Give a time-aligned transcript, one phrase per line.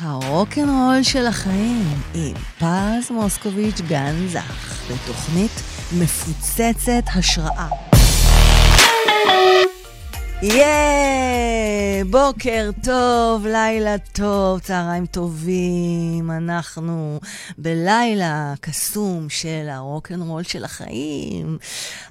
[0.00, 1.84] הרוקנרול של החיים
[2.14, 5.62] עם פז מוסקוביץ' גן זך, בתוכנית
[5.98, 7.68] מפוצצת השראה.
[10.42, 12.02] יאה!
[12.10, 16.30] בוקר טוב, לילה טוב, צהריים טובים.
[16.30, 17.20] אנחנו
[17.58, 21.58] בלילה קסום של הרוקנרול של החיים.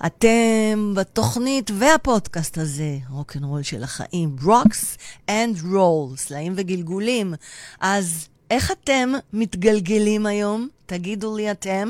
[0.05, 4.97] אתם בתוכנית והפודקאסט הזה, רוקנרול של החיים, רוקס
[5.29, 7.33] אנד רול, סלעים וגלגולים.
[7.79, 10.67] אז איך אתם מתגלגלים היום?
[10.85, 11.89] תגידו לי אתם.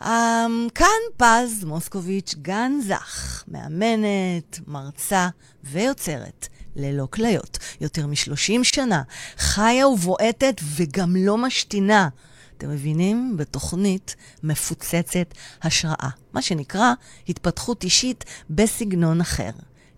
[0.00, 0.04] Um,
[0.74, 0.86] כאן
[1.16, 5.28] פז מוסקוביץ' גן זך, מאמנת, מרצה
[5.64, 6.48] ויוצרת.
[6.76, 7.58] ללא כליות.
[7.80, 9.02] יותר מ-30 שנה,
[9.36, 12.08] חיה ובועטת וגם לא משתינה.
[12.56, 13.36] אתם מבינים?
[13.36, 16.08] בתוכנית מפוצצת השראה.
[16.32, 16.92] מה שנקרא
[17.28, 19.50] התפתחות אישית בסגנון אחר.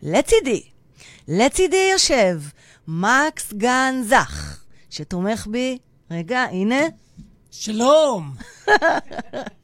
[0.02, 0.62] לצידי,
[1.28, 2.40] לצידי יושב
[2.88, 5.78] מקס גן זך, שתומך בי,
[6.10, 6.80] רגע, הנה,
[7.50, 8.34] שלום!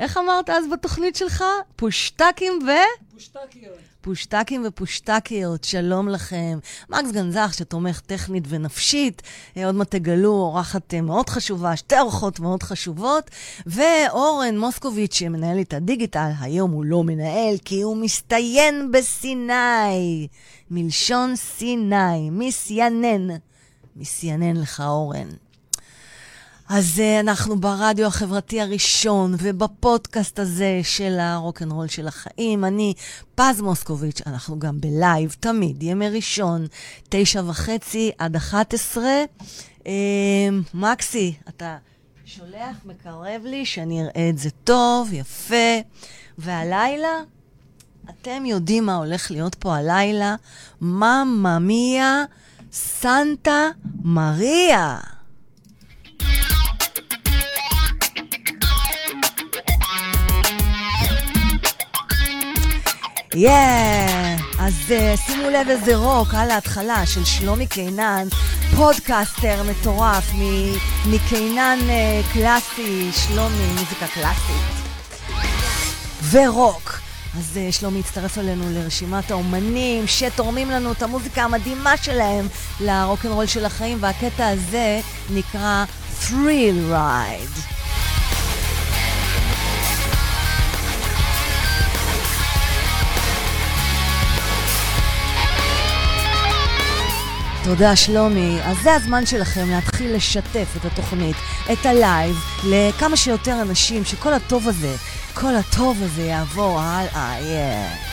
[0.00, 1.44] איך אמרת אז בתוכנית שלך?
[1.76, 2.70] פושטקים ו...
[3.12, 3.78] פושטקיות.
[4.00, 6.58] פושטקים ופושטקיות, שלום לכם.
[6.90, 9.22] מקס גנזך, שתומך טכנית ונפשית,
[9.56, 13.30] אה, עוד מעט תגלו אורחת אה, מאוד חשובה, שתי אורחות מאוד חשובות,
[13.66, 20.28] ואורן מוסקוביץ', שמנהל את הדיגיטל, היום הוא לא מנהל, כי הוא מסתיין בסיני.
[20.70, 23.28] מלשון סיני, מסיינן.
[23.96, 25.28] מסיינן לך, אורן.
[26.74, 32.64] אז uh, אנחנו ברדיו החברתי הראשון ובפודקאסט הזה של הרוקנרול של החיים.
[32.64, 32.94] אני
[33.34, 36.66] פז מוסקוביץ', אנחנו גם בלייב, תמיד, ימי ראשון,
[37.08, 39.24] תשע וחצי עד אחת עשרה.
[39.80, 39.84] Uh,
[40.74, 41.76] מקסי, אתה
[42.24, 45.80] שולח, מקרב לי, שאני אראה את זה טוב, יפה.
[46.38, 47.20] והלילה,
[48.10, 50.34] אתם יודעים מה הולך להיות פה הלילה?
[50.80, 52.24] ממא מיה,
[52.72, 53.68] סנטה
[54.02, 54.98] מריה.
[63.34, 64.36] יאה!
[64.36, 64.62] Yeah.
[64.62, 68.28] אז uh, שימו לב איזה רוק על ההתחלה של שלומי קינן,
[68.76, 70.32] פודקאסטר מטורף
[71.06, 74.62] מקינן uh, קלאסי, שלומי, מוזיקה קלאסית.
[76.30, 76.98] ורוק.
[77.38, 82.48] אז uh, שלומי הצטרף אלינו לרשימת האומנים שתורמים לנו את המוזיקה המדהימה שלהם
[82.80, 85.00] לרוקנרול של החיים, והקטע הזה
[85.30, 85.84] נקרא
[86.20, 87.81] Thrill Ride.
[97.64, 98.58] תודה, שלומי.
[98.64, 101.36] אז זה הזמן שלכם להתחיל לשתף את התוכנית,
[101.72, 104.94] את הלייב, לכמה שיותר אנשים, שכל הטוב הזה,
[105.34, 107.36] כל הטוב הזה יעבור הלאה.
[107.38, 108.12] Yeah.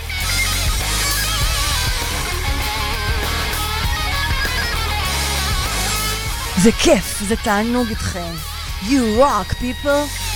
[6.64, 8.34] זה כיף, זה תענוג איתכם.
[8.82, 10.29] You rock, people.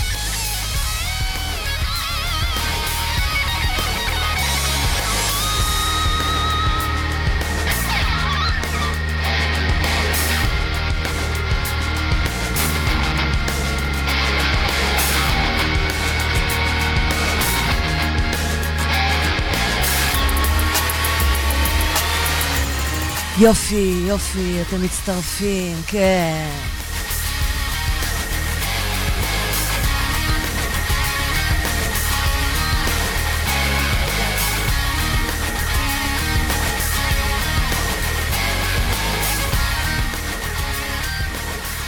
[23.43, 26.49] יופי, יופי, אתם מצטרפים, כן.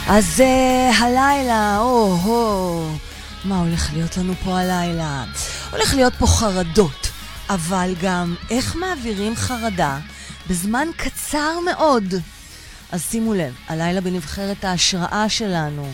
[0.08, 2.88] אז uh, הלילה, או-הו,
[3.44, 5.24] מה הולך להיות לנו פה הלילה?
[5.70, 7.08] הולך להיות פה חרדות,
[7.50, 9.98] אבל גם איך מעבירים חרדה
[10.48, 12.14] בזמן קצר מאוד.
[12.92, 15.92] אז שימו לב, הלילה בנבחרת ההשראה שלנו.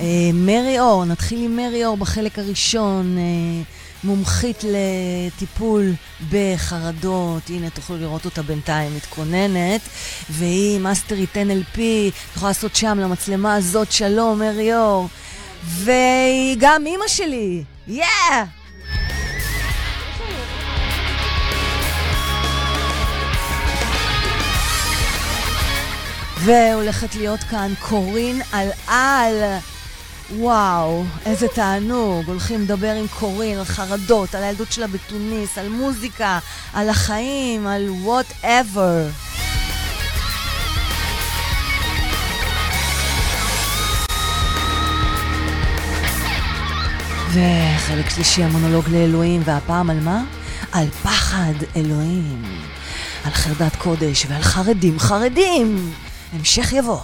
[0.00, 3.62] אה, מרי אור, נתחיל עם מרי אור בחלק הראשון, אה,
[4.04, 5.92] מומחית לטיפול
[6.30, 9.80] בחרדות, הנה תוכלו לראות אותה בינתיים מתכוננת,
[10.30, 11.80] והיא מאסטרית NLP,
[12.36, 15.08] יכולה לעשות שם למצלמה הזאת, שלום מרי אור,
[15.64, 18.06] והיא גם אימא שלי, יאה!
[18.06, 18.61] Yeah!
[26.44, 29.34] והולכת להיות כאן קורין אלאל.
[30.36, 32.26] וואו, איזה תענוג.
[32.26, 36.38] הולכים לדבר עם קורין על חרדות, על הילדות שלה בתוניס, על מוזיקה,
[36.74, 39.06] על החיים, על whatever.
[47.30, 50.22] וחלק שלישי המונולוג לאלוהים, והפעם על מה?
[50.72, 52.42] על פחד אלוהים.
[53.24, 55.92] על חרדת קודש ועל חרדים חרדים.
[56.32, 57.00] המשך יבוא.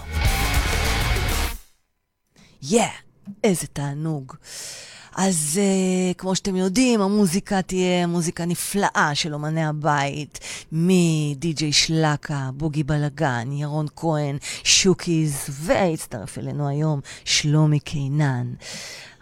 [2.63, 4.35] יא, yeah, איזה תענוג.
[5.17, 10.39] אז uh, כמו שאתם יודעים, המוזיקה תהיה מוזיקה נפלאה של אומני הבית,
[10.73, 18.53] מדי.ג'יי שלקה, בוגי בלגן, ירון כהן, שוקיז, והצטרף אלינו היום שלומי קינן.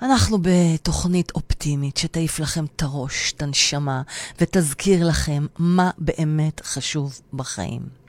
[0.02, 4.02] אנחנו בתוכנית אופטימית שתעיף לכם את הראש, את הנשמה,
[4.40, 8.05] ותזכיר לכם מה באמת חשוב בחיים.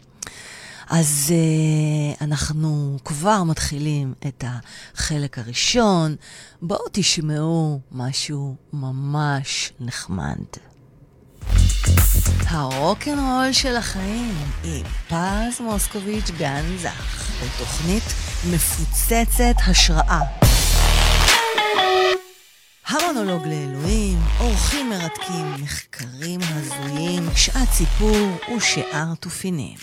[0.90, 6.16] אז uh, אנחנו כבר מתחילים את החלק הראשון.
[6.62, 10.46] בואו תשמעו משהו ממש נחמד.
[12.48, 18.04] הרוקנרול של החיים עם פז מוסקוביץ' גנזך, בתוכנית
[18.52, 20.22] מפוצצת השראה.
[22.88, 29.78] המונולוג לאלוהים, אורחים מרתקים, מחקרים הזויים, שעת סיפור ושאר תופינים.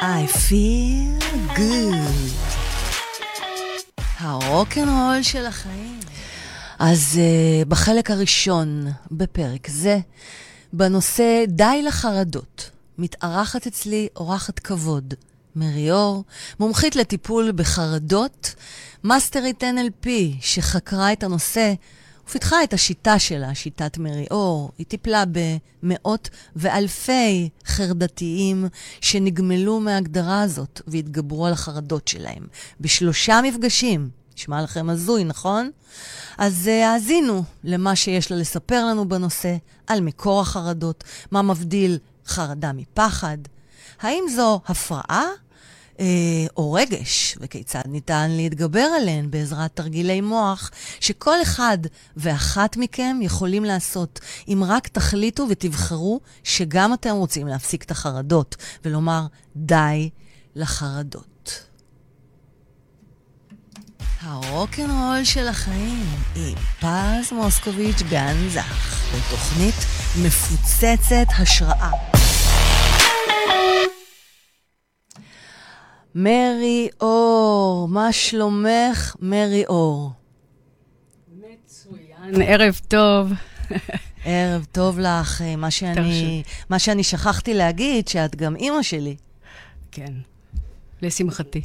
[0.00, 1.20] I feel
[1.56, 2.40] good.
[4.18, 6.00] הרוקנרול של החיים.
[6.78, 9.98] אז uh, בחלק הראשון בפרק זה,
[10.72, 15.14] בנושא די לחרדות, מתארחת אצלי אורחת כבוד,
[15.56, 16.24] מריאור,
[16.60, 18.54] מומחית לטיפול בחרדות,
[19.04, 20.08] מאסטרית NLP,
[20.40, 21.72] שחקרה את הנושא
[22.30, 24.70] ופיתחה את השיטה שלה, שיטת מריאור.
[24.78, 25.24] היא טיפלה
[25.82, 28.68] במאות ואלפי חרדתיים
[29.00, 32.46] שנגמלו מההגדרה הזאת והתגברו על החרדות שלהם.
[32.80, 34.10] בשלושה מפגשים.
[34.36, 35.70] נשמע לכם הזוי, נכון?
[36.38, 39.56] אז uh, האזינו למה שיש לה לספר לנו בנושא,
[39.86, 43.38] על מקור החרדות, מה מבדיל חרדה מפחד.
[44.00, 45.28] האם זו הפרעה אה,
[46.56, 50.70] או רגש, וכיצד ניתן להתגבר עליהן בעזרת תרגילי מוח,
[51.00, 51.78] שכל אחד
[52.16, 59.26] ואחת מכם יכולים לעשות, אם רק תחליטו ותבחרו שגם אתם רוצים להפסיק את החרדות, ולומר
[59.56, 60.10] די
[60.56, 61.30] לחרדות.
[64.20, 66.06] הרוקנרול של החיים
[66.36, 69.74] עם פז מוסקוביץ' גנזך, בתוכנית
[70.22, 71.90] מפוצצת השראה.
[76.14, 80.10] מרי אור, מה שלומך, מרי אור?
[81.38, 83.32] מצוין, ערב טוב.
[84.24, 85.42] ערב טוב לך.
[85.42, 89.16] אה, מה שאני, מה שאני שכחתי להגיד, שאת גם אימא שלי.
[89.92, 90.12] כן,
[91.02, 91.62] לשמחתי.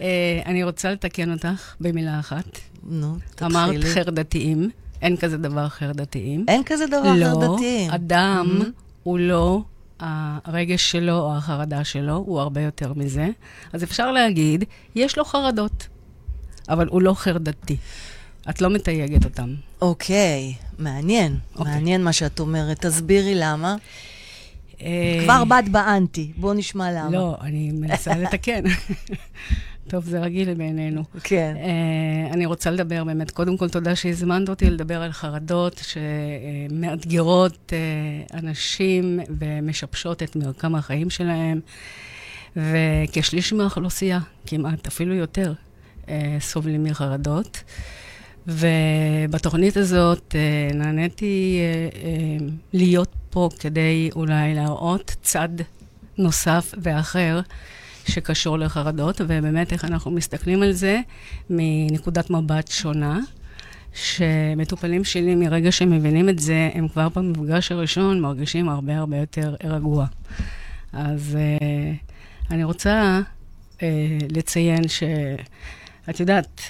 [0.00, 2.58] אה, אני רוצה לתקן אותך במילה אחת.
[2.82, 3.54] נו, תתחילי.
[3.54, 4.70] אמרת חרדתיים,
[5.02, 6.44] אין כזה דבר חרדתיים.
[6.48, 7.90] אין כזה דבר חרדתיים.
[7.90, 8.60] לא, אדם.
[9.02, 9.62] הוא לא
[10.00, 13.28] הרגש שלו או החרדה שלו, הוא הרבה יותר מזה.
[13.72, 14.64] אז אפשר להגיד,
[14.94, 15.86] יש לו חרדות,
[16.68, 17.76] אבל הוא לא חרדתי.
[18.50, 19.54] את לא מתייגת אותם.
[19.82, 21.38] אוקיי, מעניין.
[21.56, 21.72] אוקיי.
[21.72, 22.86] מעניין מה שאת אומרת.
[22.86, 23.76] תסבירי למה.
[24.80, 27.10] אה, כבר באת באנטי, בואו נשמע למה.
[27.10, 28.62] לא, אני מנסה לתקן.
[29.88, 31.02] טוב, זה רגיל בינינו.
[31.22, 31.54] כן.
[31.56, 35.82] Uh, אני רוצה לדבר באמת, קודם כל תודה שהזמנת אותי לדבר על חרדות
[36.68, 41.60] שמאתגרות uh, אנשים ומשבשות את מרקם החיים שלהם,
[42.56, 45.52] וכשליש מהאוכלוסייה, כמעט, אפילו יותר,
[46.04, 46.08] uh,
[46.40, 47.62] סובלים מחרדות.
[48.46, 55.48] ובתוכנית הזאת uh, נעניתי uh, uh, להיות פה כדי אולי להראות צד
[56.18, 57.40] נוסף ואחר.
[58.08, 61.00] שקשור לחרדות, ובאמת איך אנחנו מסתכלים על זה
[61.50, 63.20] מנקודת מבט שונה.
[63.94, 69.54] שמטופלים שלי, מרגע שהם מבינים את זה, הם כבר במפגש הראשון מרגישים הרבה הרבה יותר
[69.64, 70.06] רגוע.
[70.92, 73.20] אז uh, אני רוצה
[73.76, 73.80] uh,
[74.30, 76.60] לציין שאת יודעת,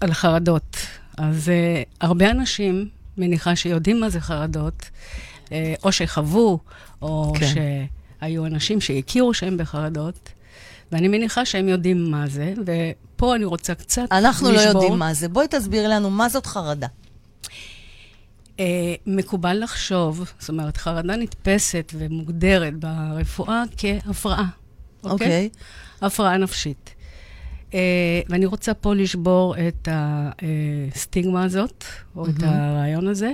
[0.00, 0.76] על חרדות,
[1.18, 4.90] אז uh, הרבה אנשים, מניחה שיודעים מה זה חרדות,
[5.46, 5.50] uh,
[5.82, 6.58] או שחוו,
[7.02, 7.46] או כן.
[8.20, 10.32] שהיו אנשים שהכירו שהם בחרדות,
[10.92, 14.18] ואני מניחה שהם יודעים מה זה, ופה אני רוצה קצת לשבור.
[14.18, 15.28] אנחנו לא יודעים מה זה.
[15.28, 16.86] בואי תסבירי לנו מה זאת חרדה.
[18.56, 18.60] Uh,
[19.06, 24.46] מקובל לחשוב, זאת אומרת, חרדה נתפסת ומוגדרת ברפואה כהפרעה,
[25.04, 25.10] אוקיי?
[25.10, 25.10] Okay?
[25.10, 25.50] אוקיי.
[25.52, 26.06] Okay.
[26.06, 26.94] הפרעה נפשית.
[27.70, 27.74] Uh,
[28.28, 29.88] ואני רוצה פה לשבור את
[30.92, 31.84] הסטיגמה הזאת,
[32.16, 32.30] או mm-hmm.
[32.30, 33.32] את הרעיון הזה,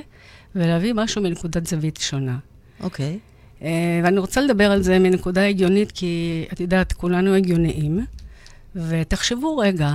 [0.55, 2.39] ולהביא משהו מנקודת זווית שונה.
[2.81, 3.19] אוקיי.
[3.25, 3.28] Okay.
[3.63, 8.07] אה, ואני רוצה לדבר על זה מנקודה הגיונית, כי את יודעת, כולנו הגיוניים,
[8.75, 9.95] ותחשבו רגע,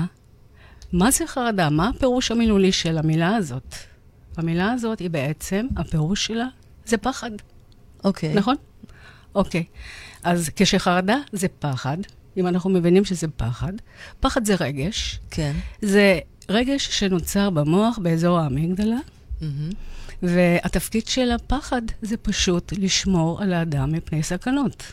[0.93, 1.69] מה זה חרדה?
[1.69, 3.75] מה הפירוש המילולי של המילה הזאת?
[4.37, 6.47] המילה הזאת היא בעצם, הפירוש שלה
[6.85, 7.31] זה פחד.
[8.03, 8.33] אוקיי.
[8.33, 8.37] Okay.
[8.37, 8.55] נכון?
[9.35, 9.63] אוקיי.
[9.67, 9.77] Okay.
[10.23, 11.97] אז כשחרדה זה פחד,
[12.37, 13.73] אם אנחנו מבינים שזה פחד,
[14.19, 15.19] פחד זה רגש.
[15.31, 15.53] כן.
[15.81, 18.97] זה רגש שנוצר במוח באזור האמיגדלה.
[19.41, 19.45] Mm-hmm.
[20.23, 24.83] והתפקיד של הפחד זה פשוט לשמור על האדם מפני סכנות.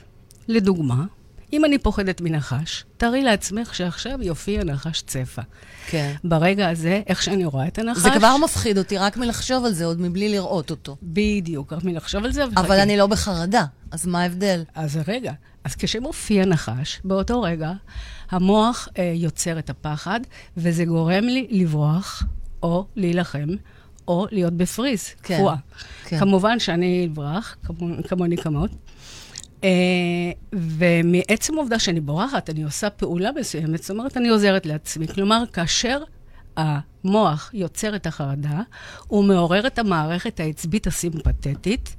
[0.48, 1.04] לדוגמה,
[1.52, 5.42] אם אני פוחדת מנחש, תארי לעצמך שעכשיו יופיע נחש צפה.
[5.86, 6.14] כן.
[6.24, 8.02] ברגע הזה, איך שאני רואה את הנחש...
[8.02, 10.96] זה כבר מפחיד אותי, רק מלחשוב על זה, עוד מבלי לראות אותו.
[11.02, 12.44] בדיוק, רק מלחשוב על זה.
[12.44, 12.82] אבל וחכי.
[12.82, 14.62] אני לא בחרדה, אז מה ההבדל?
[14.74, 15.32] אז רגע,
[15.64, 17.72] אז כשמופיע נחש, באותו רגע,
[18.30, 20.20] המוח אה, יוצר את הפחד,
[20.56, 22.22] וזה גורם לי לברוח,
[22.62, 23.48] או להילחם,
[24.10, 25.56] או להיות בפריז, כן, קפואה.
[26.04, 26.18] כן.
[26.18, 28.70] כמובן שאני אברח, כמו- כמוני כמות.
[29.64, 29.68] אה,
[30.52, 35.08] ומעצם העובדה שאני בורחת, אני עושה פעולה מסוימת, זאת אומרת, אני עוזרת לעצמי.
[35.08, 36.02] כלומר, כאשר
[36.56, 38.60] המוח יוצר את החרדה,
[39.06, 41.96] הוא מעורר את המערכת העצבית הסימפתטית.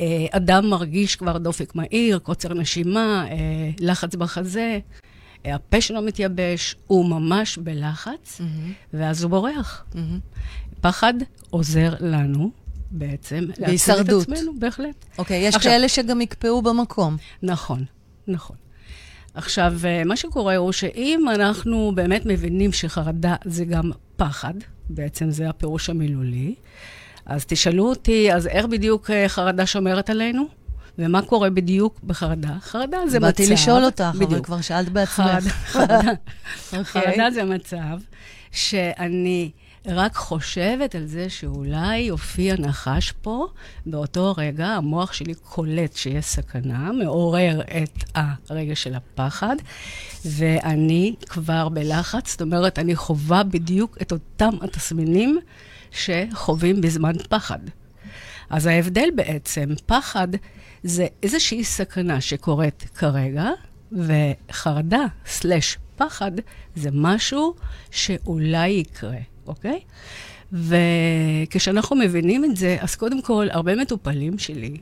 [0.00, 3.36] אה, אדם מרגיש כבר דופק מהיר, קוצר נשימה, אה,
[3.80, 4.78] לחץ בחזה,
[5.46, 8.40] אה, הפה שלו מתייבש, הוא ממש בלחץ,
[8.92, 9.84] ואז הוא בורח.
[10.80, 11.14] פחד
[11.50, 12.50] עוזר לנו
[12.90, 14.22] בעצם להציל את בהישרדות.
[14.22, 15.04] עצמנו, בהחלט.
[15.18, 17.16] אוקיי, יש עכשיו- כאלה שגם יקפאו במקום.
[17.42, 17.84] נכון,
[18.28, 18.56] נכון.
[19.34, 24.54] עכשיו, אה, מה שקורה הוא שאם אנחנו באמת מבינים שחרדה זה גם פחד,
[24.90, 26.54] בעצם זה הפירוש המילולי,
[27.26, 30.44] אז תשאלו אותי, אז איך בדיוק אה, חרדה שומרת עלינו?
[30.98, 32.56] ומה קורה בדיוק בחרדה?
[32.60, 33.26] חרדה זה מצב...
[33.26, 34.46] באתי לשאול אותך, אבל בדיוק.
[34.46, 35.16] כבר שאלת בעצמך.
[35.16, 36.00] חרדה, חרדה,
[36.78, 36.82] אוקיי.
[36.84, 37.98] חרדה זה מצב
[38.52, 39.50] שאני
[39.86, 43.46] רק חושבת על זה שאולי יופיע נחש פה,
[43.86, 49.56] באותו רגע המוח שלי קולט שיש סכנה, מעורר את הרגש של הפחד,
[50.24, 55.38] ואני כבר בלחץ, זאת אומרת, אני חווה בדיוק את אותם התסמינים
[55.90, 57.58] שחווים בזמן פחד.
[58.50, 60.28] אז ההבדל בעצם, פחד
[60.82, 63.48] זה איזושהי סכנה שקורית כרגע,
[63.92, 66.32] וחרדה סלש פחד
[66.76, 67.54] זה משהו
[67.90, 69.18] שאולי יקרה,
[69.50, 69.80] אוקיי?
[70.52, 74.76] וכשאנחנו מבינים את זה, אז קודם כל, הרבה מטופלים שלי,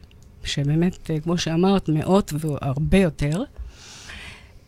[0.44, 3.42] שבאמת, אה, כמו שאמרת, מאות והרבה יותר,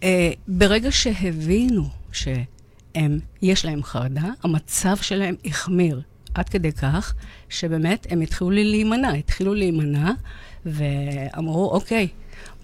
[0.02, 6.00] אה, ברגע שהבינו שהם, יש להם חרדה, המצב שלהם החמיר
[6.34, 7.14] עד כדי כך,
[7.48, 10.10] שבאמת הם התחילו לי להימנע, התחילו להימנע,
[10.66, 12.08] ואמרו, אוקיי,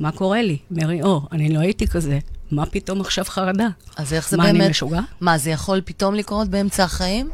[0.01, 0.59] מה קורה לי?
[0.71, 2.19] מרי אור, אני לא הייתי כזה,
[2.51, 3.69] מה פתאום עכשיו חרדה?
[3.97, 4.61] אז איך זה מה, באמת...
[4.61, 5.01] אני משוגע?
[5.21, 7.31] מה, זה יכול פתאום לקרות באמצע החיים?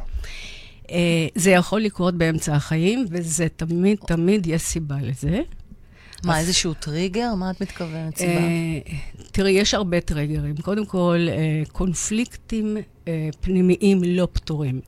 [0.91, 5.41] אה, זה יכול לקרות באמצע החיים, וזה תמיד, תמיד יש סיבה לזה.
[6.25, 7.35] מה, איזשהו טריגר?
[7.35, 8.33] מה את מתכוונת, סיבה?
[8.33, 8.79] אה,
[9.33, 10.57] תראי, יש הרבה טריגרים.
[10.57, 12.77] קודם כל, אה, קונפליקטים
[13.41, 14.81] פנימיים לא פתורים.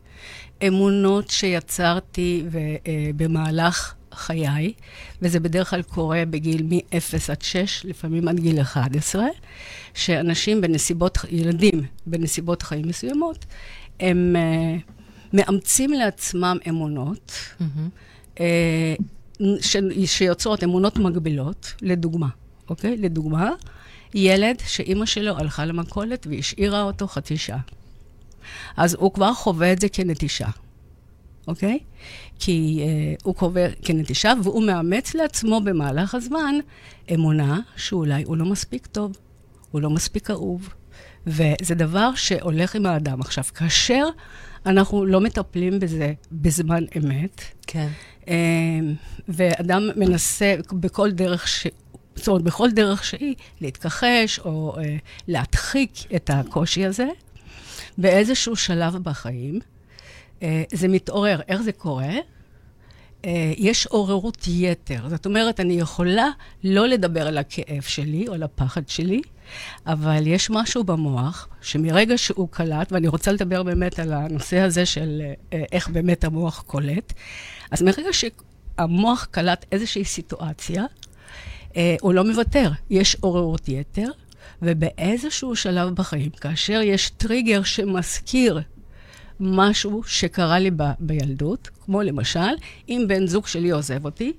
[0.66, 2.44] אמונות שיצרתי
[3.16, 4.72] במהלך חיי,
[5.22, 9.24] וזה בדרך כלל קורה בגיל מ-0 עד 6, לפעמים עד גיל 11,
[9.94, 13.44] שאנשים בנסיבות, ילדים בנסיבות חיים מסוימות,
[14.00, 14.76] הם אה,
[15.32, 17.32] מאמצים לעצמם אמונות.
[17.60, 17.88] מהמם.
[18.40, 18.94] אה,
[19.60, 22.28] ש, שיוצרות אמונות מגבילות, לדוגמה,
[22.70, 22.96] אוקיי?
[22.96, 23.50] לדוגמה,
[24.14, 27.60] ילד שאימא שלו הלכה למכולת והשאירה אותו חצי שעה.
[28.76, 30.48] אז הוא כבר חווה את זה כנטישה,
[31.48, 31.78] אוקיי?
[32.38, 36.54] כי אה, הוא קובע כנטישה, והוא מאמץ לעצמו במהלך הזמן
[37.14, 39.12] אמונה שאולי הוא לא מספיק טוב,
[39.70, 40.68] הוא לא מספיק אהוב.
[41.26, 43.20] וזה דבר שהולך עם האדם.
[43.20, 44.04] עכשיו, כאשר
[44.66, 47.88] אנחנו לא מטפלים בזה בזמן אמת, כן.
[48.28, 48.34] אה,
[49.28, 51.66] ואדם מנסה בכל דרך ש...
[52.16, 54.96] זאת אומרת, בכל דרך שהיא, להתכחש או אה,
[55.28, 57.06] להדחיק את הקושי הזה,
[57.98, 59.58] באיזשהו שלב בחיים,
[60.72, 61.40] זה מתעורר.
[61.48, 62.14] איך זה קורה?
[63.24, 65.08] אה, יש עוררות יתר.
[65.08, 66.28] זאת אומרת, אני יכולה
[66.64, 69.22] לא לדבר על הכאב שלי או על הפחד שלי,
[69.86, 75.22] אבל יש משהו במוח שמרגע שהוא קלט, ואני רוצה לדבר באמת על הנושא הזה של
[75.52, 77.12] אה, איך באמת המוח קולט,
[77.70, 80.84] אז מרגע שהמוח קלט איזושהי סיטואציה,
[81.76, 82.70] אה, הוא לא מוותר.
[82.90, 84.10] יש עוררות יתר,
[84.62, 88.60] ובאיזשהו שלב בחיים, כאשר יש טריגר שמזכיר
[89.40, 92.54] משהו שקרה לי ב- בילדות, כמו למשל,
[92.88, 94.32] אם בן זוג שלי עוזב אותי,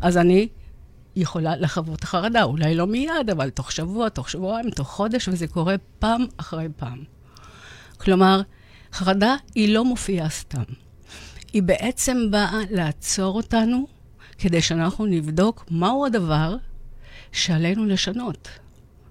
[0.00, 0.48] אז אני
[1.16, 5.74] יכולה לחוות חרדה, אולי לא מיד, אבל תוך שבוע, תוך שבועיים, תוך חודש, וזה קורה
[5.98, 6.98] פעם אחרי פעם.
[7.98, 8.40] כלומר,
[8.92, 10.62] חרדה היא לא מופיעה סתם.
[11.52, 13.86] היא בעצם באה לעצור אותנו
[14.38, 16.56] כדי שאנחנו נבדוק מהו הדבר
[17.32, 18.48] שעלינו לשנות.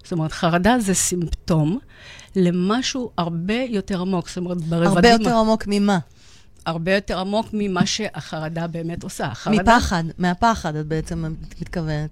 [0.02, 1.78] זאת אומרת, חרדה זה סימפטום
[2.36, 4.28] למשהו הרבה יותר עמוק.
[4.28, 4.96] זאת אומרת, ברבדים...
[4.96, 5.98] הרבה יותר עמוק ממה?
[6.66, 9.26] הרבה יותר עמוק ממה שהחרדה באמת עושה.
[9.26, 9.62] החרדה...
[9.62, 12.10] מפחד, מהפחד את בעצם מתכוונת.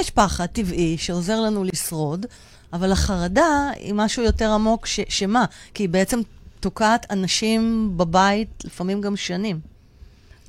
[0.00, 2.26] יש פחד טבעי שעוזר לנו לשרוד,
[2.72, 5.44] אבל החרדה היא משהו יותר עמוק, ש, שמה?
[5.74, 6.20] כי היא בעצם
[6.60, 9.60] תוקעת אנשים בבית, לפעמים גם שנים.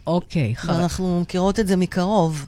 [0.08, 0.80] אוקיי, חרדה.
[0.80, 2.46] ואנחנו מכירות את זה מקרוב.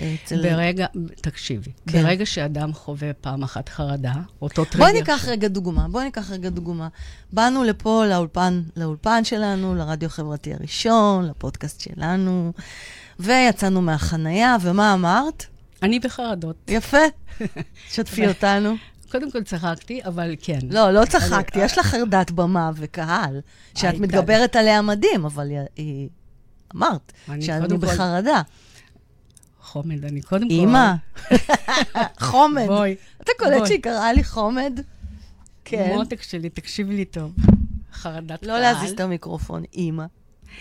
[0.00, 0.42] אצל...
[0.42, 0.86] ברגע,
[1.20, 2.02] תקשיבי, כן.
[2.02, 4.12] ברגע שאדם חווה פעם אחת חרדה,
[4.42, 4.86] אותו טריגר...
[4.86, 6.88] בואי ניקח רגע דוגמה, בואי ניקח רגע דוגמה.
[7.32, 12.52] באנו לפה, לאולפן, לאולפן שלנו, לרדיו החברתי הראשון, לפודקאסט שלנו,
[13.20, 15.46] ויצאנו מהחנייה, ומה אמרת?
[15.82, 16.56] אני בחרדות.
[16.68, 16.98] יפה.
[17.92, 18.74] שתפי אותנו.
[19.10, 20.58] קודם כל צחקתי, אבל כן.
[20.70, 23.40] לא, לא צחקתי, יש לך חרדת במה וקהל,
[23.74, 26.08] שאת מתגברת עליה מדהים, אבל היא-.
[26.76, 28.42] אמרת, אני שאני בחרדה.
[29.68, 30.54] חומד, אני קודם כל...
[30.54, 30.94] אימא,
[32.30, 32.66] חומד.
[32.66, 32.94] בואי.
[33.22, 33.66] אתה קולט.
[33.66, 34.80] שהיא קראה לי חומד?
[35.64, 35.92] כן.
[35.94, 37.32] מותק שלי, תקשיבי לי טוב.
[37.92, 38.60] חרדת לא קהל.
[38.60, 40.04] להזיז את המיקרופון, אימא.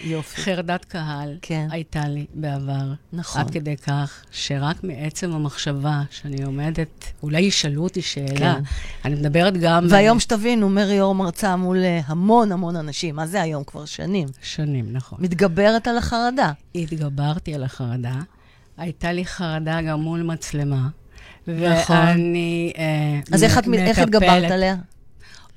[0.01, 0.41] יופי.
[0.41, 1.67] חרדת קהל כן.
[1.71, 2.93] הייתה לי בעבר.
[3.13, 3.41] נכון.
[3.41, 8.61] עד כדי כך שרק מעצם המחשבה שאני עומדת, אולי ישאלו אותי שאלה, כן.
[9.05, 9.87] אני מדברת גם...
[9.89, 13.15] והיום שתבינו, מרי אור מרצה מול אה, המון המון אנשים.
[13.15, 13.63] מה זה היום?
[13.63, 14.27] כבר שנים.
[14.41, 15.19] שנים, נכון.
[15.21, 16.51] מתגברת על החרדה.
[16.75, 18.15] התגברתי על החרדה.
[18.77, 20.87] הייתה לי חרדה גם מול מצלמה.
[21.47, 21.95] נכון.
[21.95, 23.99] ואני אה, אז איך את, איך
[24.51, 24.75] עליה?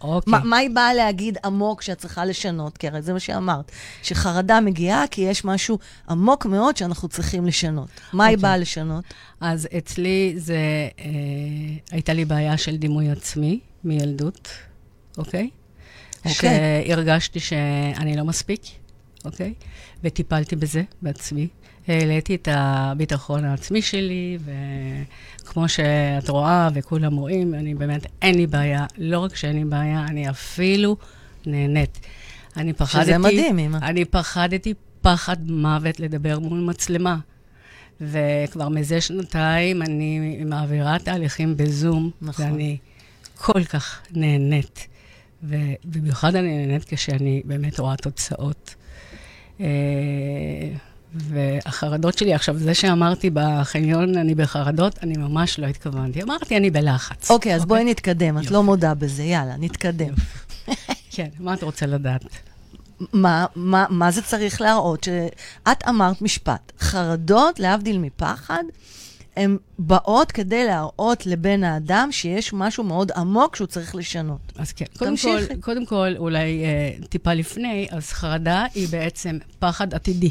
[0.01, 0.31] אוקיי.
[0.31, 2.79] מה, מה היא באה להגיד עמוק שאת צריכה לשנות?
[2.79, 3.73] כי הרי זה מה שאמרת,
[4.03, 7.89] שחרדה מגיעה כי יש משהו עמוק מאוד שאנחנו צריכים לשנות.
[8.13, 8.43] מה היא אוקיי.
[8.43, 9.05] באה לשנות?
[9.41, 10.59] אז אצלי זה,
[10.99, 11.05] אה,
[11.91, 14.49] הייתה לי בעיה של דימוי עצמי מילדות,
[15.19, 15.51] אוקיי?
[16.27, 16.85] אוקיי.
[16.87, 18.63] שהרגשתי שאני לא מספיק,
[19.25, 19.55] אוקיי?
[20.05, 21.49] וטיפלתי בזה בעצמי.
[21.89, 24.39] העליתי את הביטחון העצמי שלי,
[25.43, 28.87] וכמו שאת רואה וכולם רואים, אני באמת, אין לי בעיה.
[28.99, 30.97] לא רק שאין לי בעיה, אני אפילו
[31.47, 32.01] נהנית.
[32.57, 33.19] אני פחדתי...
[33.19, 33.79] מדהים, אמא.
[33.83, 37.19] אני פחדתי פחד מוות לדבר מול מצלמה.
[38.01, 42.45] וכבר מזה שנתיים אני מעבירה תהליכים בזום, נכון.
[42.45, 42.77] ואני
[43.37, 44.87] כל כך נהנית.
[45.43, 48.75] ובמיוחד אני נהנית כשאני באמת רואה תוצאות.
[51.15, 56.23] והחרדות שלי, עכשיו, זה שאמרתי בחניון, אני בחרדות, אני ממש לא התכוונתי.
[56.23, 57.31] אמרתי, אני בלחץ.
[57.31, 58.39] אוקיי, אז בואי נתקדם.
[58.39, 58.51] את.
[58.51, 60.15] לא מודה בזה, יאללה, נתקדם.
[61.11, 62.25] כן, מה את רוצה לדעת?
[63.13, 65.05] מה, מה, מה זה צריך להראות?
[65.05, 68.63] שאת אמרת משפט, חרדות, להבדיל מפחד,
[69.37, 74.41] הן באות כדי להראות לבן האדם שיש משהו מאוד עמוק שהוא צריך לשנות.
[74.57, 75.39] אז כן, קודם כל.
[75.61, 80.31] קודם כל, אולי אה, טיפה לפני, אז חרדה היא בעצם פחד עתידי.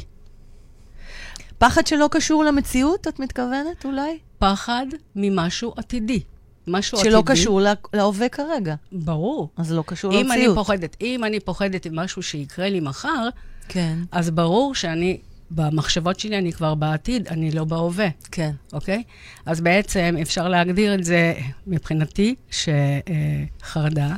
[1.60, 4.18] פחד שלא קשור למציאות, את מתכוונת אולי?
[4.40, 6.20] פחד ממשהו עתידי.
[6.68, 7.40] משהו שלא עתידי.
[7.40, 8.76] קשור לה, להווה כרגע.
[8.92, 9.50] ברור.
[9.58, 10.56] אז לא קשור אם אני למציאות.
[10.56, 13.30] פוחדת, אם אני פוחדת עם משהו שיקרה לי מחר,
[13.68, 15.18] כן, אז ברור שאני,
[15.52, 18.52] במחשבות שלי אני כבר בעתיד, אני לא בהווה, כן.
[18.74, 19.04] אוקיי?
[19.46, 21.34] אז בעצם אפשר להגדיר את זה
[21.68, 24.16] מבחינתי, שחרדה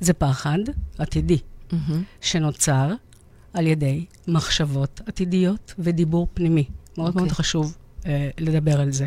[0.00, 0.58] זה פחד
[0.98, 1.38] עתידי,
[1.72, 2.02] מהמם.
[2.20, 2.92] שנוצר
[3.52, 6.64] על ידי מחשבות עתידיות ודיבור פנימי.
[6.98, 7.22] מאוד אוקיי.
[7.22, 7.76] מאוד חשוב
[8.06, 9.06] אה, לדבר על זה.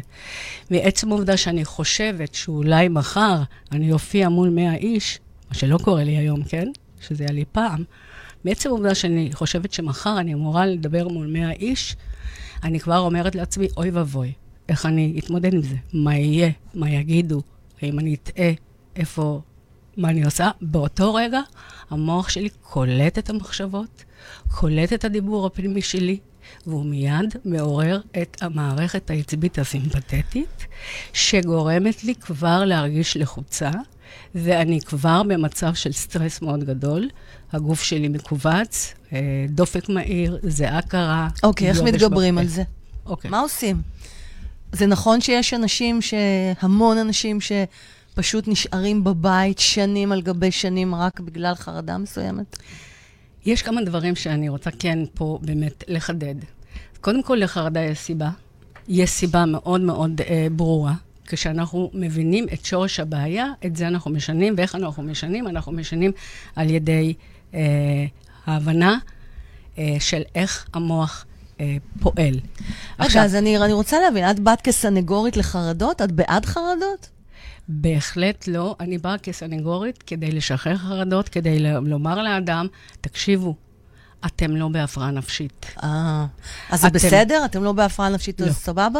[0.71, 5.19] מעצם העובדה שאני חושבת שאולי מחר אני אופיע מול 100 איש,
[5.49, 6.67] מה שלא קורה לי היום, כן?
[7.01, 7.83] שזה היה לי פעם,
[8.45, 11.95] מעצם העובדה שאני חושבת שמחר אני אמורה לדבר מול 100 איש,
[12.63, 14.33] אני כבר אומרת לעצמי, אוי ואבוי,
[14.69, 15.75] איך אני אתמודד עם זה?
[15.93, 16.49] מה יהיה?
[16.73, 17.41] מה יגידו?
[17.81, 18.51] האם אני אטעה?
[18.95, 19.41] איפה...
[19.97, 20.49] מה אני עושה?
[20.61, 21.39] באותו רגע,
[21.89, 24.03] המוח שלי קולט את המחשבות,
[24.51, 26.19] קולט את הדיבור הפנימי שלי,
[26.67, 30.65] והוא מיד מעורר את המערכת העצבית הסימפתטית,
[31.13, 33.71] שגורמת לי כבר להרגיש לחוצה,
[34.35, 37.09] ואני כבר במצב של סטרס מאוד גדול.
[37.53, 41.27] הגוף שלי מכווץ, אה, דופק מהיר, זיעה קרה.
[41.43, 42.41] אוקיי, איך מתגברים בפה.
[42.41, 42.63] על זה?
[43.05, 43.31] אוקיי.
[43.31, 43.81] מה עושים?
[44.71, 46.13] זה נכון שיש אנשים, ש...
[46.59, 52.57] המון אנשים שפשוט נשארים בבית שנים על גבי שנים רק בגלל חרדה מסוימת?
[53.45, 56.35] יש כמה דברים שאני רוצה כן פה באמת לחדד.
[57.01, 58.29] קודם כל, לחרדה יש סיבה.
[58.87, 60.93] יש סיבה מאוד מאוד אה, ברורה.
[61.27, 65.47] כשאנחנו מבינים את שורש הבעיה, את זה אנחנו משנים, ואיך אנחנו משנים?
[65.47, 66.11] אנחנו משנים
[66.55, 67.13] על ידי
[67.53, 67.59] אה,
[68.45, 68.97] ההבנה
[69.77, 71.25] אה, של איך המוח
[71.59, 72.39] אה, פועל.
[72.99, 76.01] רגע, אז אני, אני רוצה להבין, את באת כסנגורית לחרדות?
[76.01, 77.09] את בעד חרדות?
[77.69, 78.75] בהחלט לא.
[78.79, 82.67] אני באה כסנגורית כדי לשחרר חרדות, כדי לומר לאדם,
[83.01, 83.55] תקשיבו,
[84.25, 85.65] אתם לא בהפרעה נפשית.
[85.83, 86.25] אה,
[86.69, 87.41] אז זה אתם- בסדר?
[87.45, 88.45] אתם לא בהפרעה נפשית, לא.
[88.45, 88.99] אז סבבה?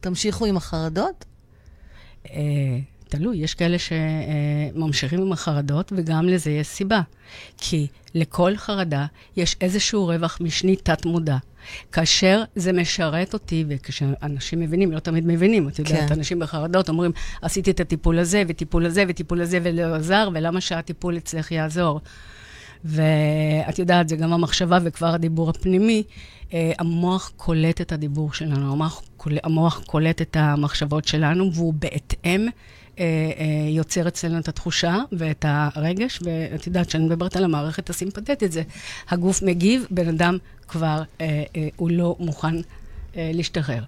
[0.00, 1.24] תמשיכו עם החרדות?
[2.30, 2.36] אה,
[3.08, 7.00] תלוי, יש כאלה שממשיכים עם החרדות, וגם לזה יש סיבה.
[7.58, 11.36] כי לכל חרדה יש איזשהו רווח משני תת-מודע.
[11.92, 16.14] כאשר זה משרת אותי, וכשאנשים מבינים, לא תמיד מבינים, את יודעת, כן.
[16.14, 21.16] אנשים בחרדות אומרים, עשיתי את הטיפול הזה, וטיפול הזה, וטיפול הזה, ולא עזר, ולמה שהטיפול
[21.16, 22.00] אצלך יעזור?
[22.84, 26.02] ואת יודעת, זה גם המחשבה וכבר הדיבור הפנימי.
[26.54, 29.02] אה, המוח קולט את הדיבור שלנו, המוח
[29.44, 32.46] המוח קולט את המחשבות שלנו, והוא בהתאם
[32.98, 38.52] אה, אה, יוצר אצלנו את התחושה ואת הרגש, ואת יודעת, כשאני מדברת על המערכת הסימפתטית,
[38.52, 38.62] זה
[39.08, 42.56] הגוף מגיב, בן אדם כבר, אה, אה, הוא לא מוכן
[43.16, 43.82] אה, להשתחרר.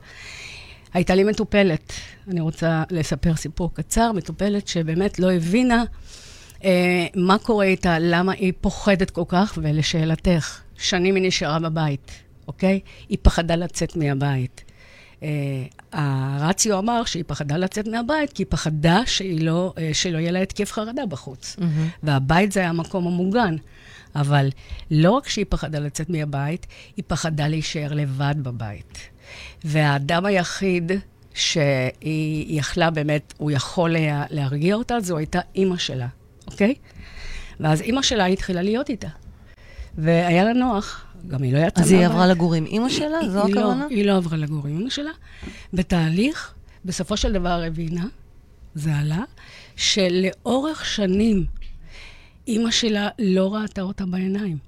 [0.95, 1.93] הייתה לי מטופלת,
[2.29, 5.85] אני רוצה לספר סיפור קצר, מטופלת שבאמת לא הבינה
[6.65, 12.11] אה, מה קורה איתה, למה היא פוחדת כל כך, ולשאלתך, שנים היא נשארה בבית,
[12.49, 12.81] אוקיי?
[13.09, 14.66] היא פחדה לצאת מהבית.
[15.23, 15.29] אה,
[15.93, 20.41] הרציו אמר שהיא פחדה לצאת מהבית, כי היא פחדה שהיא לא, אה, שלא יהיה לה
[20.41, 21.57] התקף חרדה בחוץ.
[22.03, 23.57] והבית זה היה המקום המוגן.
[24.17, 24.49] אבל
[24.91, 28.99] לא רק שהיא פחדה לצאת מהבית, היא פחדה להישאר לבד בבית.
[29.65, 30.93] והאדם היחיד
[31.35, 36.09] שהיא יכלה באמת, הוא יכול היה להרגיע אותה, זו הייתה אימא שלה,
[36.47, 36.75] אוקיי?
[37.61, 39.09] ואז אימא שלה התחילה להיות איתה.
[39.99, 43.19] והיה לה נוח, גם היא לא יצאה אז היא עברה לגור עם אימא שלה?
[43.31, 43.87] זו לא, הכוונה?
[43.91, 45.11] היא לא עברה לגור עם אמא שלה.
[45.73, 48.05] בתהליך, בסופו של דבר הבינה,
[48.75, 49.23] זה עלה,
[49.77, 51.45] שלאורך שנים
[52.49, 54.59] אימא שלה לא ראתה אותה בעיניים.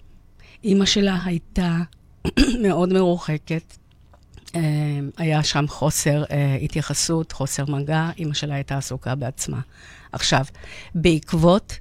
[0.64, 1.78] אימא שלה הייתה
[2.62, 3.76] מאוד מרוחקת.
[4.54, 4.60] אה,
[5.16, 9.60] היה שם חוסר אה, התייחסות, חוסר מגע, אימא שלה הייתה עסוקה בעצמה.
[10.12, 10.44] עכשיו,
[10.94, 11.78] בעקבות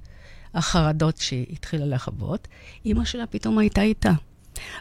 [0.53, 2.47] החרדות שהיא התחילה לחוות,
[2.85, 4.11] אימא שלה פתאום הייתה איתה.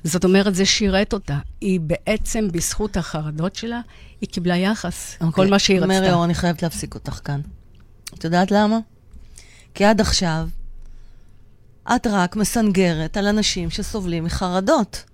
[0.04, 1.38] זאת אומרת, זה שירת אותה.
[1.60, 3.80] היא בעצם, בזכות החרדות שלה,
[4.20, 5.32] היא קיבלה יחס, okay.
[5.32, 5.88] כל מה שהיא רצתה.
[5.88, 7.40] מרי אור, אני חייבת להפסיק אותך כאן.
[8.14, 8.78] את יודעת למה?
[9.74, 10.48] כי עד עכשיו
[11.96, 15.04] את רק מסנגרת על אנשים שסובלים מחרדות.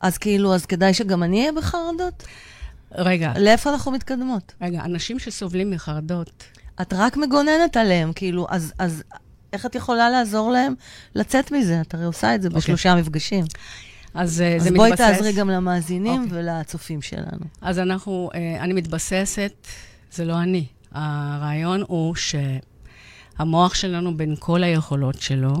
[0.00, 2.24] אז כאילו, אז כדאי שגם אני אהיה בחרדות?
[2.92, 4.52] רגע, לאיפה אנחנו מתקדמות?
[4.60, 6.44] רגע, אנשים שסובלים מחרדות,
[6.82, 9.02] את רק מגוננת עליהם, כאילו, אז, אז
[9.52, 10.74] איך את יכולה לעזור להם
[11.14, 11.80] לצאת מזה?
[11.80, 12.60] את הרי עושה את זה אוקיי.
[12.60, 13.44] בשלושה מפגשים.
[14.14, 15.06] אז אה, אז זה בואי מתבסס...
[15.06, 16.38] תעזרי גם למאזינים אוקיי.
[16.38, 17.44] ולצופים שלנו.
[17.60, 19.66] אז אנחנו, אה, אני מתבססת,
[20.12, 20.66] זה לא אני.
[20.92, 25.54] הרעיון הוא שהמוח שלנו, בין כל היכולות שלו,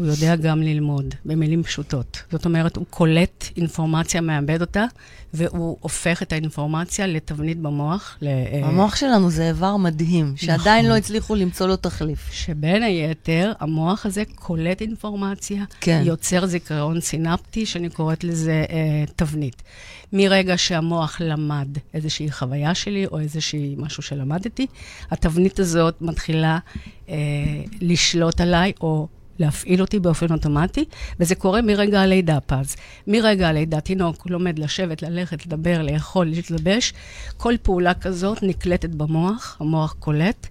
[0.00, 2.22] הוא יודע גם ללמוד, במילים פשוטות.
[2.32, 4.84] זאת אומרת, הוא קולט אינפורמציה, מאבד אותה,
[5.34, 8.18] והוא הופך את האינפורמציה לתבנית במוח.
[8.22, 8.28] ל,
[8.62, 10.90] המוח שלנו זה איבר מדהים, שעדיין נכון.
[10.90, 12.32] לא הצליחו למצוא לו תחליף.
[12.32, 16.02] שבין היתר, המוח הזה קולט אינפורמציה, כן.
[16.04, 19.62] יוצר זיכרון סינפטי, שאני קוראת לזה אה, תבנית.
[20.12, 24.66] מרגע שהמוח למד איזושהי חוויה שלי, או איזושהי משהו שלמדתי,
[25.10, 26.58] התבנית הזאת מתחילה
[27.08, 27.14] אה,
[27.80, 29.08] לשלוט עליי, או
[29.40, 30.84] להפעיל אותי באופן אוטומטי,
[31.20, 32.76] וזה קורה מרגע הלידה, פז.
[33.06, 36.92] מרגע הלידה, תינוק לומד לשבת, ללכת, לדבר, לאכול, להתלבש,
[37.36, 40.46] כל פעולה כזאת נקלטת במוח, המוח קולט.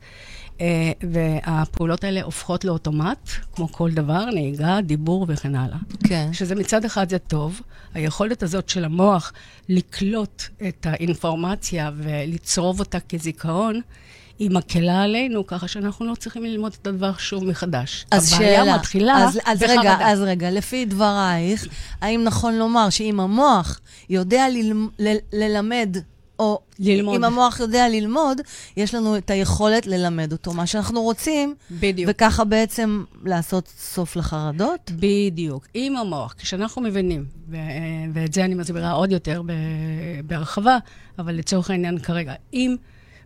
[0.62, 5.78] אה, והפעולות האלה הופכות לאוטומט, כמו כל דבר, נהיגה, דיבור וכן הלאה.
[6.08, 6.30] כן.
[6.34, 7.62] שזה מצד אחד זה טוב,
[7.94, 9.34] היכולת הזאת של המוח
[9.70, 13.82] לקלוט את האינפורמציה ולצרוב אותה כזיכרון,
[14.40, 18.06] היא מקלה עלינו, ככה שאנחנו לא צריכים ללמוד את הדבר שוב מחדש.
[18.12, 20.12] אז הבעיה שאלה, מתחילה אז, אז רגע, בחרדה.
[20.12, 21.68] אז רגע, לפי דברייך,
[22.02, 25.98] האם נכון לומר שאם המוח יודע ללמ, ל, ללמד,
[26.40, 27.16] או ללמוד.
[27.16, 28.42] אם המוח יודע ללמוד,
[28.78, 32.12] יש לנו את היכולת ללמד אותו מה שאנחנו רוצים, בדיוק.
[32.12, 34.92] וככה בעצם לעשות סוף לחרדות?
[34.96, 35.68] בדיוק.
[35.74, 37.56] עם המוח, כשאנחנו מבינים, ו-
[38.14, 39.42] ואת זה אני מסבירה עוד יותר
[40.26, 40.78] בהרחבה,
[41.20, 42.76] אבל לצורך העניין כרגע, אם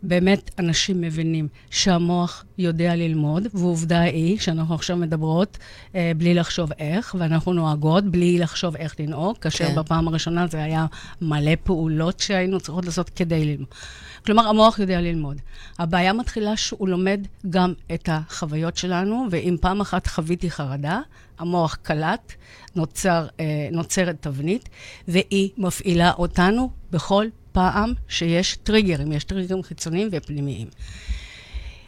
[0.03, 5.57] באמת אנשים מבינים שהמוח יודע ללמוד, ועובדה היא שאנחנו עכשיו מדברות
[5.95, 9.75] אה, בלי לחשוב איך, ואנחנו נוהגות בלי לחשוב איך לנהוג, כאשר כן.
[9.75, 10.85] בפעם הראשונה זה היה
[11.21, 13.67] מלא פעולות שהיינו צריכות לעשות כדי ללמוד.
[14.25, 15.37] כלומר, המוח יודע ללמוד.
[15.79, 20.99] הבעיה מתחילה שהוא לומד גם את החוויות שלנו, ואם פעם אחת חוויתי חרדה,
[21.39, 22.33] המוח קלט,
[22.75, 24.69] נוצר, אה, נוצרת תבנית,
[25.07, 30.67] והיא מפעילה אותנו בכל פעם שיש טריגרים, יש טריגרים חיצוניים ופנימיים.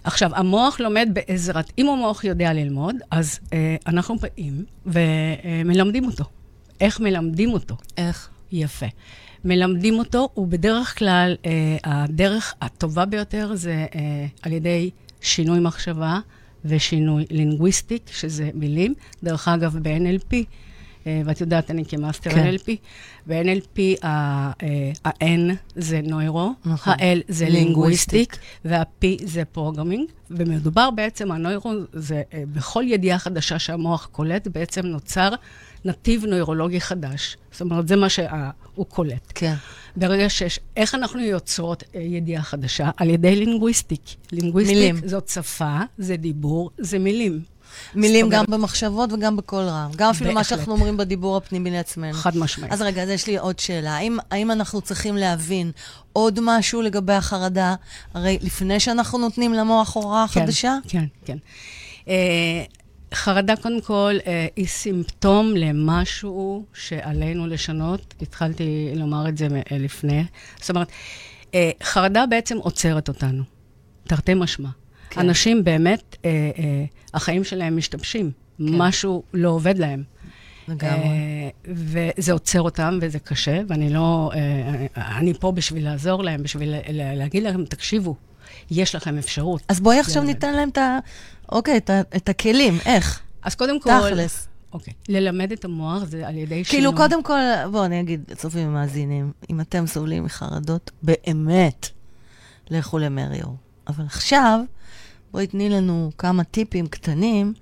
[0.04, 6.24] עכשיו, המוח לומד בעזרת, אם המוח יודע ללמוד, אז אה, אנחנו באים ומלמדים אותו.
[6.82, 7.78] איך מלמדים אותו?
[7.98, 8.30] איך?
[8.52, 8.86] יפה.
[9.46, 14.90] מלמדים אותו, ובדרך כלל אה, הדרך הטובה ביותר זה אה, על ידי
[15.22, 16.20] שינוי מחשבה
[16.66, 18.94] ושינוי linguistic, שזה מילים.
[19.24, 20.40] דרך אגב, ב-NLP, אה,
[21.26, 22.54] ואת יודעת, אני כמאסטר כן.
[22.56, 22.72] NLP,
[23.28, 24.52] ב-NLP אה,
[25.06, 26.94] ה-N זה neuro, נכון.
[26.94, 28.38] ה-L זה linguistic.
[28.66, 34.86] וה-P זה programming, ומדובר בעצם, ה neuro זה אה, בכל ידיעה חדשה שהמוח קולט, בעצם
[34.86, 35.30] נוצר
[35.86, 37.38] נתיב נוירולוגי חדש.
[37.52, 39.32] זאת אומרת, זה מה שהוא קולט.
[39.36, 39.54] כן.
[39.96, 42.90] ברגע שיש, איך אנחנו יוצרות אה, ידיעה חדשה?
[42.98, 44.02] על ידי linguistic.
[44.32, 44.96] linguistic מילים.
[45.06, 47.55] זאת שפה, זה דיבור, זה מילים.
[47.96, 49.92] מילים גם במחשבות וגם בקול רם.
[49.96, 50.44] גם אפילו מה.
[50.44, 52.14] שאנחנו אומרים בדיבור הפנימי לעצמנו.
[52.14, 52.74] חד משמעית.
[52.74, 53.96] אז רגע, אז יש לי עוד שאלה.
[53.96, 55.72] האם, האם אנחנו צריכים להבין
[56.14, 57.76] עוד משהו לגבי החרדה?
[58.14, 60.78] הרי לפני שאנחנו נותנים למוח הוראה כן, חדשה?
[60.88, 61.38] כן, כן.
[62.08, 62.64] אה,
[63.14, 68.14] חרדה, קודם כל, אה, היא סימפטום למשהו שעלינו לשנות.
[68.22, 70.24] התחלתי לומר את זה אה, לפני.
[70.62, 70.92] זאת אומרת,
[71.54, 73.44] אה, חרדה בעצם עוצרת אותנו,
[74.08, 74.70] תרתי משמע.
[75.10, 75.22] כן.
[75.22, 76.86] אנשים באמת, אה, אה,
[77.16, 78.32] החיים שלהם משתבשים.
[78.58, 78.64] כן.
[78.68, 80.04] משהו לא עובד להם.
[80.68, 81.04] לגמרי.
[81.04, 84.32] אה, וזה עוצר אותם, וזה קשה, ואני לא...
[84.98, 88.16] אה, אני פה בשביל לעזור להם, בשביל לה- להגיד להם, תקשיבו,
[88.72, 89.62] יש לכם אפשרות.
[89.68, 90.34] אז בואי עכשיו ללמד.
[90.36, 91.00] ניתן להם את ה...
[91.52, 92.02] אוקיי, את, ה...
[92.16, 92.78] את הכלים.
[92.86, 93.22] איך?
[93.44, 93.90] אז קודם כל...
[94.10, 94.48] תכלס.
[94.74, 94.94] אוקיי.
[95.10, 96.66] ללמד את המוח זה על ידי שינוי.
[96.66, 97.40] כאילו, קודם כל,
[97.72, 101.90] בואו, אני אגיד, צופים ומאזינים, אם אתם סובלים מחרדות, באמת,
[102.70, 103.56] לכו למריור.
[103.88, 104.60] אבל עכשיו,
[105.36, 107.54] בואי תני לנו כמה טיפים קטנים,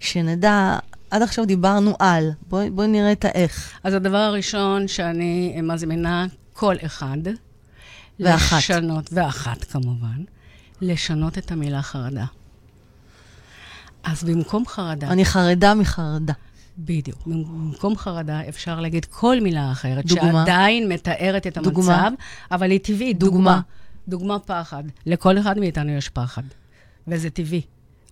[0.00, 0.78] שנדע,
[1.10, 3.78] עד עכשיו דיברנו על, בואי, בואי נראה את האיך.
[3.84, 7.18] אז הדבר הראשון שאני מזמינה כל אחד...
[8.20, 8.56] ואחת.
[8.58, 10.22] לשנות, ואחת כמובן,
[10.80, 12.24] לשנות את המילה חרדה.
[14.02, 16.32] אז במקום חרדה, אני חרדה מחרדה.
[16.78, 17.26] בדיוק.
[17.26, 20.32] במקום חרדה אפשר להגיד כל מילה אחרת, דוגמה?
[20.32, 22.08] שעדיין מתארת את המצב, דוגמה?
[22.50, 23.18] אבל היא טבעית.
[23.18, 23.60] דוגמה?
[24.08, 24.84] דוגמה פחד.
[25.06, 26.42] לכל אחד מאיתנו יש פחד,
[27.08, 27.62] וזה טבעי.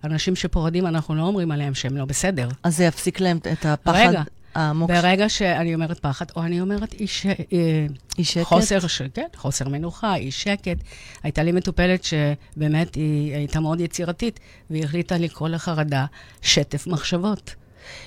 [0.03, 2.49] אנשים שפוחדים, אנחנו לא אומרים עליהם שהם לא בסדר.
[2.63, 4.23] אז זה יפסיק להם את הפחד רגע,
[4.55, 4.89] העמוק.
[4.91, 7.25] ברגע שאני אומרת פחד, או אני אומרת אי, ש...
[7.25, 7.85] אה,
[8.17, 8.43] אי שקט?
[8.43, 9.01] חוסר, ש...
[9.13, 10.77] כן, חוסר מנוחה, אי שקט.
[11.23, 16.05] הייתה לי מטופלת שבאמת היא הייתה מאוד יצירתית, והיא החליטה לקרוא לחרדה
[16.41, 17.55] שטף מחשבות.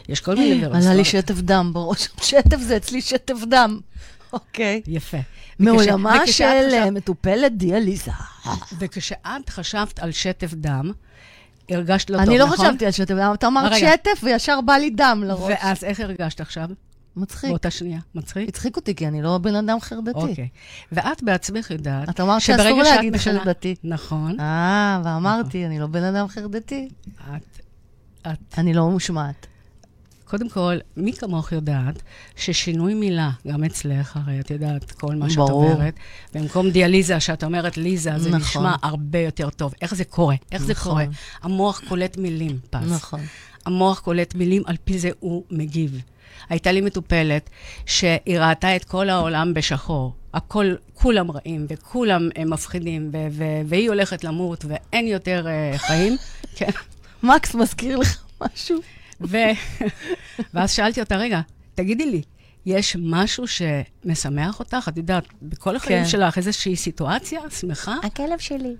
[0.08, 1.04] יש כל מיני עלה לי.
[1.04, 2.08] שטף דם בראש.
[2.22, 3.80] שטף זה אצלי שטף דם.
[4.32, 4.82] אוקיי.
[4.86, 5.18] יפה.
[5.58, 8.10] מעולמה של אה, מטופלת דיאליזה.
[8.78, 10.92] וכשאת חשבת על שטף דם,
[11.70, 12.66] הרגשת לא טוב, אני לא נכון?
[12.66, 13.72] חשבתי על שטף דם, אתה אמרת.
[13.76, 15.52] שטף וישר בא לי דם לראש.
[15.60, 16.68] ואז איך הרגשת עכשיו?
[17.16, 17.50] מצחיק.
[17.50, 18.00] באותה שנייה.
[18.14, 18.48] מצחיק?
[18.48, 20.18] הצחיק אותי, כי אני לא בן אדם חרדתי.
[20.18, 20.48] אוקיי.
[20.92, 23.74] ואת בעצמך יודעת את אמרת שאסור להגיד משנה- חרדתי.
[23.84, 24.40] נכון.
[24.40, 26.88] אה, ואמרתי, אני לא בן אדם חרדתי.
[27.20, 27.60] את,
[28.26, 29.46] את, אני לא מושמעת.
[30.32, 32.02] קודם כל, מי כמוך יודעת
[32.36, 35.38] ששינוי מילה, גם אצלך, הרי את יודעת כל מה שאת.
[35.38, 35.94] אומרת,
[36.34, 38.40] במקום דיאליזה, שאת אומרת ליזה, זה נכון.
[38.40, 39.74] נשמע הרבה יותר טוב.
[39.82, 40.34] איך זה קורה?
[40.52, 40.92] איך זה נכון.
[40.92, 41.04] קורה?
[41.42, 42.80] המוח קולט מילים, פס.
[42.90, 43.20] נכון.
[43.66, 46.00] המוח קולט מילים, על פי זה הוא מגיב.
[46.48, 47.50] הייתה לי מטופלת
[47.86, 50.14] שהיא ראתה את כל העולם בשחור.
[50.34, 56.16] הכל, כולם רעים, וכולם אה, מפחידים, ו- ו- והיא הולכת למות, ואין יותר אה, חיים.
[56.56, 56.70] כן.
[57.22, 58.80] מקס מזכיר לך משהו?
[59.24, 59.36] ו...
[60.54, 61.40] ואז שאלתי אותה, רגע,
[61.74, 62.22] תגידי לי,
[62.66, 64.88] יש משהו שמשמח אותך?
[64.88, 66.08] את יודעת, בכל החיים כן.
[66.08, 67.94] שלך איזושהי סיטואציה שמחה?
[68.02, 68.74] הכלב שלי.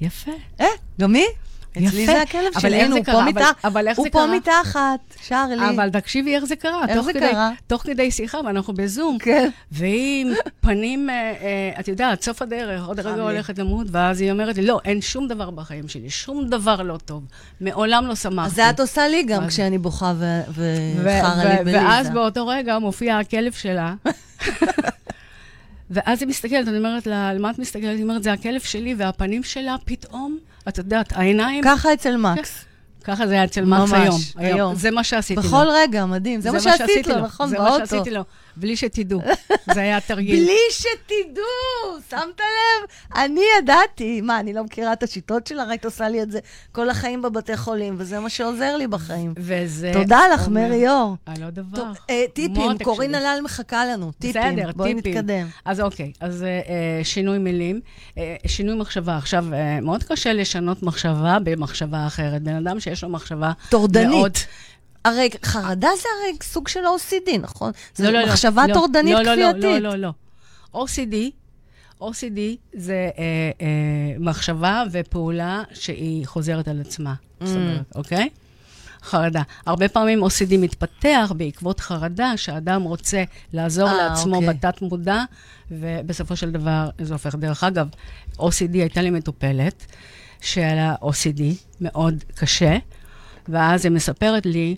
[0.00, 0.32] יפה.
[0.60, 0.66] אה,
[1.00, 1.24] גם מי?
[1.78, 2.06] אצלי.
[2.06, 3.24] זה הכלב אבל שלי, הנה, זה הוא קרה?
[3.24, 3.42] פה אבל-.
[3.64, 4.36] אבל איך הוא פה קרה?
[4.36, 5.68] מתחת, שר לי.
[5.74, 6.84] אבל תקשיבי איך זה קרה.
[6.88, 7.50] איך זה כדי- קרה?
[7.66, 9.18] תוך כדי שיחה, ואנחנו בזום.
[9.18, 9.48] כן.
[9.72, 13.22] והיא עם פנים, אה, אה, את יודעת, סוף הדרך, עוד רגע.
[13.22, 16.96] הולכת למות, ואז היא אומרת לי, לא, אין שום דבר בחיים שלי, שום דבר לא
[17.04, 17.22] טוב.
[17.60, 18.46] מעולם לא שמחתי.
[18.50, 21.78] אז זה את עושה לי גם כשאני בוכה ו- ו- וחרא לי בליזה.
[21.78, 23.94] ואז באותו רגע מופיע הכלב שלה.
[25.90, 27.84] ואז היא מסתכלת, אני אומרת לה, על מה את מסתכלת?
[27.96, 32.64] היא אומרת, זה הכלב שלי, והפנים שלה פתאום, את יודעת, העיניים, ככה אצל מקס.
[33.04, 34.20] ככה זה היה אצל מקס ממש, היום.
[34.36, 34.74] היום.
[34.74, 35.48] זה מה שעשיתי לו.
[35.48, 36.40] בכל רגע, מדהים.
[36.40, 37.86] זה מה שעשית לו, נכון, זה מה באוטו.
[37.86, 38.24] שעשיתי לו,
[38.56, 39.20] בלי שתדעו.
[39.74, 40.36] זה היה תרגיל.
[40.44, 42.88] בלי שתדעו, שמת לב?
[43.14, 44.20] אני ידעתי.
[44.20, 45.68] מה, אני לא מכירה את השיטות שלך?
[45.68, 46.38] היית עושה לי את זה
[46.72, 49.34] כל החיים בבתי חולים, וזה מה שעוזר לי בחיים.
[49.36, 49.90] וזה...
[49.92, 51.16] תודה לך, מרי אור.
[51.28, 51.92] אה, לא דבר.
[52.10, 53.14] אה, טיפים, קורין.
[53.14, 54.12] הלל מחכה לנו.
[54.12, 55.14] טיפים, בסדר, בואי טיפים.
[55.14, 55.46] נתקדם.
[55.64, 57.80] אז אוקיי, אז אה, אה, שינוי מילים,
[58.46, 59.16] שינוי מחשבה.
[59.16, 59.44] עכשיו,
[59.82, 62.42] מאוד קשה לשנות מחשבה במחשבה אחרת.
[62.42, 64.46] בן אדם שיש לו מחשבה טורדנית.
[65.06, 67.72] הרי חרדה זה הרי סוג של OCD, נכון?
[67.98, 69.62] לא, זו לא, לא, מחשבה לא, טורדנית לא, לא, כפייתית.
[69.62, 70.12] לא, לא, לא,
[70.74, 70.84] לא.
[70.84, 71.14] OCD,
[72.00, 72.40] OCD
[72.72, 77.14] זה אה, אה, מחשבה ופעולה שהיא חוזרת על עצמה.
[77.14, 77.46] Mm.
[77.46, 78.28] זאת אומרת, אוקיי?
[79.02, 79.42] חרדה.
[79.66, 84.48] הרבה פעמים OCD מתפתח בעקבות חרדה, שהאדם רוצה לעזור אה, לעצמו אוקיי.
[84.48, 85.22] בתת מודע,
[85.70, 87.34] ובסופו של דבר זה הופך.
[87.34, 87.88] דרך אגב,
[88.38, 89.86] OCD הייתה לי מטופלת,
[90.40, 91.42] שהיה לה OCD
[91.80, 92.76] מאוד קשה,
[93.48, 94.76] ואז היא מספרת לי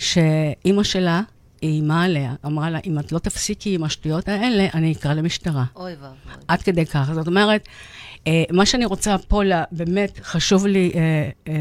[0.00, 1.22] שאימא שלה
[1.62, 5.64] איימה עליה, אמרה לה, אם את לא תפסיקי עם השטויות האלה, אני אקרא למשטרה.
[5.76, 6.16] אוי ואבוי.
[6.48, 7.10] עד כדי כך.
[7.14, 7.68] זאת אומרת,
[8.26, 11.52] אה, מה שאני רוצה פה, לה, באמת חשוב לי אה, אה,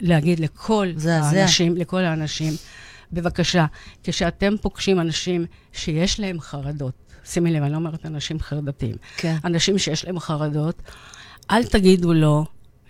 [0.00, 1.40] להגיד לכל מזעזע.
[1.40, 2.52] האנשים, לכל האנשים,
[3.12, 3.66] בבקשה,
[4.02, 9.36] כשאתם פוגשים אנשים שיש להם חרדות, שימי לב, אני לא אומרת אנשים חרדתיים, כן.
[9.44, 10.82] אנשים שיש להם חרדות,
[11.50, 12.44] אל תגידו לו,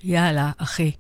[0.05, 0.91] יאללה, אחי,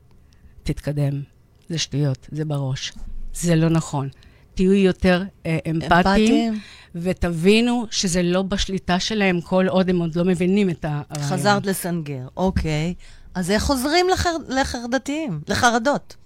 [0.62, 1.22] תתקדם,
[1.68, 2.92] זה שטויות, זה בראש.
[3.34, 4.08] זה לא נכון.
[4.54, 6.60] תהיו יותר אה, אמפתיים.
[6.94, 11.28] ותבינו שזה לא בשליטה שלהם כל עוד הם עוד לא מבינים את הרעיון.
[11.28, 12.94] חזרת לסנגר, אוקיי.
[13.34, 14.36] אז איך עוזרים לחר...
[14.48, 15.40] לחרדתיים?
[15.48, 16.16] לחרדות?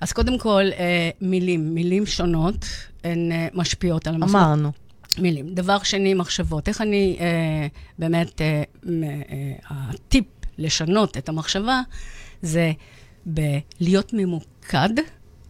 [0.00, 1.74] אז קודם כל, אה, מילים.
[1.74, 2.66] מילים שונות
[3.04, 4.40] הן אה, משפיעות על המחשבות.
[4.40, 4.72] אמרנו.
[5.18, 5.54] מילים.
[5.54, 6.68] דבר שני, מחשבות.
[6.68, 7.66] איך אני אה,
[7.98, 10.24] באמת, אה, אה, הטיפ
[10.58, 11.80] לשנות את המחשבה
[12.42, 12.72] זה
[13.26, 14.88] בלהיות ממוקד,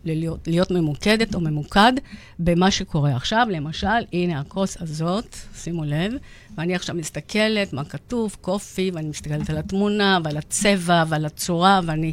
[0.05, 1.93] להיות, להיות ממוקדת או ממוקד
[2.39, 3.47] במה שקורה עכשיו.
[3.51, 6.13] למשל, הנה הכוס הזאת, שימו לב,
[6.59, 12.13] ואני עכשיו מסתכלת מה כתוב, קופי, ואני מסתכלת על התמונה ועל הצבע ועל הצורה, ואני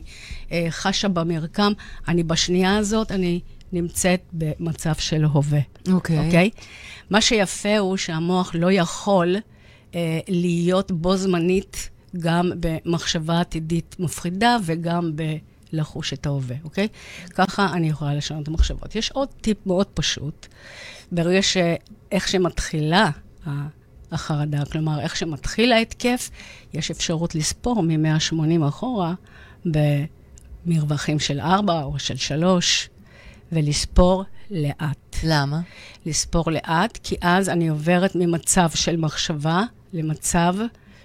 [0.52, 1.71] אה, חשה במרקם.
[2.08, 3.39] אני בשנייה הזאת, אני
[3.71, 5.60] נמצאת במצב של הווה.
[5.91, 6.25] אוקיי.
[6.25, 6.49] אוקיי?
[7.10, 9.36] מה שיפה הוא שהמוח לא יכול
[9.95, 15.12] אה, להיות בו זמנית גם במחשבה עתידית מפחידה וגם
[15.73, 16.88] בלחוש את ההווה, אוקיי?
[17.29, 18.95] ככה אני יכולה לשנות את המחשבות.
[18.95, 20.47] יש עוד טיפ מאוד פשוט.
[21.12, 23.10] ברגע שאיך שמתחילה
[24.12, 26.29] החרדה, כלומר, איך שמתחיל ההתקף,
[26.73, 29.13] יש אפשרות לספור מ-180 אחורה
[30.65, 32.89] במרווחים של 4 או של 3,
[33.51, 35.17] ולספור לאט.
[35.23, 35.60] למה?
[36.05, 40.55] לספור לאט, כי אז אני עוברת ממצב של מחשבה למצב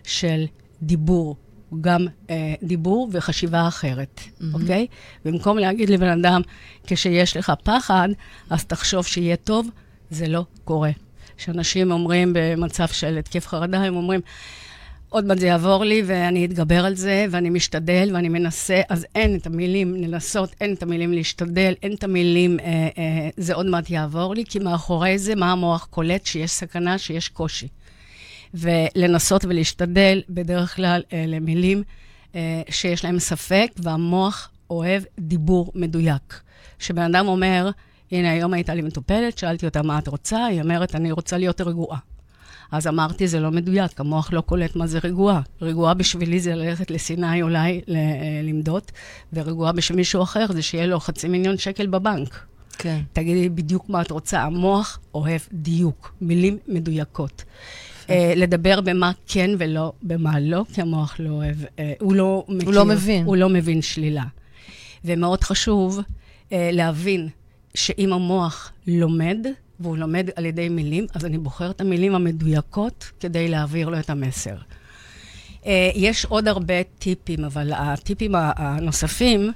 [0.04, 0.44] של
[0.82, 1.36] דיבור.
[1.80, 4.44] גם אה, דיבור וחשיבה אחרת, mm-hmm.
[4.54, 4.86] אוקיי?
[5.24, 6.40] במקום להגיד לבן אדם,
[6.86, 8.08] כשיש לך פחד,
[8.50, 9.68] אז תחשוב שיהיה טוב,
[10.10, 10.90] זה לא קורה.
[11.36, 14.20] כשאנשים אומרים במצב של התקף חרדה, הם אומרים,
[15.14, 19.36] עוד מעט זה יעבור לי ואני אתגבר על זה ואני משתדל ואני מנסה, אז אין
[19.36, 23.90] את המילים לנסות, אין את המילים להשתדל, אין את המילים אה, אה, זה עוד מעט
[23.90, 26.26] יעבור לי, כי מאחורי זה, מה המוח קולט?
[26.26, 27.68] שיש סכנה, שיש קושי.
[28.54, 31.82] ולנסות ולהשתדל בדרך כלל אה, למילים
[32.34, 36.40] אה, שיש להם ספק, והמוח אוהב דיבור מדויק.
[36.78, 37.70] כשבן אדם אומר,
[38.12, 41.60] הנה, היום הייתה לי מטופלת, שאלתי אותה מה את רוצה, היא אומרת, אני רוצה להיות
[41.60, 41.98] רגועה.
[42.72, 45.40] אז אמרתי, זה לא מדויק, המוח לא קולט מה זה רגועה.
[45.62, 48.00] רגועה בשבילי זה ללכת לסיני אולי ל- אה,
[48.42, 48.82] למדוד,
[49.32, 52.44] ורגועה בשביל מישהו אחר זה שיהיה לו חצי מיליון שקל בבנק.
[52.78, 53.00] כן.
[53.12, 54.42] תגידי בדיוק מה את רוצה.
[54.42, 57.44] המוח אוהב דיוק, מילים מדויקות.
[58.06, 62.70] Uh, לדבר במה כן ולא במה לא, כי המוח לא אוהב, uh, הוא לא מכיר.
[62.70, 63.24] לא מבין.
[63.24, 64.24] הוא לא מבין שלילה.
[65.04, 67.28] ומאוד חשוב uh, להבין
[67.74, 69.38] שאם המוח לומד,
[69.80, 74.10] והוא לומד על ידי מילים, אז אני בוחר את המילים המדויקות כדי להעביר לו את
[74.10, 74.56] המסר.
[75.94, 79.52] יש עוד הרבה טיפים, אבל הטיפים הנוספים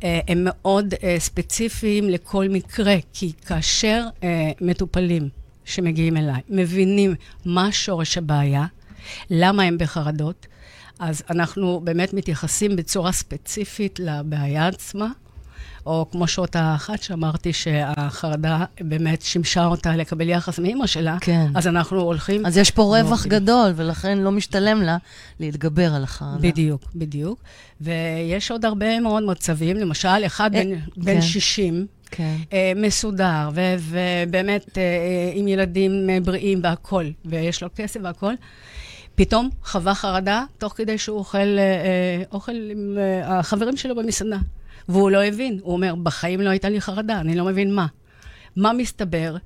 [0.00, 4.24] uh, הם מאוד uh, ספציפיים לכל מקרה, כי כאשר uh,
[4.60, 5.28] מטופלים
[5.66, 8.66] שמגיעים אליי מבינים מה שורש הבעיה,
[9.30, 10.46] למה הם בחרדות,
[10.98, 15.08] אז אנחנו באמת מתייחסים בצורה ספציפית לבעיה עצמה.
[15.86, 21.46] או כמו שאותה אחת שאמרתי שהחרדה באמת שימשה אותה לקבל יחס מאימא שלה, כן.
[21.54, 22.46] אז אנחנו הולכים...
[22.46, 23.30] אז יש פה רווח ועובדים.
[23.30, 24.96] גדול, ולכן לא משתלם לה
[25.40, 26.38] להתגבר על החרדה.
[26.38, 27.42] בדיוק, בדיוק.
[27.80, 31.22] ויש עוד הרבה מאוד מצבים, למשל, אחד אה, בן, בן כן.
[31.22, 32.36] 60, כן.
[32.52, 38.34] אה, מסודר, ו- ובאמת אה, אה, עם ילדים בריאים והכול, ויש לו כסף והכול,
[39.14, 41.56] פתאום חווה חרדה תוך כדי שהוא אוכל
[42.32, 44.38] אוכל עם החברים שלו במסעדה.
[44.88, 47.86] והוא לא הבין, הוא אומר, בחיים לא הייתה לי חרדה, אני לא מבין מה.
[48.56, 49.36] מה מסתבר?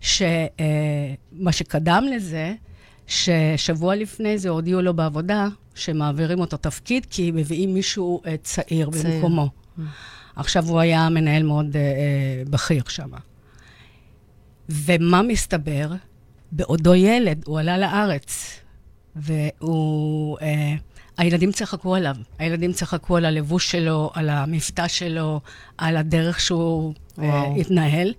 [0.00, 2.54] שמה שקדם לזה,
[3.06, 9.14] ששבוע לפני זה הודיעו לו בעבודה שמעבירים אותו תפקיד, כי מביאים מישהו צעיר צעיר.
[9.14, 9.48] במקומו.
[10.36, 13.10] עכשיו הוא היה מנהל מאוד אה, אה, בכיר שם.
[14.68, 15.90] ומה מסתבר?
[16.52, 18.60] בעודו ילד, הוא עלה לארץ,
[19.16, 20.38] והוא...
[20.42, 20.74] אה,
[21.18, 22.16] הילדים צחקו עליו.
[22.38, 25.40] הילדים צחקו על הלבוש שלו, על המבטא שלו,
[25.78, 27.54] על הדרך שהוא אה.
[27.56, 28.14] התנהל.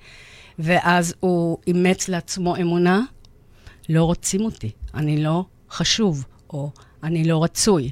[0.59, 3.01] ואז הוא אימץ לעצמו אמונה,
[3.89, 6.71] לא רוצים אותי, אני לא חשוב, או
[7.03, 7.91] אני לא רצוי.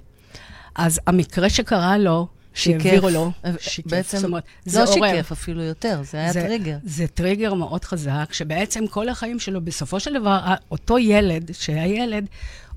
[0.75, 2.27] אז המקרה שקרה לו,
[2.59, 3.91] שהעבירו לו, אה, שיקף.
[3.91, 5.13] בעצם זאת אומרת, לא זה עורר.
[5.15, 6.77] שיקף, אפילו יותר, זה היה זה, טריגר.
[6.83, 10.39] זה טריגר מאוד חזק, שבעצם כל החיים שלו, בסופו של דבר,
[10.71, 12.25] אותו ילד, שהיה ילד,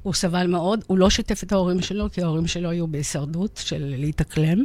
[0.03, 3.95] הוא סבל מאוד, הוא לא שיתף את ההורים שלו, כי ההורים שלו היו בהישרדות של
[3.99, 4.65] להתאקלם,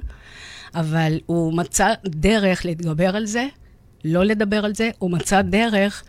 [0.75, 3.47] אבל הוא מצא דרך להתגבר על זה,
[4.05, 6.03] לא לדבר על זה, הוא מצא דרך,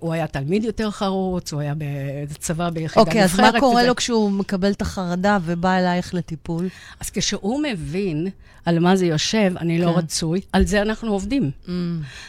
[0.00, 3.82] הוא היה תלמיד יותר חרוץ, הוא היה בצבא ביחידה אוקיי, אז מה נבחרת קורה.
[3.82, 6.68] לו כשהוא מקבל את החרדה ובא אלייך לטיפול?
[7.00, 8.28] אז כשהוא מבין
[8.64, 9.98] על מה זה יושב, אני לא כן.
[9.98, 11.50] רצוי, על זה אנחנו עובדים.
[11.66, 11.70] Mm.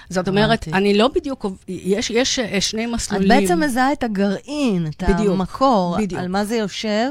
[0.10, 0.68] זאת אומרת.
[0.74, 3.28] אני לא בדיוק, יש, יש אה, שני את מסלולים.
[3.28, 5.98] בעצם מזהה את הגרעין, את המקור.
[6.18, 7.10] על מה זה יושב,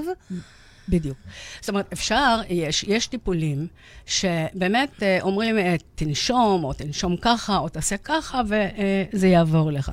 [0.89, 1.16] בדיוק.
[1.61, 3.66] זאת אומרת, אפשר, יש, יש טיפולים
[4.07, 9.93] שבאמת אה, אומרים, אה, תנשום, או תנשום ככה, או תעשה ככה, וזה יעבור לך.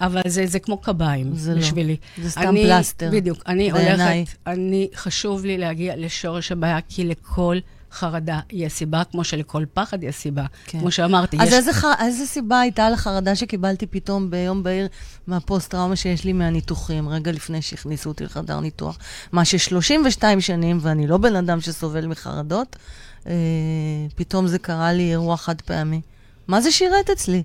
[0.00, 1.60] אבל זה, זה כמו קביים זה לא.
[1.60, 1.96] בשבילי.
[2.18, 3.10] זה סתם אני, פלסטר.
[3.12, 3.42] בדיוק.
[3.46, 4.18] אני בעיניי.
[4.18, 7.58] הולכת, אני, חשוב לי להגיע לשורש הבעיה, כי לכל
[7.94, 10.44] חרדה יש סיבה, כמו שלכל פחד יש סיבה.
[10.66, 10.80] כן.
[10.80, 11.54] כמו שאמרתי, אז יש...
[11.54, 11.84] איזה, ח...
[12.00, 14.88] איזה סיבה הייתה לחרדה שקיבלתי פתאום ביום בהיר
[15.26, 18.98] מהפוסט-טראומה שיש לי מהניתוחים, רגע לפני שהכניסו אותי לחדר ניתוח?
[19.32, 22.76] מה ש-32 שנים, ואני לא בן אדם שסובל מחרדות,
[23.26, 23.32] אה,
[24.14, 26.00] פתאום זה קרה לי אירוע חד פעמי.
[26.48, 27.42] מה זה שירת אצלי?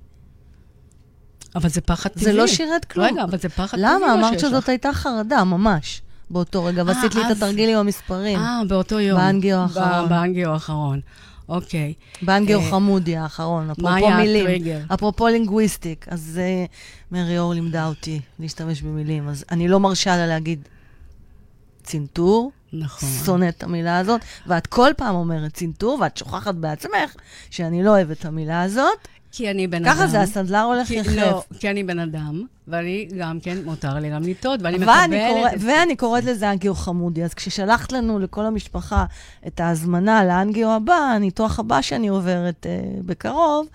[1.56, 2.24] אבל זה פחד טבעי.
[2.24, 3.06] זה לא שירת כלום.
[3.06, 3.89] רגע, אבל זה פחד טבעי.
[3.89, 4.00] למה?
[4.00, 4.70] מה אמרת שזאת לך.
[4.70, 8.39] הייתה חרדה, ממש, באותו רגע, ועשית לי את התרגיל עם המספרים.
[8.39, 9.19] אה, באותו יום.
[9.19, 10.09] באנגיו האחרון.
[10.09, 10.99] באנגיו האחרון.
[11.49, 11.93] אוקיי.
[12.21, 14.45] באנגיו אה, חמודי האחרון, אפרופו היה מילים.
[14.45, 14.80] הטריגר?
[14.93, 16.71] אפרופו לינגוויסטיק, אז uh,
[17.11, 20.67] מרי אור לימדה אותי להשתמש במילים, אז אני לא מרשה לה להגיד
[21.84, 23.09] צנתור, נכון.
[23.25, 27.15] שונאת את המילה הזאת, ואת כל פעם אומרת צנתור, ואת שוכחת בעצמך
[27.49, 29.07] שאני לא אוהבת את המילה הזאת.
[29.32, 29.93] כי אני בן אדם.
[29.95, 31.11] ככה זה, הסנדלר הולך יחף.
[31.15, 35.30] לא, כי אני בן אדם, ואני גם כן, מותר לי גם לטעות, ואני ואני, מקבלת...
[35.34, 37.23] קורא, את- ואני קוראת לזה אנגיו חמודי.
[37.23, 39.05] אז כששלחת לנו, לכל המשפחה,
[39.47, 43.67] את ההזמנה לאנגיו הבא, הניתוח הבא שאני עוברת אה, בקרוב,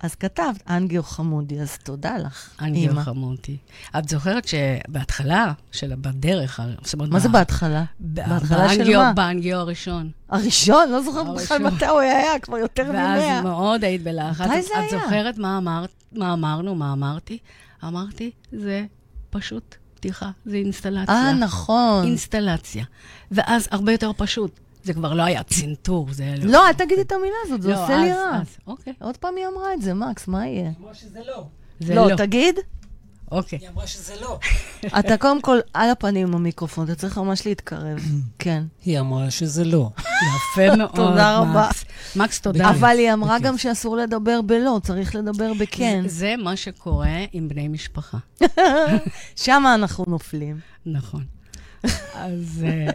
[0.00, 3.02] אז כתבת אנגיו חמודי, אז תודה לך, אנגיו אימא.
[3.02, 3.56] חמותי.
[3.98, 7.10] את זוכרת שבהתחלה, של בדרך, זאת אומרת...
[7.10, 7.84] מה זה בהתחלה?
[8.00, 9.12] בהתחלה של באנגיו- מה?
[9.12, 10.10] באנגיו הראשון.
[10.28, 10.88] הראשון?
[10.90, 11.58] לא זוכרת בכלל.
[11.58, 13.42] מתי הוא היה, כבר יותר ואז ממאה.
[13.42, 14.46] מאוד היית בלחץ.
[14.46, 15.02] מתי את- זה את היה?
[15.02, 17.38] זוכרת מה אמרת, מה אמרנו, מה אמרתי?
[17.84, 18.84] אמרתי, זה
[19.30, 21.14] פשוט פתיחה, זה אינסטלציה.
[21.14, 22.04] אה, נכון.
[22.04, 22.84] אינסטלציה.
[23.30, 24.60] ואז הרבה יותר פשוט.
[24.88, 26.34] זה כבר לא היה צנתור, זה היה...
[26.42, 28.38] לא, אל תגידי את המילה הזאת, זה לא, עושה לי רע.
[28.40, 28.92] אז, אוקיי.
[29.00, 30.70] עוד פעם היא אמרה את זה, מקס, מה יהיה?
[30.80, 31.44] אמרה שזה לא.
[31.80, 32.16] זה לא, לא.
[32.16, 32.54] תגיד.
[33.30, 33.58] אוקיי.
[33.58, 34.38] היא אמרה שזה לא.
[34.98, 37.98] אתה קודם כל על הפנים עם המיקרופון, אתה צריך ממש להתקרב.
[38.38, 38.62] כן.
[38.84, 39.90] היא אמרה שזה לא.
[39.98, 41.68] יפה מאוד, תודה רבה.
[42.16, 42.40] מקס.
[42.40, 42.70] תודה.
[42.70, 46.02] אבל היא אמרה גם שאסור לדבר בלא, צריך לדבר בכן.
[46.02, 48.18] זה- זה מה שקורה עם בני משפחה.
[49.36, 50.58] שם אנחנו נופלים.
[50.86, 51.24] נכון.
[52.14, 52.90] אז אה,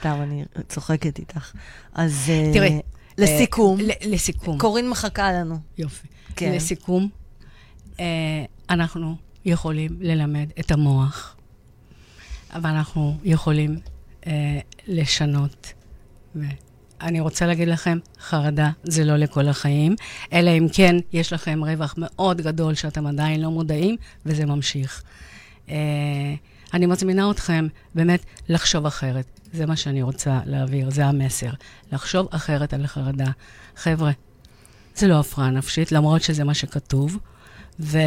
[0.00, 1.52] סתם, אני צוחקת איתך.
[1.94, 2.80] אז אה, תראי,
[3.18, 4.58] לסיכום, אה, ל- לסיכום.
[4.58, 5.58] קורין מחכה לנו.
[5.78, 6.06] יופי.
[6.36, 6.52] כן.
[6.52, 7.08] לסיכום,
[8.00, 8.04] אה,
[8.70, 11.36] אנחנו יכולים ללמד את המוח,
[12.54, 13.78] אבל אנחנו יכולים
[14.86, 15.72] לשנות.
[16.34, 19.94] ואני רוצה להגיד לכם, חרדה זה לא לכל החיים,
[20.32, 23.96] אלא אם כן יש לכם רווח מאוד גדול שאתם עדיין לא מודעים,
[24.26, 25.02] וזה ממשיך.
[26.74, 29.39] אני מזמינה אתכם באמת לחשוב אחרת.
[29.52, 31.50] זה מה שאני רוצה להעביר, זה המסר.
[31.92, 33.30] לחשוב אחרת על חרדה.
[33.76, 34.10] חבר'ה,
[34.96, 37.18] זה לא הפרעה נפשית, למרות שזה מה שכתוב.
[37.80, 38.00] וקחו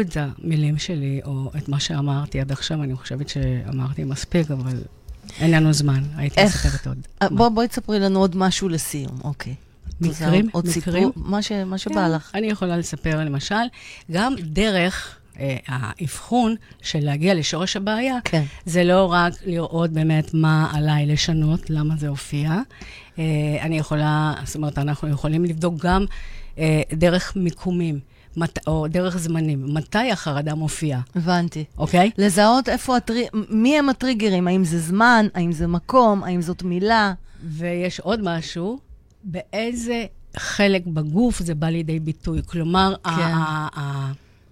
[0.00, 4.82] את המילים שלי, או את מה שאמרתי עד עכשיו, אני חושבת שאמרתי מספיק, אבל
[5.38, 6.66] אין לנו זמן, הייתי איך?
[6.66, 6.98] מספרת עוד.
[7.22, 7.28] אה?
[7.28, 9.54] בוא, בואי תספרי לנו עוד משהו לסיום, אוקיי.
[10.00, 10.48] מקרים?
[10.52, 11.08] עוד מקרים?
[11.08, 12.30] סיפור, מה, ש, מה שבא כן, לך.
[12.34, 13.54] אני יכולה לספר, למשל,
[14.10, 15.19] גם דרך
[15.66, 18.42] האבחון של להגיע לשורש הבעיה, כן.
[18.66, 22.50] זה לא רק לראות באמת מה עליי לשנות, למה זה הופיע.
[23.18, 23.24] אה,
[23.60, 26.04] אני יכולה, זאת אומרת, אנחנו יכולים לבדוק גם
[26.58, 27.98] אה, דרך מיקומים,
[28.36, 31.64] מת, או דרך זמנים, מתי החרדה מופיעה, הבנתי.
[31.78, 32.10] אוקיי?
[32.18, 33.26] לזהות איפה הטרי...
[33.50, 37.12] מי הם הטריגרים, האם זה זמן, האם זה מקום, האם זאת מילה.
[37.44, 38.78] ויש עוד משהו,
[39.24, 40.04] באיזה
[40.36, 42.42] חלק בגוף זה בא לידי ביטוי.
[42.46, 43.34] כלומר, כן.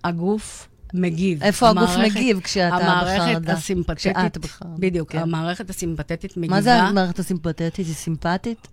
[0.04, 1.42] הגוף מגיב.
[1.42, 3.52] איפה הגוף המערכת- מגיב כשאתה המערכת בחרדה?
[3.52, 5.18] הסימפתטית, כשאת בחרדה, בדיוק, כן.
[5.18, 6.54] המערכת הסימפתטית מגיבה.
[6.54, 7.76] מה זה המערכת הסימפתטית?
[7.86, 8.68] היא סימפטית?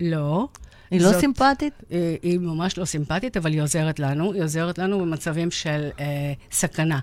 [0.00, 0.48] לא.
[0.90, 1.72] היא לא זאת- סימפטית?
[1.92, 4.32] אה, היא ממש לא סימפטית, אבל היא עוזרת לנו.
[4.32, 6.04] היא עוזרת לנו במצבים של אה,
[6.52, 6.98] סכנה.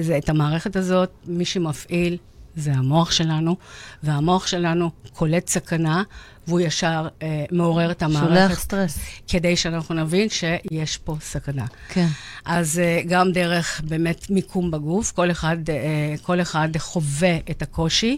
[0.00, 2.16] זה, את המערכת הזאת, מי שמפעיל
[2.56, 3.56] זה המוח שלנו,
[4.02, 6.02] והמוח שלנו קולט סכנה,
[6.48, 8.98] והוא ישר אה, מעורר את שולח המערכת, סטרס.
[9.28, 11.64] כדי שאנחנו נבין שיש פה סכנה.
[11.88, 12.06] כן.
[12.44, 18.16] אז אה, גם דרך באמת מיקום בגוף, כל אחד, אה, כל אחד חווה את הקושי.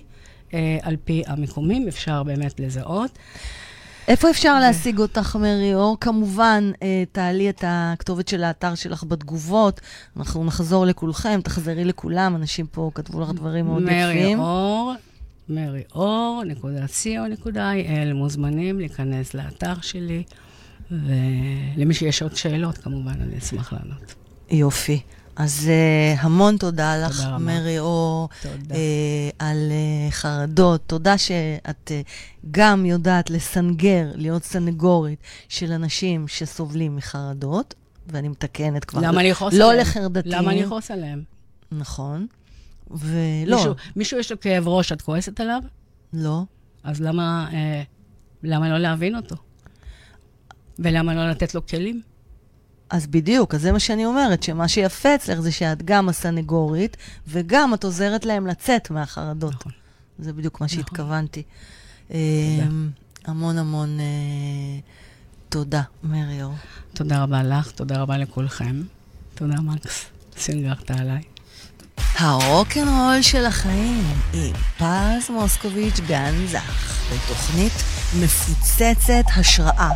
[0.54, 3.18] אה, על פי המיקומים, אפשר באמת לזהות.
[4.08, 5.96] איפה אפשר להשיג אותך, מרי אור?
[6.00, 9.80] כמובן, אה, תעלי את הכתובת של האתר שלך בתגובות.
[10.16, 12.36] אנחנו נחזור לכולכם, תחזרי לכולם.
[12.36, 13.96] אנשים פה כתבו לך דברים מאוד יפים.
[13.98, 14.94] מרי אור,
[15.48, 20.22] נקודה co, נקודה il, מוזמנים להיכנס לאתר שלי,
[20.90, 24.14] ולמי שיש עוד שאלות, כמובן, אני אשמח לענות.
[24.50, 25.00] יופי.
[25.36, 25.70] אז
[26.16, 27.38] uh, המון תודה לך, רבה.
[27.38, 28.74] מרי אור, תודה.
[28.74, 28.78] uh,
[29.38, 30.82] על uh, חרדות.
[30.86, 32.08] תודה שאת uh,
[32.50, 35.18] גם יודעת לסנגר, להיות סנגורית
[35.48, 37.74] של אנשים שסובלים מחרדות,
[38.06, 39.00] ואני מתקנת כבר.
[39.00, 39.86] למה לכעוס לא עליהם?
[39.86, 40.34] לחרדתיים.
[40.34, 41.22] למה לכעוס עליהם?
[41.72, 42.26] נכון.
[42.90, 45.62] ולא, מישהו, מישהו יש לו כאב ראש, את כועסת עליו?
[46.12, 46.42] לא.
[46.84, 47.82] אז למה, אה,
[48.42, 49.36] למה לא להבין אותו?
[50.78, 52.02] ולמה לא לתת לו כלים?
[52.90, 56.96] אז בדיוק, אז זה מה שאני אומרת, שמה שיפה אצלך זה שאת גם הסנגורית,
[57.28, 59.54] וגם את עוזרת להם לצאת מהחרדות.
[59.54, 59.72] נכון.
[60.18, 60.78] זה בדיוק מה נכון.
[60.78, 61.42] שהתכוונתי.
[62.10, 62.18] אה,
[63.24, 64.04] המון המון אה,
[65.48, 66.50] תודה, מריו.
[66.94, 68.82] תודה רבה לך, תודה רבה לכולכם.
[69.34, 70.04] תודה, מקס,
[70.36, 71.22] סינגרת עליי.
[72.18, 77.72] הרוקנרול של החיים עם פז מוסקוביץ' גנזך, בתוכנית
[78.20, 79.90] מפוצצת השראה.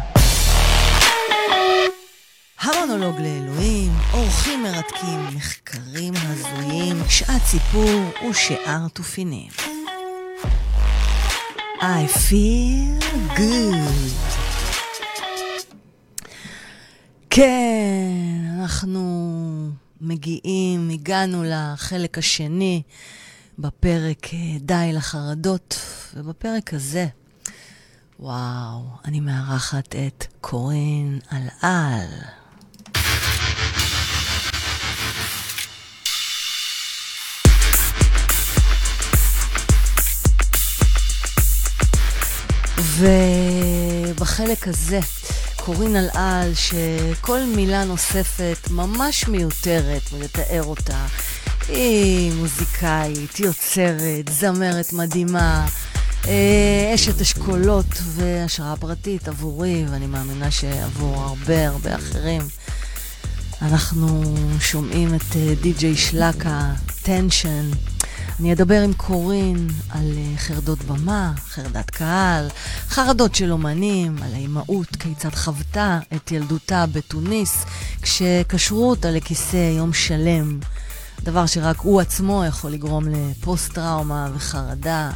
[2.61, 9.51] המונולוג לאלוהים, אורחים מרתקים, מחקרים הזויים, שעת סיפור ושאר תופינים.
[11.81, 13.05] I feel
[13.37, 14.11] good.
[17.31, 18.11] כן,
[18.61, 19.01] אנחנו
[20.01, 22.83] מגיעים, הגענו לחלק השני
[23.59, 25.79] בפרק אה, די לחרדות,
[26.15, 27.07] ובפרק הזה,
[28.21, 32.09] וואו, אני מארחת את קורין אלעל.
[42.99, 45.01] ובחלק הזה,
[45.75, 51.07] קורין אלעל, שכל מילה נוספת ממש מיותרת מלתאר אותה.
[51.69, 55.67] היא מוזיקאית, יוצרת, זמרת מדהימה,
[56.27, 62.43] אה, אשת אשכולות והשראה פרטית עבורי, ואני מאמינה שעבור הרבה הרבה אחרים.
[63.63, 64.23] אנחנו
[64.61, 67.71] שומעים את אה, די.ג'יי שלקה, טנשן.
[68.41, 72.49] אני אדבר עם קורין על אה, חרדות במה, חרדת קהל,
[72.89, 77.65] חרדות של אומנים, על האימהות, כיצד חוותה את ילדותה בתוניס,
[78.03, 80.61] כשקשרו אותה לכיסא יום שלם,
[81.23, 85.11] דבר שרק הוא עצמו יכול לגרום לפוסט-טראומה וחרדה.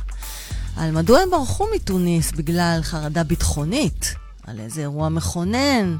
[0.76, 4.14] על מדוע הם ברחו מתוניס בגלל חרדה ביטחונית,
[4.46, 5.96] על איזה אירוע מכונן.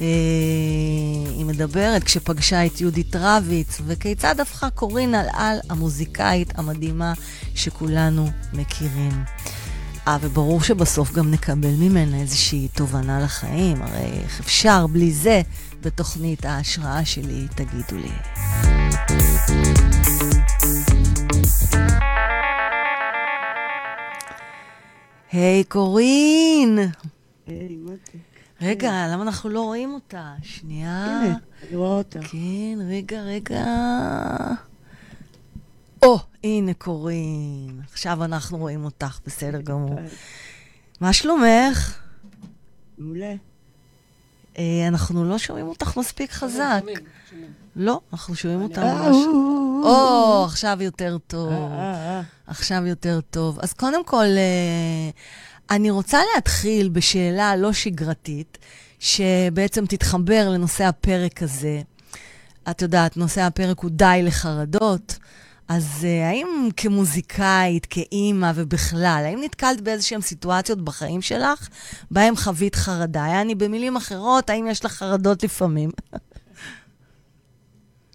[0.00, 0.06] אה,
[1.36, 7.12] היא מדברת כשפגשה את יהודית רביץ, וכיצד הפכה קורין אלעל המוזיקאית המדהימה
[7.54, 9.24] שכולנו מכירים.
[10.08, 15.42] אה, וברור שבסוף גם נקבל ממנה איזושהי תובנה לחיים, הרי איך אפשר בלי זה
[15.80, 18.12] בתוכנית ההשראה שלי, תגידו לי.
[25.32, 26.78] היי, קורין!
[27.46, 28.29] היי, מה זה?
[28.60, 30.34] רגע, למה אנחנו לא רואים אותה?
[30.42, 31.06] שנייה.
[31.06, 31.36] הנה,
[31.68, 32.18] אני רואה אותה.
[32.20, 33.64] כן, רגע, רגע.
[36.02, 37.80] או, הנה קורין.
[37.92, 39.98] עכשיו אנחנו רואים אותך, בסדר גמור.
[41.00, 41.98] מה שלומך?
[42.98, 43.34] מעולה.
[44.58, 46.82] אה, אנחנו לא שומעים אותך מספיק חזק.
[47.76, 49.16] לא, אנחנו שומעים אותה אה, ממש...
[49.84, 51.50] או, עכשיו יותר אה, טוב.
[51.52, 52.22] אה, אה.
[52.46, 53.58] עכשיו יותר טוב.
[53.60, 55.10] אז קודם כל, אה,
[55.70, 58.58] אני רוצה להתחיל בשאלה לא שגרתית,
[58.98, 61.82] שבעצם תתחבר לנושא הפרק הזה.
[62.70, 65.18] את יודעת, נושא הפרק הוא די לחרדות.
[65.68, 71.68] אז אה, האם כמוזיקאית, כאימא ובכלל, האם נתקלת באיזשהן סיטואציות בחיים שלך,
[72.10, 73.26] בהן חווית חרדה?
[73.28, 75.90] יעני, במילים אחרות, האם יש לך חרדות לפעמים?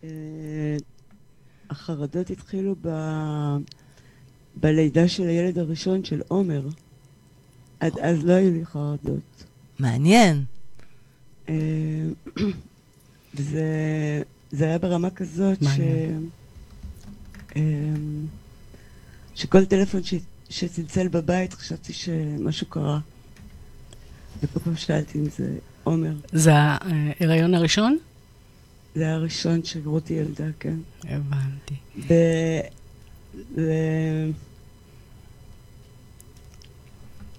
[0.04, 0.10] אה,
[1.70, 2.90] החרדות התחילו ב...
[4.56, 6.68] בלידה של הילד הראשון של עומר.
[7.86, 9.44] עד אז לא היו לי חרדות.
[9.80, 10.44] מעניין.
[11.50, 11.56] אה,
[13.36, 13.64] וזה
[14.52, 15.64] זה היה ברמה כזאת ש...
[15.64, 16.30] מעניין.
[17.56, 17.62] אה,
[19.36, 20.14] שכל טלפון ש...
[20.50, 23.00] שצלצל בבית חשבתי שמשהו קרה.
[24.44, 26.14] וכל פעם שאלתי אם זה עומר.
[26.32, 27.98] זה ההיריון הראשון?
[28.96, 30.78] זה היה הראשון שרותי ילדה, כן.
[31.04, 31.76] הבנתי.
[32.08, 32.14] ב...
[33.56, 33.62] ב...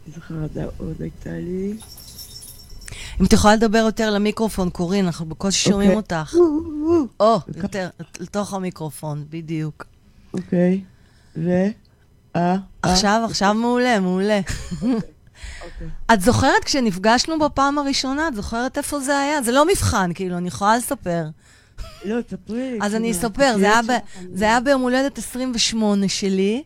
[0.07, 1.77] איזה חרדה עוד הייתה לי?
[3.21, 6.19] אם את יכולה לדבר יותר למיקרופון, קורין, אנחנו בקושי שומעים אוקיי.
[6.19, 6.35] אותך.
[7.21, 7.89] או, יותר,
[8.21, 9.87] לתוך המיקרופון, בדיוק.
[10.35, 10.81] אוקיי.
[11.37, 11.51] ו...
[12.83, 14.41] עכשיו, עכשיו מעולה, מעולה.
[14.83, 15.89] אוקיי.
[16.13, 18.29] את זוכרת כשנפגשנו בפעם הראשונה?
[18.29, 19.43] את זוכרת איפה זה היה?
[19.43, 21.25] זה לא מבחן, כאילו, אני יכולה לספר.
[22.05, 22.79] לא, תספרי.
[22.83, 23.57] אז אני כאילו, אספר,
[24.33, 26.63] זה היה, ביום הולדת 28 שלי,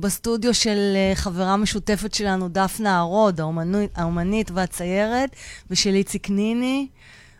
[0.00, 3.40] בסטודיו של אה, חברה משותפת שלנו, דפנה הרוד,
[3.94, 5.30] האומנית, והציירת,
[5.70, 6.88] ושל איציק ניני,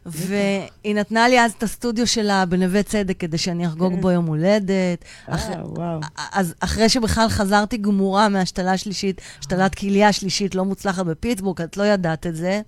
[0.07, 4.01] והיא נתנה לי אז את הסטודיו שלה בנווה צדק כדי שאני אחגוג כן.
[4.01, 5.05] בו יום הולדת.
[5.29, 6.01] אה, וואו.
[6.33, 11.83] אז אחרי שבכלל חזרתי גמורה מהשתלה שלישית, השתלת כליה שלישית לא מוצלחת בפיטסבורג, את לא
[11.83, 12.61] ידעת את זה.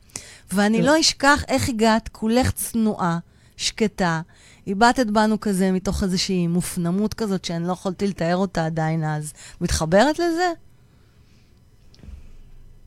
[0.53, 0.87] ואני טוב.
[0.87, 3.19] לא אשכח איך הגעת, כולך צנועה,
[3.57, 4.21] שקטה.
[4.69, 9.33] איבדת בנו כזה מתוך איזושהי מופנמות כזאת שאני לא יכולתי לתאר אותה עדיין אז.
[9.61, 10.53] מתחברת לזה?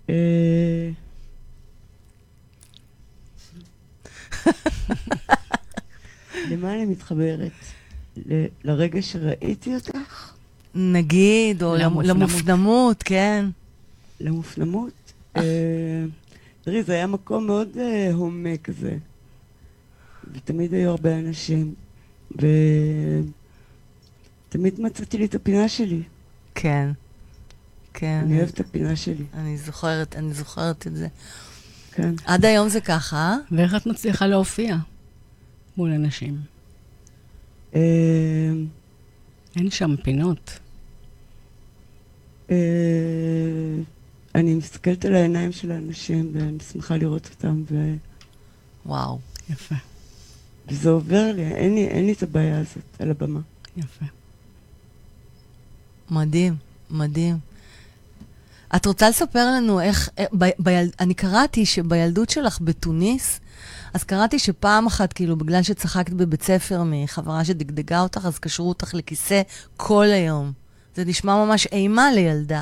[0.10, 0.90] אה,
[6.52, 7.52] למה אני מתחברת?
[8.64, 10.32] לרגע שראיתי אותך?
[10.76, 12.06] נגיד, או למ- למופנמות.
[12.06, 13.46] למופנמות, כן.
[14.20, 14.94] למופנמות?
[15.38, 15.42] אה,
[16.64, 18.98] תראי, זה היה מקום מאוד אה, הומה כזה.
[20.34, 21.74] ותמיד היו הרבה אנשים.
[22.32, 23.32] ותמיד
[24.82, 26.04] מצאתי לי את הפינה שלי.
[26.56, 26.92] כן.
[27.94, 28.22] כן.
[28.24, 29.26] אני אוהבת את הפינה שלי.
[29.34, 31.08] אני זוכרת, אני זוכרת את זה.
[31.92, 32.14] כן.
[32.26, 33.36] עד היום זה ככה, אה?
[33.52, 34.78] ואיך את מצליחה להופיע
[35.78, 36.42] מול אנשים?
[37.76, 38.52] אה,
[39.56, 40.60] אין שם פינות.
[42.52, 42.56] אה,
[44.36, 47.96] אני מסתכלת על העיניים של האנשים ואני שמחה לראות אותם, ו...
[48.86, 49.20] וואו.
[49.50, 49.76] יפה,
[50.72, 53.40] וזה עובר לי, אין לי, אין לי את הבעיה הזאת על הבמה.
[53.78, 54.06] יפה.
[56.12, 56.56] מדהים,
[56.90, 57.38] מדהים.
[58.76, 63.40] את רוצה לספר לנו איך, אה, ב, ביל, אני קראתי שבילדות שלך בתוניס,
[63.94, 68.94] אז קראתי שפעם אחת, כאילו, בגלל שצחקת בבית ספר מחברה שדגדגה אותך, אז קשרו אותך
[68.94, 69.42] לכיסא
[69.78, 70.52] כל היום.
[70.96, 72.62] זה נשמע ממש אימה לילדה.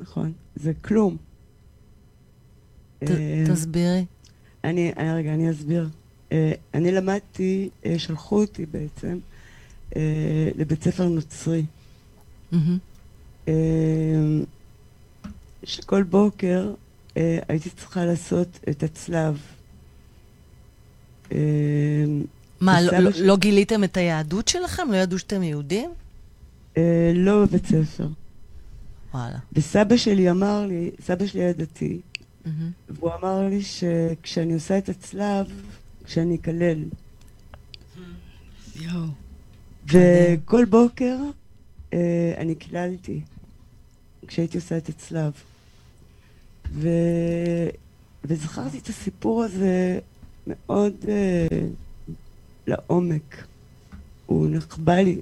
[0.00, 0.32] נכון?
[0.56, 1.16] זה כלום.
[2.98, 4.04] ת, אה, תסבירי.
[4.64, 5.88] אני, אה, רגע, אני אסביר.
[6.32, 9.18] אה, אני למדתי, אה, שלחו אותי בעצם
[9.96, 11.64] אה, לבית ספר נוצרי.
[15.64, 16.74] שכל בוקר
[17.48, 19.40] הייתי צריכה לעשות את הצלב.
[22.60, 24.82] מה, לא, לא, לא גיליתם את היהדות שלכם?
[24.92, 25.90] לא ידעו שאתם יהודים?
[26.76, 28.06] אה, לא בבית ספר.
[29.14, 29.38] וואלה.
[29.52, 32.00] וסבא שלי אמר לי, סבא שלי היה דתי.
[32.88, 35.46] והוא אמר לי שכשאני עושה את הצלב,
[36.08, 36.84] כשאני אקלל.
[38.76, 39.04] יואו.
[39.86, 41.16] וכל בוקר
[41.92, 43.20] אה, אני קיללתי,
[44.26, 45.32] כשהייתי עושה את הצלב.
[46.72, 46.88] ו...
[48.24, 49.98] וזכרתי את הסיפור הזה
[50.46, 51.66] מאוד אה,
[52.66, 53.46] לעומק.
[54.26, 55.20] הוא נחבא לי,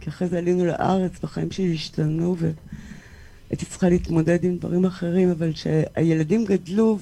[0.00, 5.52] כי אחרי זה עלינו לארץ, והחיים שלי השתנו, והייתי צריכה להתמודד עם דברים אחרים, אבל
[5.52, 6.98] כשהילדים גדלו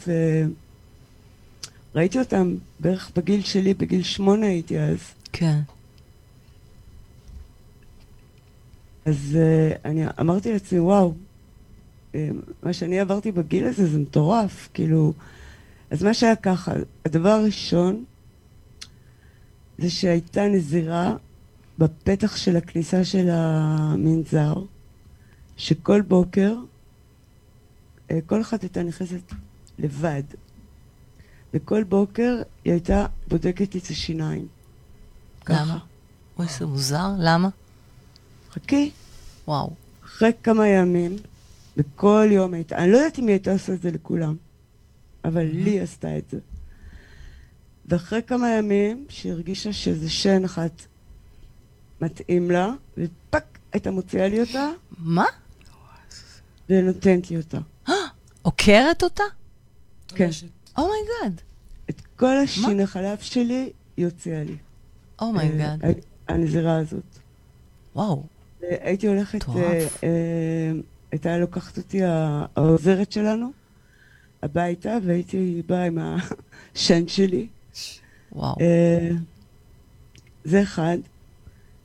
[1.97, 4.99] וראיתי אותם בערך בגיל שלי, בגיל שמונה הייתי אז,
[5.33, 5.61] כן.
[9.05, 11.15] אז uh, אני אמרתי לעצמי, וואו,
[12.13, 12.17] uh,
[12.63, 15.13] מה שאני עברתי בגיל הזה זה מטורף, כאילו...
[15.91, 16.73] אז מה שהיה ככה,
[17.05, 18.05] הדבר הראשון
[19.79, 21.17] זה שהייתה נזירה
[21.79, 24.55] בפתח של הכניסה של המנזר,
[25.57, 26.55] שכל בוקר,
[28.09, 29.33] uh, כל אחת הייתה נכנסת
[29.79, 30.23] לבד,
[31.55, 34.47] וכל בוקר היא הייתה בודקת לי את השיניים.
[35.45, 35.63] ככה.
[35.63, 35.79] למה?
[36.39, 37.09] אוי, זה מוזר.
[37.19, 37.49] למה?
[38.51, 38.91] חכי,
[39.49, 39.71] וואו.
[40.05, 41.17] אחרי כמה ימים,
[41.77, 44.37] וכל יום הייתה, אני לא יודעת אם היא הייתה עושה את זה לכולם,
[45.25, 46.39] אבל לי היא עשתה את זה.
[47.87, 50.83] ואחרי כמה ימים, שהיא הרגישה שזה שן אחת
[52.01, 55.25] מתאים לה, ופאק, הייתה מוציאה לי אותה, מה?
[56.69, 57.59] ונותנת לי אותה.
[58.43, 59.25] עוקרת אותה?
[60.09, 60.31] כן.
[60.79, 61.41] Oh my God.
[61.91, 64.57] את כל השיני החלב שלי, הוציאה לי.
[65.21, 65.85] Oh my God.
[65.85, 65.91] אה,
[66.29, 67.19] הנזירה הזאת.
[67.97, 68.23] וואו.
[68.61, 70.05] הייתי הולכת, מטורף.
[70.05, 70.73] אה, אה,
[71.13, 73.51] הייתה לוקחת אותי העוזרת שלנו
[74.43, 75.99] הביתה, והייתי באה עם
[76.75, 77.47] השן שלי.
[78.33, 78.57] וואו.
[78.61, 79.11] אה,
[80.45, 80.99] זה אחד.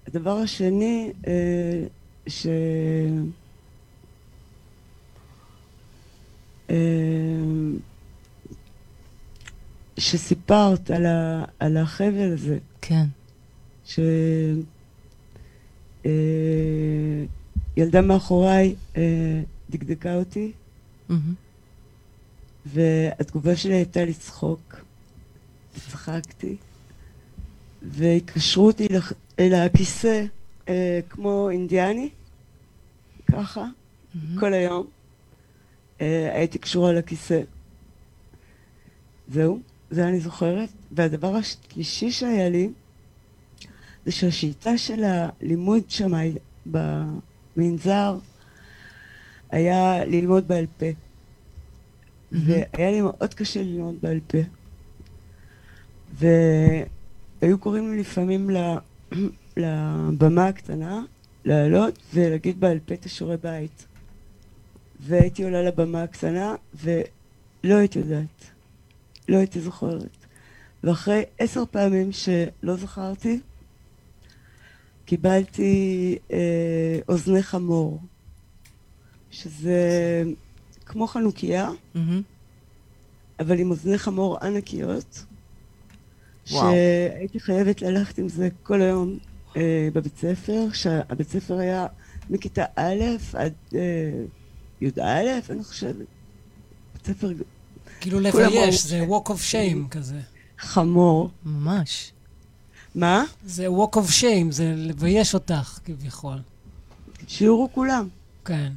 [0.08, 1.84] הדבר השני, אה,
[2.28, 2.48] ש...
[10.02, 11.44] אה, שסיפרת על, ה...
[11.60, 13.06] על החבל הזה, כן.
[17.76, 20.52] שילדה מאחוריי אה, דקדקה אותי,
[21.10, 21.34] מהמם.
[22.66, 24.76] והתגובה שלי הייתה לצחוק.
[25.78, 26.56] וצחקתי,
[27.82, 30.26] והתקשרו אותי לח- אל הכיסא
[30.70, 32.10] אה, כמו אינדיאני,
[33.32, 33.66] ככה,
[34.16, 34.40] מהמם.
[34.40, 34.88] כל היום.
[36.02, 37.42] אה, הייתי קשורה לכיסא.
[39.28, 39.60] זהו,
[39.92, 40.70] זה אני זוכרת.
[40.92, 42.70] והדבר השלישי שהיה לי,
[44.06, 46.12] זה שהשיטה של הלימוד שם
[46.66, 48.18] במנזר
[49.50, 50.86] היה ללמוד בעל פה.
[52.32, 54.38] והיה לי מאוד קשה ללמוד בעל פה.
[56.14, 58.50] והיו קוראים לי לפעמים
[59.58, 61.04] לבמה הקטנה,
[61.46, 63.86] לעלות ולהגיד בעל פה את השיעורי בית.
[65.00, 68.52] והייתי עולה לבמה הקטנה, ולא הייתי יודעת.
[69.32, 70.18] לא הייתי זוכרת.
[70.84, 73.40] ואחרי עשר פעמים שלא זכרתי,
[75.06, 78.00] קיבלתי אה, אוזני חמור,
[79.32, 80.24] שזה
[80.86, 82.22] כמו חנוכיה, מהמם.
[83.40, 85.26] אבל עם אוזני חמור ענקיות,
[86.52, 86.72] וואו.
[86.72, 89.18] שהייתי חייבת ללכת עם זה כל היום
[89.58, 91.88] אה, בבית ספר, שהבית ספר היה
[92.30, 93.04] מכיתה א'
[93.34, 94.24] עד אה,
[94.82, 96.08] י"א, אני חושבת.
[96.94, 97.32] בית ספר
[98.02, 98.86] כאילו לבייש.
[98.86, 100.20] זה walk of shame כזה.
[100.60, 101.30] חמור.
[101.46, 102.12] ממש.
[102.96, 103.24] מה?
[103.46, 106.38] זה walk of shame, זה לבייש אותך, כביכול.
[107.28, 108.08] שיעורו כולם,
[108.46, 108.74] כן.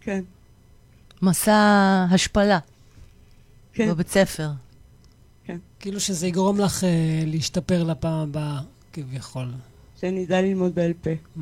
[0.00, 0.20] כן.
[1.22, 2.58] מסע השפלה
[3.72, 3.88] כן.
[3.88, 4.50] בבית ספר.
[5.80, 8.60] כאילו שזה יגרום לך אה, להשתפר לפעם הבאה,
[8.92, 9.46] כביכול.
[10.00, 11.10] שאני אדע ללמוד בעל פה.
[11.10, 11.40] Mm.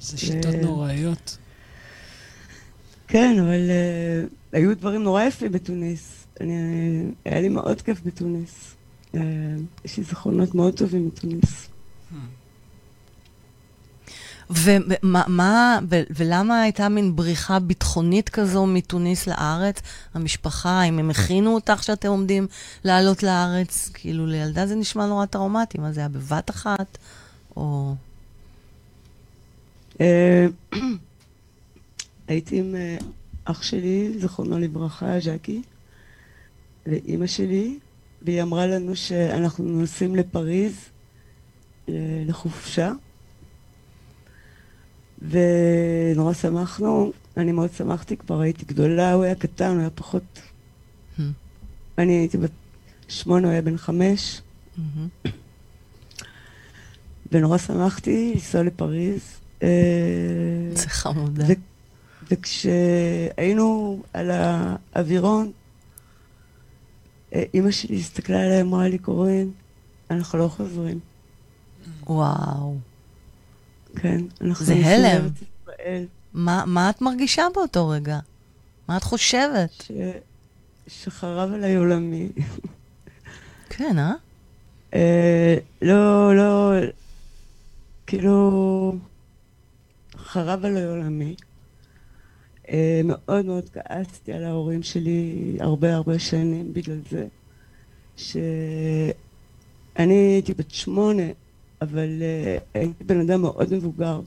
[0.00, 0.54] זה שיטות.
[0.54, 1.38] נוראיות.
[3.08, 6.26] כן, אבל uh, היו דברים נורא יפים בתוניס.
[6.40, 6.52] אני,
[7.24, 8.74] היה לי מאוד כיף בתוניס.
[9.14, 9.18] Uh,
[9.84, 11.68] יש לי זיכרונות מאוד טובים מתוניס.
[14.50, 19.80] ומה, מה- ו- ולמה הייתה מין בריחה ביטחונית כזו מתוניס לארץ?
[20.14, 22.46] המשפחה, האם הם הכינו אותך שאתם עומדים
[22.84, 23.90] לעלות לארץ?
[23.94, 25.78] כאילו, לילדה זה נשמע נורא טראומטי.
[25.78, 26.98] מה זה היה בבת אחת?
[27.56, 27.94] או...
[32.28, 32.96] אה, הייתי עם אה,
[33.44, 35.62] אח שלי, זיכרונו לברכה, ז'קי,
[36.86, 37.78] ואימא שלי,
[38.22, 40.74] והיא אמרה לנו שאנחנו נוסעים לפריז
[41.88, 41.94] אה,
[42.26, 42.92] לחופשה,
[45.28, 50.22] ונורא שמחנו, אני מאוד שמחתי, כבר הייתי גדולה, הוא היה קטן, הוא היה פחות...
[51.18, 51.22] Hmm.
[51.98, 52.50] אני הייתי בת
[53.08, 54.40] שמונה, הוא היה בן חמש,
[54.76, 55.08] מהמם.
[57.32, 59.20] ונורא שמחתי לנסוע לפריז.
[59.62, 59.68] אה,
[60.72, 61.44] זה חמודה.
[61.48, 61.77] ו-
[62.30, 65.52] וכשהיינו על האווירון,
[67.34, 69.50] אה, אימא שלי הסתכלה עליי, אמרה לי, קורין,
[70.10, 70.98] אנחנו לא חוזרים.
[72.06, 72.76] וואו.
[73.96, 75.28] כן, אנחנו זה הלם.
[76.34, 78.18] מה, מה את מרגישה באותו רגע?
[78.88, 79.72] מה את חושבת?
[79.72, 79.90] ש...
[80.88, 82.28] שחרב עליי עולמי.
[83.70, 84.12] כן, אה?
[84.94, 86.72] אה, לא, לא,
[88.06, 88.94] כאילו,
[90.16, 91.34] חרב עליי עולמי.
[92.68, 97.26] אה, מאוד מאוד כעסתי על ההורים שלי הרבה הרבה שנים בגלל זה.
[98.16, 99.12] שאני
[100.14, 101.22] הייתי בת שמונה,
[101.82, 104.20] אבל אה, הייתי בן אדם מאוד מבוגר.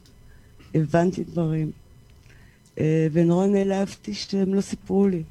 [0.76, 1.72] הבנתי דברים.
[2.80, 5.24] אה, ונורא נעלבתי שהם לא סיפרו לי.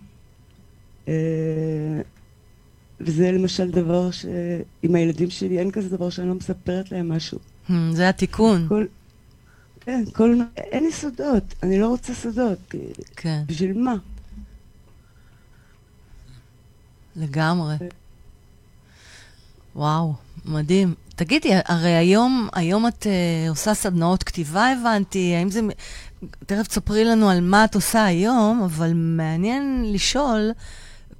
[3.00, 7.38] וזה למשל דבר שעם הילדים שלי אין כזה דבר שאני לא מספרת להם משהו.
[7.68, 8.66] Hmm, זה התיקון.
[8.68, 8.84] כל...
[9.80, 10.40] כן, כל...
[10.56, 12.74] אין לי סודות, אני לא רוצה סודות.
[13.16, 13.94] כן, בשביל מה?
[17.16, 17.74] לגמרי.
[19.76, 20.14] וואו,
[20.44, 20.94] מדהים.
[21.16, 25.34] תגידי, הרי היום, היום את uh, עושה סדנאות כתיבה, הבנתי.
[25.34, 25.60] האם זה...
[26.46, 30.50] תכף תספרי לנו על מה את עושה היום, אבל מעניין לשאול,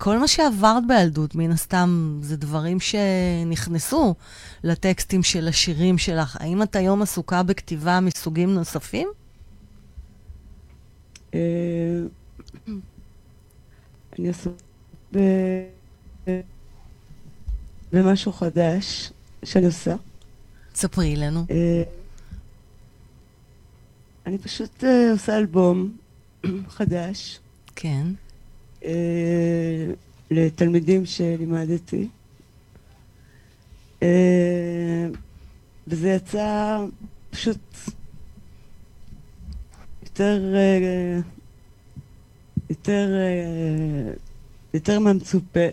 [0.00, 4.14] כל מה שעברת בילדות, מן הסתם, זה דברים שנכנסו
[4.64, 6.36] לטקסטים של השירים שלך.
[6.40, 9.08] האם את היום עסוקה בכתיבה מסוגים נוספים?
[11.34, 11.40] אה,
[14.18, 14.30] אני
[15.14, 15.18] ב...
[17.92, 19.12] במשהו חדש
[19.44, 19.94] שאני עושה.
[20.74, 21.46] ספרי לנו.
[21.50, 21.82] אה,
[24.26, 25.96] אני פשוט אה, עושה אלבום
[26.76, 27.40] חדש
[27.76, 28.06] כן.
[28.84, 29.86] אה,
[30.30, 32.08] לתלמידים שלימדתי.
[34.02, 35.06] אה,
[35.86, 36.78] וזה יצא
[37.30, 37.76] פשוט
[40.02, 41.20] יותר, אה,
[42.70, 43.10] יותר,
[44.74, 45.66] יותר מהמצופה.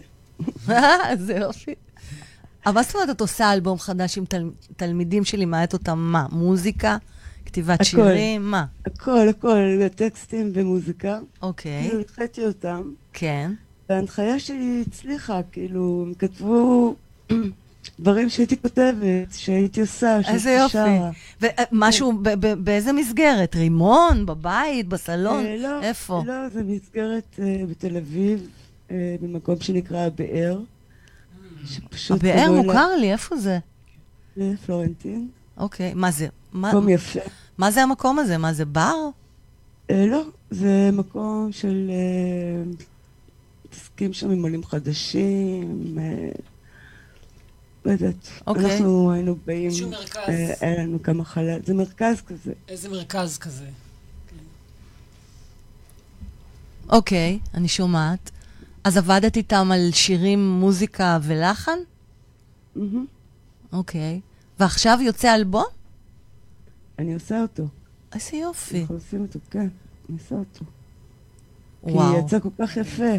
[1.25, 1.75] זה יופי.
[2.65, 4.49] אבל מה זאת אומרת את עושה אלבום חדש עם תל...
[4.77, 6.25] תלמידים שלימדת אותם מה?
[6.31, 6.97] מוזיקה?
[7.57, 7.85] כתיבת הכל.
[7.85, 8.51] שירים?
[8.51, 8.65] מה?
[8.85, 11.19] הכל, הכל, טקסטים ומוזיקה.
[11.41, 12.81] אוקיי, כאילו, הנחיתי אותם,
[13.13, 13.51] כן.
[13.89, 16.95] וההנחיה שלי הצליחה, כאילו, הם כתבו
[17.99, 20.71] דברים שהייתי כותבת, שהייתי עושה, שהייתי איזה יופי.
[20.73, 21.11] שרה.
[21.71, 23.55] ומשהו, ב- באיזה מסגרת?
[23.55, 24.25] רימון?
[24.25, 24.87] בבית?
[24.87, 25.45] בסלון?
[25.45, 26.23] אה, לא, איפה?
[26.25, 28.47] לא, זה מסגרת אה, בתל אביב,
[28.91, 30.59] אה, במקום שנקרא הבאר.
[31.65, 33.59] שפשוט הבאר מוכר לי, איפה זה?
[34.41, 35.27] אה, פלורנטין.
[35.57, 36.27] אוקיי, מה זה?
[36.53, 37.19] מקום יפה.
[37.57, 38.37] מה זה המקום הזה?
[38.37, 38.95] מה זה בר?
[39.91, 41.91] אה, לא, זה מקום של...
[41.91, 42.71] אה,
[43.65, 46.29] מתעסקים שם עם עולים חדשים, אה,
[47.85, 48.29] לא יודעת.
[48.47, 48.65] אוקיי.
[48.65, 50.29] אנחנו היינו באים, איזשהו מרכז.
[50.29, 52.53] אה, היה לנו כמה חלל, זה מרכז כזה.
[52.67, 53.65] איזה מרכז כזה.
[56.89, 58.31] אוקיי, אני שומעת.
[58.83, 61.77] אז עבדת איתם על שירים, מוזיקה ולחן?
[63.73, 64.19] אוקיי.
[64.59, 65.76] ועכשיו יוצא אלבום?
[66.99, 67.63] אני עושה אותו.
[68.13, 68.81] איזה יופי.
[68.81, 69.67] אנחנו עושים אותו, כן,
[70.09, 70.65] אני עושה אותו.
[71.85, 72.19] כי וואו.
[72.19, 73.13] יצא כל כך יפה.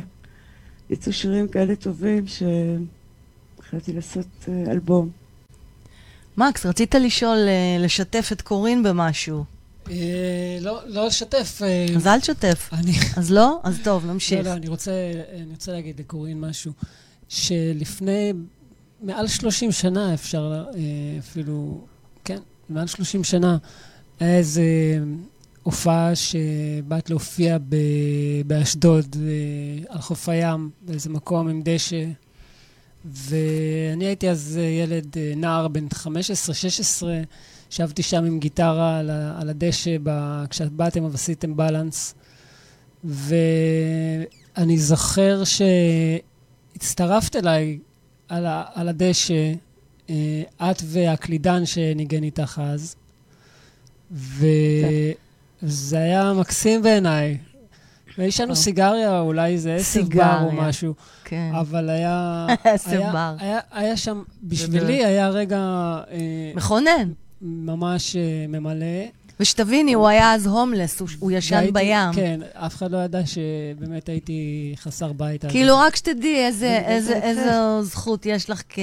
[0.90, 5.10] יצאו שירים כאלה טובים שהחלטתי לעשות אה, אלבום.
[6.36, 9.44] מקס, רצית לשאול, אה, לשתף את קורין במשהו.
[9.90, 11.60] אה, לא לא לשתף.
[11.96, 12.70] אז אל תשתף.
[12.72, 12.92] אני...
[13.16, 13.60] אז לא?
[13.64, 14.46] אז טוב, לא, נמשיך.
[14.46, 14.92] לא, אני רוצה,
[15.34, 16.72] אני רוצה להגיד לקורין משהו,
[17.28, 18.32] שלפני
[19.02, 20.64] מעל 30 שנה אפשר
[21.18, 21.84] אפילו,
[22.24, 22.38] כן,
[22.70, 23.56] מעל 30 שנה,
[24.20, 24.62] היה איזה
[25.62, 27.76] הופעה שבאת להופיע ב,
[28.46, 32.04] באשדוד, אה, על חוף הים, באיזה מקום עם דשא,
[33.04, 36.06] ואני הייתי אז אה, ילד, אה, נער בן 15-16,
[37.72, 40.10] ישבתי שם עם גיטרה על, ה- על הדשא ב,
[40.50, 42.14] כשאת באתם ועשיתם בלנס.
[43.04, 45.42] ואני זוכר
[46.74, 47.78] שהצטרפת אליי
[48.28, 49.52] על, ה, על הדשא, אה,
[50.56, 52.96] את והקלידן שניגן איתך אז,
[55.62, 57.38] וזה היה מקסים בעיניי.
[58.18, 58.56] ועישנו טוב.
[58.56, 60.52] סיגריה, אולי איזה עשב בר או.
[60.52, 60.94] משהו,
[61.24, 61.50] כן.
[61.60, 62.46] אבל היה...
[62.86, 63.34] היה- בר.
[63.38, 65.58] היה, היה שם, בשבילי היה רגע
[66.10, 67.10] אה, מכונן.
[67.42, 68.86] ממש אה, ממלא.
[69.40, 72.12] ושתביני, הוא היה אז הומלס, הוא- הוא ישן והייתי- בים.
[72.14, 74.42] כן, אף אחד לא ידע שבאמת הייתי
[74.76, 75.44] חסר בית.
[75.44, 77.26] כאילו, רק שתדעי איזה, זה- איזה, זה יפה.
[77.26, 78.78] איזו זכות יש לך כ,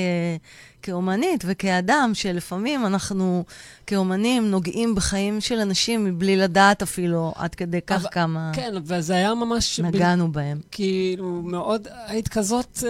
[0.81, 3.43] כאומנית וכאדם, שלפעמים אנחנו
[3.87, 9.13] כאומנים נוגעים בחיים של אנשים מבלי לדעת אפילו עד כדי כך אבל- כמה כן, וזה
[9.15, 9.79] היה ממש...
[9.79, 10.59] נגענו בהם.
[10.71, 12.89] כאילו, מאוד, היית כזאת אה,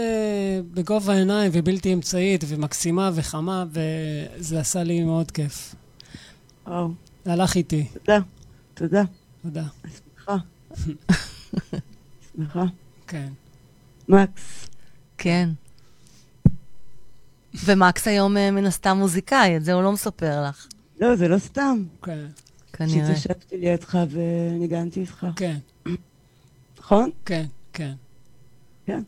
[0.74, 5.76] בגובה העיניים ובלתי אמצעית ומקסימה וחמה, וזה עשה לי מאוד כיף.
[6.68, 8.20] וואו, זה הלך איתי, תודה.
[8.74, 9.04] תודה.
[9.42, 9.64] תודה.
[9.98, 10.38] שמחה.
[12.36, 12.64] שמחה.
[13.08, 13.30] כן.
[14.10, 14.68] מקס,
[15.18, 15.50] כן.
[17.66, 20.68] ומקס היום אה, מן הסתם מוזיקאי, את זה הוא לא מספר לך,
[21.00, 21.84] לא, זה לא סתם.
[22.04, 22.26] כן,
[22.74, 23.06] כנראה.
[23.06, 25.58] שהתיישבתי לידך וניגנתי איתך, כן,
[26.80, 27.10] נכון?
[27.26, 27.94] כן, כן.
[28.86, 29.02] כן.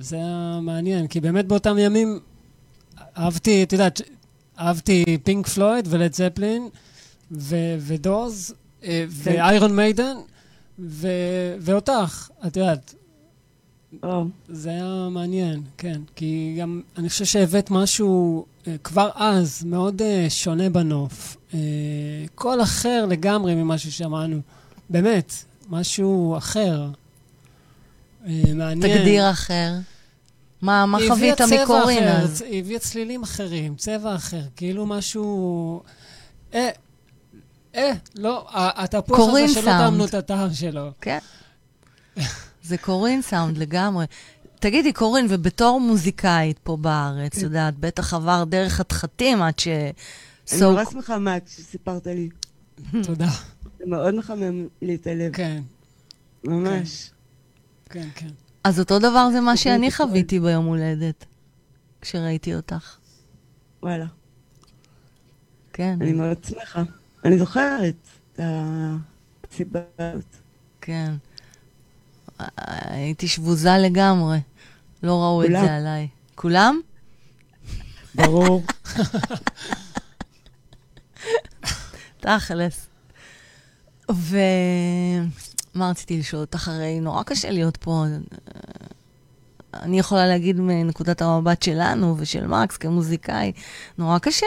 [0.00, 2.20] זה היה מעניין, כי באמת באותם ימים
[3.18, 4.00] אהבתי, את יודעת,
[4.58, 6.68] אהבתי פינק פלויד ולד זפלין
[7.32, 8.52] ו- ודורס
[8.84, 10.16] אה, ואיירון מיידן
[10.78, 12.94] ו- ואותך, את יודעת,
[14.48, 16.00] זה היה מעניין, כן.
[16.16, 21.36] כי גם אני חושב שהבאת משהו אה, כבר אז מאוד אה, שונה בנוף.
[22.34, 24.40] קול אחר לגמרי ממה ששמענו.
[24.90, 25.32] באמת,
[25.70, 26.88] משהו אחר.
[28.54, 28.80] מעניין.
[28.80, 29.72] תגדיר אחר.
[30.64, 34.86] מה, מה היא הביאה חווית צבע מקורין אחר, היא הביאה צלילים אחרים, צבע אחר, כאילו
[34.86, 35.82] משהו...
[36.54, 36.70] אה,
[37.74, 39.62] אה, לא, התפוח הזה שלא.
[39.62, 40.90] טעמנו את הטעם שלו.
[41.00, 41.18] כן.
[42.62, 44.04] זה קורין סאונד לגמרי.
[44.60, 47.40] תגידי, קורין, ובתור מוזיקאית פה בארץ, כן.
[47.40, 49.68] יודעת, בטח עבר דרך התחתים עד ש...
[49.68, 49.92] אני
[50.60, 52.28] so- נורא שמחה, מקס, שסיפרת לי.
[53.02, 53.28] תודה.
[53.78, 55.62] זה מאוד מחמם לי את הלב, כן,
[56.44, 57.10] ממש.
[57.90, 58.43] כן, כן.
[58.64, 61.24] אז אותו דבר זה מה שאני חוויתי ביום הולדת,
[62.00, 62.96] כשראיתי אותך.
[63.82, 64.06] וואלה,
[65.72, 66.82] כן, אני מאוד שמחה.
[67.24, 67.94] אני זוכרת
[68.32, 68.40] את
[69.48, 70.36] הסיבה הזאת.
[70.80, 71.14] כן.
[72.56, 74.38] הייתי שבוזה לגמרי.
[75.02, 75.50] לא ראו את.
[75.50, 76.08] זה עליי.
[76.34, 76.80] כולם?
[78.14, 78.62] ברור.
[82.20, 82.86] תכלס.
[85.74, 86.68] ומה רציתי לשאול אותך?
[86.68, 88.04] הרי נורא קשה להיות פה.
[89.74, 93.52] אני יכולה להגיד מנקודת המבט שלנו ושל מקס כמוזיקאי,
[93.98, 94.46] נורא קשה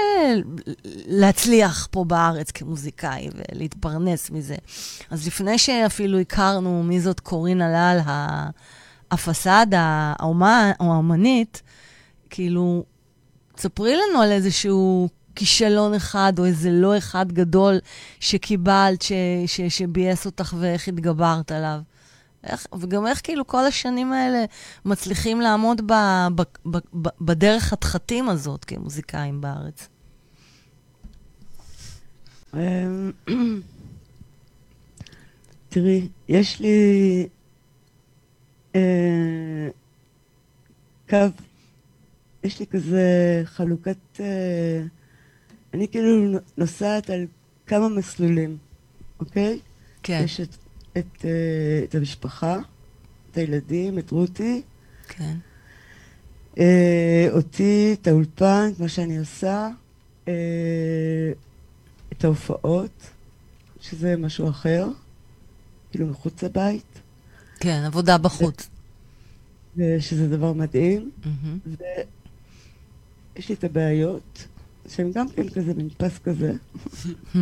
[1.07, 4.55] להצליח פה בארץ כמוזיקאי ולהתפרנס מזה.
[5.11, 7.99] אז לפני שאפילו הכרנו מי זאת קורין הלל,
[9.11, 11.61] הפסאדה, האומן, או האומנית,
[12.29, 12.83] כאילו,
[13.55, 17.79] תספרי לנו על איזשהו כישלון אחד, או איזה לא אחד גדול
[18.19, 19.11] שקיבלת, ש,
[19.45, 21.79] ש, שביאס אותך ואיך התגברת עליו.
[22.43, 24.45] איך, וגם איך כאילו כל השנים האלה
[24.85, 25.93] מצליחים לעמוד ב,
[26.35, 29.87] ב, ב, ב, בדרך התחתים הזאת כמוזיקאים בארץ.
[32.53, 33.11] אמ,
[35.69, 37.27] תראי, יש לי
[38.75, 39.69] אה,
[41.09, 41.17] קו,
[42.43, 44.83] יש לי כזה חלוקת, אה,
[45.73, 47.25] אני כאילו נוסעת על
[47.67, 48.57] כמה מסלולים,
[49.19, 49.59] אוקיי?
[50.03, 50.55] כן, יש את,
[50.97, 52.59] את, אה, את המשפחה,
[53.31, 54.61] את הילדים, את רותי,
[55.07, 55.37] כן.
[56.57, 59.69] אה, אותי, את האולפן, את מה שאני עושה,
[60.27, 61.31] אה,
[62.11, 63.09] את ההופעות,
[63.81, 64.87] שזה משהו אחר,
[65.91, 66.99] כאילו מחוץ לבית.
[67.59, 68.69] כן, עבודה בחוץ.
[69.77, 71.11] ושזה דבר מדהים.
[71.25, 71.59] מהמם.
[73.35, 74.47] ויש לי את הבעיות,
[74.87, 76.53] שהן גם כן כזה מין פס כזה.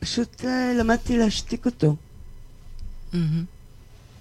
[0.00, 1.96] שפשוט אה, למדתי להשתיק אותו.
[3.12, 3.44] מהמם.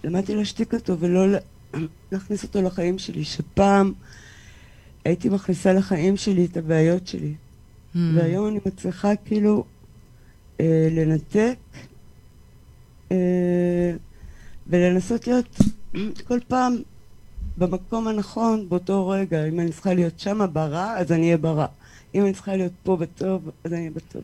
[0.03, 1.39] למדתי להשתיק אותו ולא לה-
[2.11, 3.93] להכניס אותו לחיים שלי, שפעם
[5.05, 7.34] הייתי מכניסה לחיים שלי את הבעיות שלי.
[7.95, 8.17] מהמם.
[8.17, 9.63] והיום אני מצליחה כאילו
[10.59, 11.57] אה, לנתק
[13.11, 13.17] אה,
[14.67, 15.57] ולנסות להיות
[16.27, 16.75] כל פעם
[17.58, 19.45] במקום הנכון באותו רגע.
[19.45, 21.66] אם אני צריכה להיות שמה ברע, אז אני אהיה ברע.
[22.16, 24.22] אם אני צריכה להיות פה בטוב, אז אני אהיה בטוב.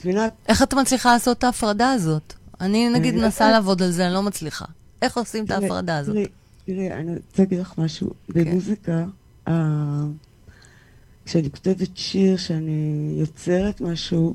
[0.00, 0.28] מבינה?
[0.48, 2.34] איך את מצליחה לעשות את ההפרדה הזאת?
[2.60, 3.50] אני נגיד מנסה.
[3.50, 4.64] לעבוד על זה, אני לא מצליחה.
[5.02, 6.14] איך עושים את ההפרדה הזאת?
[6.14, 6.26] תראי,
[6.66, 8.10] תראי, אני רוצה להגיד לך משהו.
[8.32, 8.44] כן.
[8.44, 9.04] במוזיקה,
[9.48, 9.54] אה,
[11.24, 14.34] כשאני כותבת שיר, כשאני יוצרת משהו,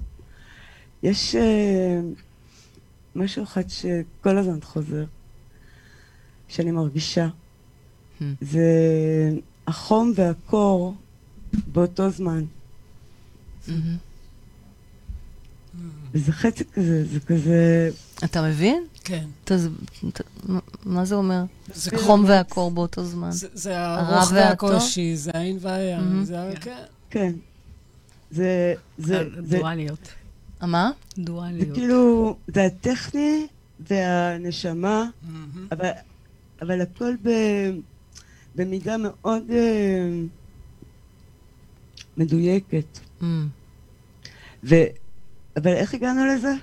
[1.03, 1.99] יש אה,
[3.15, 5.03] משהו אחד שכל הזמן חוזר,
[6.49, 7.27] שאני מרגישה.
[8.19, 8.23] Hmm.
[8.41, 8.61] זה
[9.67, 10.95] החום והקור
[11.71, 12.43] באותו זמן.
[13.67, 13.97] מהמם.
[16.13, 17.89] וזה חצי כזה, זה כזה...
[18.23, 18.83] אתה מבין?
[19.03, 19.25] כן.
[19.45, 19.69] תז-
[20.13, 21.43] ת- מה- מה זה אומר?
[21.73, 23.31] זה חום והקור באותו זמן.
[23.31, 24.31] זה- זה הרוח?
[24.33, 26.25] והקושי, זה האין והים, מהמם.
[26.25, 26.55] זה ה...
[26.55, 26.83] כן.
[27.09, 27.33] כן.
[28.31, 28.73] זה...
[28.97, 29.23] זה...
[29.43, 29.57] זה...
[29.57, 30.07] דואליות.
[30.61, 30.91] אה, מה?
[31.15, 31.73] זה דואליות.
[31.73, 33.47] כאילו, זה הטכני
[33.89, 35.67] והנשמה, מהמם.
[35.71, 35.89] אבל,
[36.61, 37.29] אבל הכל ב,
[38.55, 40.09] במידה מאוד אה,
[42.17, 42.99] מדויקת.
[43.21, 43.47] מהמם.
[44.63, 44.75] ו,
[45.57, 46.53] אבל איך הגענו לזה?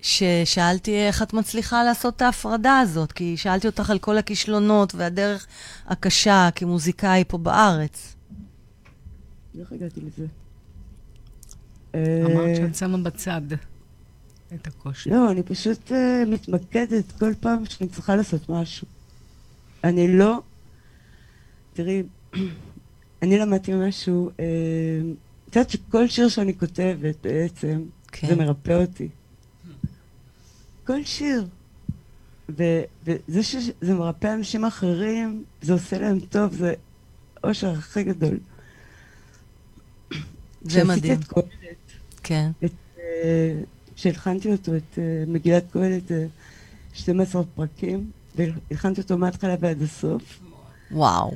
[0.00, 5.46] ששאלתי איך את מצליחה לעשות את ההפרדה הזאת, כי שאלתי אותך על כל הכישלונות והדרך
[5.86, 8.14] הקשה כמוזיקאי פה בארץ.
[9.60, 10.26] איך הגעתי לזה?
[11.94, 13.40] אמרת אה, שאת שמה בצד
[14.54, 15.10] את הקושי.
[15.10, 18.86] לא, אני פשוט אה, מתמקדת כל פעם שאני צריכה לעשות משהו.
[19.84, 20.42] אני לא...
[21.72, 22.02] תראי,
[23.22, 24.44] אני למדתי משהו, אה,
[25.48, 27.82] את יודעת שכל שיר שאני כותבת בעצם,
[28.12, 28.26] כן.
[28.26, 29.08] זה מרפא אותי.
[30.84, 31.46] כל שיר.
[32.58, 36.74] ו- וזה שזה מרפא אנשים אחרים, זה עושה להם טוב, זה
[37.44, 38.38] אושר הכי גדול.
[40.62, 40.98] זה מדהים.
[40.98, 41.76] כשעשיתי את קהלת,
[42.22, 42.50] כן.
[42.98, 43.60] אה,
[43.96, 46.26] כשהלחנתי אותו, את אה, מגילת קהלת, אה,
[46.94, 50.40] 12 פרקים, והלחנתי אותו מההתחלה ועד הסוף.
[50.90, 51.34] וואו.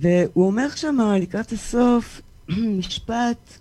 [0.00, 2.20] והוא אומר שם לקראת הסוף
[2.78, 3.58] משפט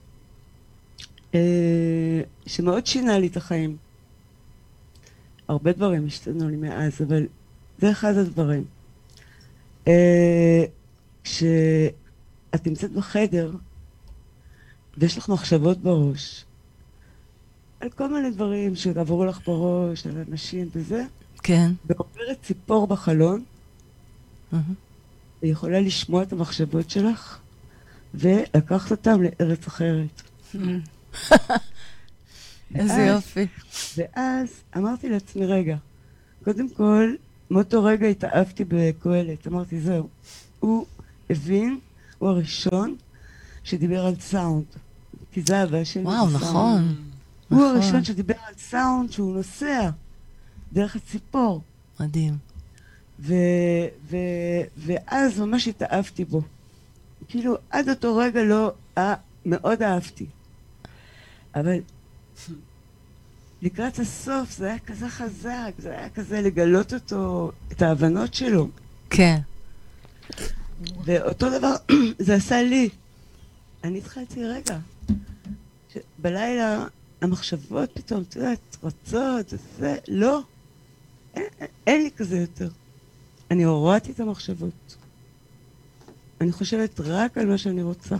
[1.36, 3.78] אה, שמאוד שינה לי את החיים.
[5.48, 7.28] הרבה דברים השתנו לי מאז, אבל
[7.80, 8.64] זה אחד הדברים.
[9.88, 10.64] אה,
[11.24, 13.52] כשאת נמצאת בחדר
[14.98, 16.46] ויש לך מחשבות בראש
[17.80, 21.04] על כל מיני דברים שעברו לך בראש, על אנשים וזה,
[21.44, 21.72] כן.
[21.86, 23.44] ועוברת ציפור בחלון,
[25.44, 27.38] יכולה לשמוע את המחשבות שלך
[28.14, 30.22] ולקחת אותם לארץ אחרת.
[32.76, 33.48] איזה יופי.
[33.98, 34.48] ואז
[34.78, 35.78] אמרתי לעצמי, רגע,
[36.44, 37.14] קודם כל,
[37.52, 39.48] מאותו רגע התאהבתי בקהלת.
[39.48, 40.08] אמרתי, זהו,
[40.60, 40.86] הוא
[41.30, 41.80] הבין,
[42.18, 42.96] הוא הראשון
[43.64, 44.66] שדיבר על סאונד.
[45.32, 46.04] כי זה הבעיה שלי.
[46.04, 46.30] וואו.
[46.30, 46.96] נכון.
[47.50, 47.76] הוא נכון.
[47.76, 49.90] הראשון שדיבר על סאונד שהוא נוסע
[50.74, 51.62] דרך הציפור.
[52.00, 52.38] מדהים.
[53.20, 53.34] ו,
[54.10, 54.18] ו,
[54.78, 56.42] ואז ממש התאהבתי בו.
[57.28, 59.14] כאילו, עד אותו רגע לא, אה,
[59.46, 60.26] מאוד אהבתי.
[61.56, 61.80] אבל
[63.62, 68.68] לקראת הסוף זה היה כזה חזק, זה היה כזה לגלות אותו, את ההבנות שלו.
[69.10, 69.40] כן.
[71.06, 71.76] ואותו דבר
[72.20, 72.90] זה עשה לי.
[73.84, 74.78] אני התחלתי, רגע,
[76.18, 76.86] בלילה
[77.22, 80.42] המחשבות פתאום, את יודעת, רצות, זה, לא.
[81.36, 81.44] אין,
[81.88, 82.70] אין לי כזה יותר.
[83.52, 84.96] אני הורדתי את המחשבות.
[86.42, 88.16] אני חושבת רק על מה שאני רוצה.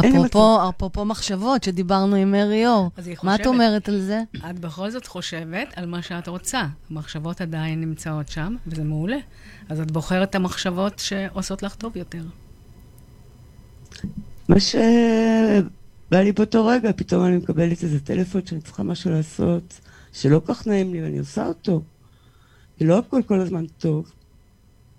[0.00, 2.90] אפרופו, אפרופו מחשבות שדיברנו עם מרי אור.
[3.22, 3.46] מה את.
[3.46, 4.22] אומרת על זה?
[4.50, 6.66] את בכל זאת חושבת על מה שאת רוצה.
[6.90, 9.18] המחשבות עדיין נמצאות שם, וזה מעולה.
[9.68, 12.22] אז את בוחרת את המחשבות שעושות לך טוב יותר.
[14.48, 15.77] מה שבא
[16.12, 19.80] לי באותו רגע, פתאום אני מקבלת איזה טלפון שאני צריכה משהו לעשות,
[20.12, 21.82] שלא כל כך נעים לי, ואני עושה אותו.
[22.76, 24.12] כי לא הכל כל הזמן טוב.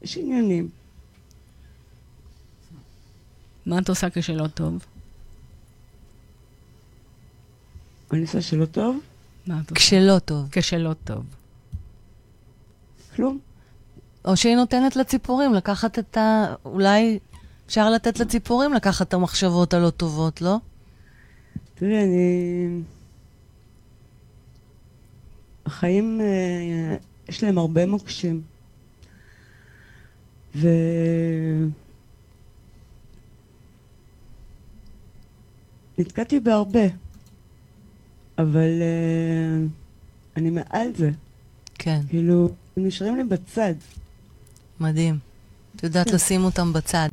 [0.01, 0.70] יש עניינים.
[3.66, 4.86] מה את עושה כשלא טוב?
[8.14, 8.99] אני עושה שלא טוב,
[9.47, 9.76] מה את עושה?
[9.76, 10.47] כשלא טוב.
[10.51, 11.24] כשלא טוב.
[13.16, 13.39] כלום.
[14.26, 16.53] או שהיא נותנת לציפורים לקחת את ה...
[16.66, 17.20] אולי
[17.68, 20.57] אפשר לתת לציפורים לקחת את המחשבות הלא טובות, לא?
[21.80, 22.82] תראי, אני...
[25.65, 26.95] החיים, אה,
[27.30, 28.41] יש להם הרבה מוקשים.
[30.55, 30.67] ו...
[35.97, 36.88] נתקעתי בהרבה,
[38.38, 39.67] אבל אה,
[40.38, 41.11] אני מעל זה.
[41.75, 43.73] כן, כאילו, הם נשארים לי בצד.
[44.80, 45.17] מדהים.
[45.75, 46.15] את יודעת כן.
[46.15, 47.09] לשים אותם בצד.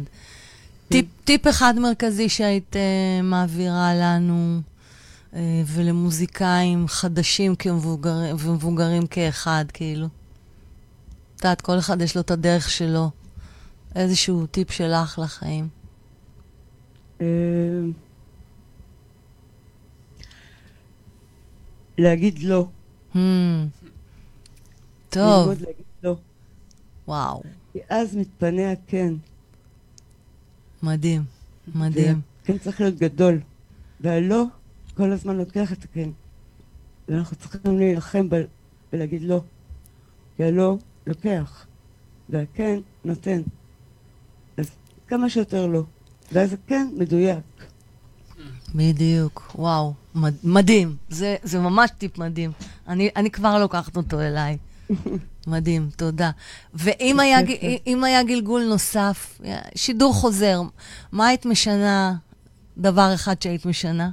[0.88, 4.60] טיפ, טיפ אחד מרכזי שהיית uh, מעבירה לנו
[5.32, 10.06] uh, ולמוזיקאים חדשים כמבוגרים, ומבוגרים כאחד, כאילו.
[10.06, 13.10] את יודעת, כל אחד יש לו את הדרך שלו.
[13.96, 15.68] איזשהו טיפ שלך לחיים.
[17.20, 17.26] אה,
[21.98, 22.66] להגיד לא.
[23.14, 23.16] Hmm.
[25.10, 26.16] טוב, ללמוד להגיד לא.
[27.08, 29.14] וואו, כי אז מתפנה הכן.
[30.82, 31.24] מדהים,
[31.74, 32.20] מדהים.
[32.44, 33.40] כן צריך להיות גדול.
[34.00, 34.44] והלא
[34.94, 36.10] כל הזמן לוקח את הכן.
[37.08, 38.44] ואנחנו צריכים להילחם ב-
[38.92, 39.40] ולהגיד לא.
[40.36, 41.66] כי הלא לוקח,
[42.28, 43.42] והכן נותן.
[44.56, 44.70] אז
[45.08, 45.82] כמה שיותר לא.
[46.32, 47.38] ואז הכן מדויק.
[48.74, 50.96] בדיוק, וואו, מד, מדהים.
[51.08, 52.50] זה, זה ממש טיפ מדהים.
[52.88, 54.58] אני, אני כבר לוקחת אותו אליי.
[55.46, 56.30] מדהים, תודה.
[56.74, 57.38] ואם היה,
[57.86, 59.40] אם היה גלגול נוסף,
[59.74, 60.62] שידור חוזר,
[61.12, 62.14] מה היית משנה,
[62.78, 64.10] דבר אחד שהיית משנה?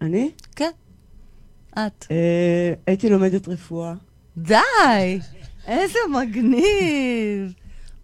[0.00, 0.70] אני כן,
[1.72, 2.06] את.
[2.10, 3.94] אה, הייתי לומדת רפואה.
[4.36, 5.20] די!
[5.66, 7.54] איזה מגניב!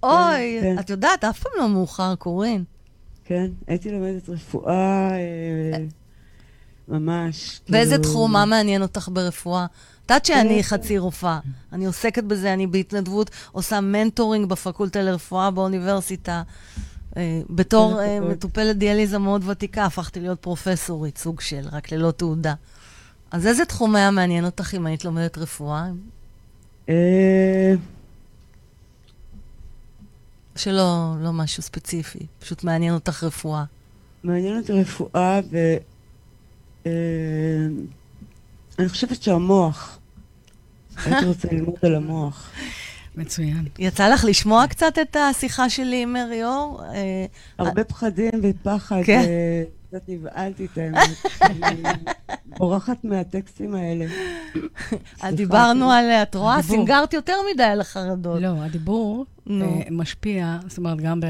[0.02, 0.78] אוי, כן.
[0.80, 2.64] את יודעת, אף פעם לא מאוחר, קורין.
[3.24, 5.84] כן, הייתי לומדת רפואה אה,
[6.88, 7.60] ממש.
[7.68, 9.64] באיזה כאילו- תחום, מה מעניין אותך ברפואה?
[9.64, 11.38] את יודעת שאני אה, חצי רופאה.
[11.72, 16.42] אני עוסקת בזה, אני בהתנדבות עושה מנטורינג בפקולטה לרפואה באוניברסיטה.
[17.16, 18.30] אה, בתור איזה אה, כבוד.
[18.30, 22.54] מטופלת דיאליזה מאוד ותיקה, הפכתי להיות פרופסורית, סוג של, רק ללא תעודה.
[23.30, 25.86] אז איזה תחום היה מעניין אותך אם היית לומדת רפואה?
[26.88, 27.74] אה,
[30.56, 33.64] שלא לא משהו ספציפי, פשוט מעניין אותך רפואה.
[34.24, 35.56] מעניין אותי רפואה, ו...
[36.86, 37.66] אה,
[38.78, 39.98] אני חושבת שהמוח.
[41.04, 42.50] הייתי רוצה ללמוד על המוח.
[43.16, 43.64] מצוין.
[43.78, 46.82] יצא לך לשמוע קצת את השיחה שלי עם מרי אור?
[46.94, 47.26] אה,
[47.58, 49.00] הרבה פחדים ופחד.
[49.04, 49.18] כן.
[49.18, 51.08] אה, קצת נבהלתי את האמת.
[51.42, 51.82] אני
[52.58, 54.06] בורחת מהטקסטים האלה.
[55.22, 56.62] אז דיברנו על, את רואה.
[56.62, 58.42] סינגרת יותר מדי על החרדות.
[58.42, 59.26] לא, הדיבור.
[59.50, 59.54] אה,
[59.90, 61.20] משפיע, זאת אומרת, גם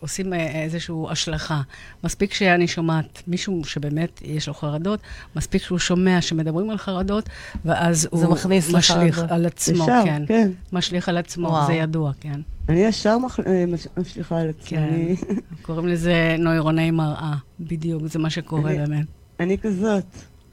[0.00, 1.60] עושים אה, איזושהי השלכה.
[2.04, 5.00] מספיק שאני שומעת מישהו שבאמת יש לו חרדות,
[5.36, 7.28] מספיק שהוא שומע שמדברים על חרדות,
[7.64, 9.30] ואז זה הוא מכניס משליך לחרדות.
[9.32, 10.22] על עצמו, ישר, כן.
[10.28, 10.50] כן.
[10.72, 11.66] משליך על עצמו, וואו.
[11.66, 12.40] זה ידוע, כן.
[12.68, 14.68] אני ישר מח- אה, מש- משליכה על עצמי.
[14.78, 15.14] כן.
[15.62, 19.06] קוראים לזה נוירוני מראה, בדיוק, זה מה שקורה אני- באמת.
[19.40, 20.04] אני כזאת.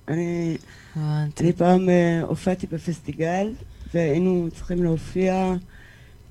[0.08, 0.58] אני...
[1.42, 3.48] אני פעם אה, הופעתי בפסטיגל,
[3.94, 5.54] והיינו צריכים להופיע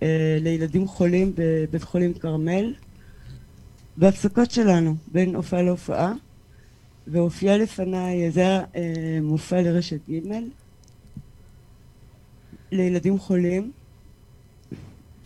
[0.02, 2.72] אה, לילדים חולים בבית חולים כרמל,
[3.96, 6.12] בהפסקות שלנו, בין הופעה להופעה,
[7.06, 10.20] והופיע לפניי, זה היה אה, מופע לרשת ג'
[12.72, 13.72] לילדים חולים,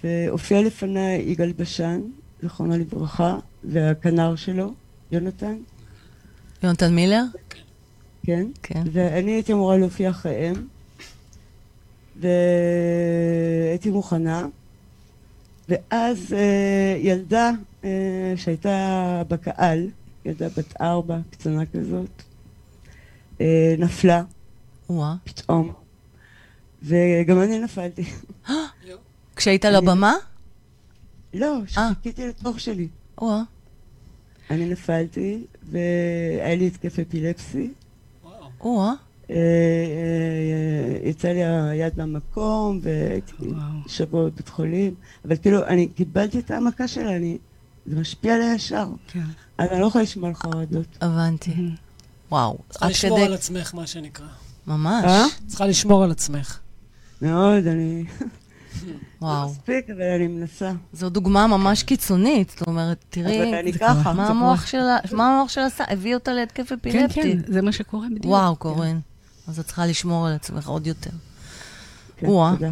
[0.04, 2.00] והופיע לפניי יגאל בשן,
[2.42, 4.74] זיכרונו לברכה, והכנר שלו,
[5.12, 5.56] יונתן,
[6.62, 7.22] יונתן מילר?
[8.22, 8.46] כן.
[8.62, 8.82] כן.
[8.92, 10.66] ואני הייתי אמורה להופיע אחריהם,
[12.20, 14.46] והייתי מוכנה,
[15.68, 17.50] ואז אה, ילדה
[18.36, 19.88] שהייתה בקהל,
[20.24, 22.22] ילדה בת ארבע, קצונה כזאת,
[23.40, 24.22] אה, נפלה
[24.90, 25.14] וואה.
[25.24, 25.72] פתאום,
[26.82, 28.04] וגם אני נפלתי.
[29.36, 30.14] כשהיית על הבמה?
[31.34, 32.88] לא, שחיכיתי לתור שלי.
[33.18, 33.42] וואה.
[34.50, 37.72] אני נפלתי, והיה לי התקף אפילפסי.
[38.60, 38.92] וואה.
[39.30, 43.32] אה, אה, יצא לי היד מהמקום, והייתי.
[43.86, 44.94] שבוע בבית חולים,
[45.24, 47.38] אבל כאילו, אני קיבלתי את המכה שלה, אני,
[47.90, 48.88] זה משפיע עליה ישר.
[49.08, 49.24] כן.
[49.58, 50.86] אז אני לא יכולה לשמוע על חרדות.
[51.00, 51.54] הבנתי.
[52.30, 52.58] וואו.
[52.68, 53.20] צריכה לשמור.
[53.20, 54.26] על עצמך, מה שנקרא.
[54.66, 55.04] ממש.
[55.04, 55.24] אה?
[55.46, 56.58] צריכה לשמור על עצמך.
[57.22, 58.04] מאוד, אני...
[59.22, 59.50] וואו.
[59.50, 60.72] מספיק, אבל אני מנסה.
[60.92, 62.50] זו דוגמה ממש קיצונית.
[62.58, 63.52] זאת אומרת, תראי.
[64.14, 64.66] מה המוח.
[64.66, 65.84] שלה, מה המוח שלה עשה?
[65.88, 67.22] הביא אותה להתקף כן, אפילפטי.
[67.22, 68.24] כן, זה מה שקורה בדיוק.
[68.24, 68.58] וואו, כן.
[68.58, 69.00] קורן.
[69.48, 71.10] אז את צריכה לשמור על עצמך עוד יותר.
[72.16, 72.26] כן.
[72.26, 72.70] תודה.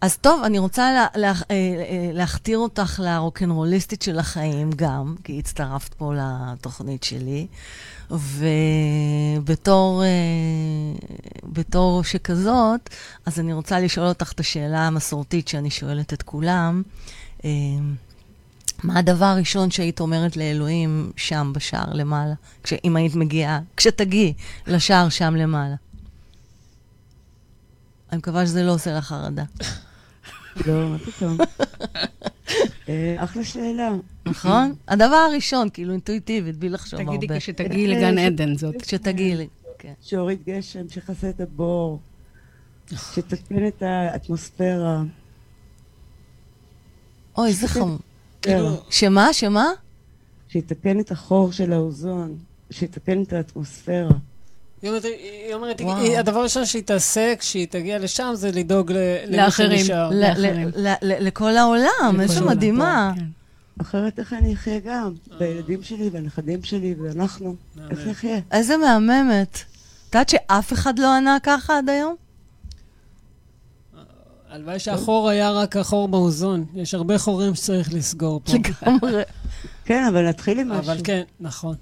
[0.00, 5.38] אז טוב, אני רוצה לה, לה, אה, אה, להכתיר אותך לרוקנרוליסטית של החיים גם, כי
[5.38, 7.46] הצטרפת פה לתוכנית שלי.
[8.10, 10.08] ובתור אה,
[11.44, 12.90] בתור שכזאת,
[13.26, 16.82] אז אני רוצה לשאול אותך את השאלה המסורתית שאני שואלת את כולם.
[18.84, 22.34] מה הדבר הראשון שהיית אומרת לאלוהים שם בשער למעלה?
[22.62, 24.32] כש, אם היית מגיעה, כשתגיעי
[24.66, 25.74] לשער שם למעלה.
[28.14, 29.44] אני מקווה שזה לא עושה לך חרדה.
[30.66, 31.36] לא, מה פתאום.
[32.88, 33.90] אה, אחלה שאלה.
[34.26, 34.74] נכון?
[34.88, 37.16] הדבר הראשון, כאילו אינטואיטיבית, בלי לחשוב הרבה.
[37.16, 38.82] תגידי כשתגיעי לגן עדן זאת.
[38.82, 39.48] כשתגיעי לי.
[39.78, 39.92] כן.
[40.02, 42.00] שהוריד גשם, שיכסה את הבור,
[42.90, 45.02] שתתקן את האטמוספירה.
[47.38, 47.98] אוי, איזה חמור.
[48.42, 49.32] כאילו, שמה?
[49.32, 49.66] שמה?
[50.48, 52.36] שיתקן את החור של האוזון,
[52.70, 54.10] שיתקן את האטמוספירה.
[54.84, 55.80] היא אומרת, היא אומרת.
[55.80, 58.92] היא- הדבר הראשון שהיא תעשה כשהיא תגיע לשם זה לדאוג
[59.30, 59.86] לאחרים.
[61.02, 62.50] לכל העולם, איזה העולם.
[62.56, 63.12] מדהימה.
[63.16, 63.24] כן.
[63.80, 65.12] אחרת איך אני אחיה גם?
[65.40, 67.54] והילדים שלי והנכדים שלי ואנחנו.
[67.90, 68.06] איך.
[68.06, 68.38] נחיה?
[68.52, 69.58] איזה מהממת.
[70.10, 72.14] את יודעת שאף אחד לא ענה ככה עד היום?
[74.50, 76.64] הלוואי שהחור היה רק החור באוזון.
[76.74, 78.52] יש הרבה חורים שצריך לסגור פה.
[78.52, 79.22] לגמרי.
[79.84, 80.82] כן, אבל נתחיל עם משהו.
[80.92, 81.74] אבל כן, נכון.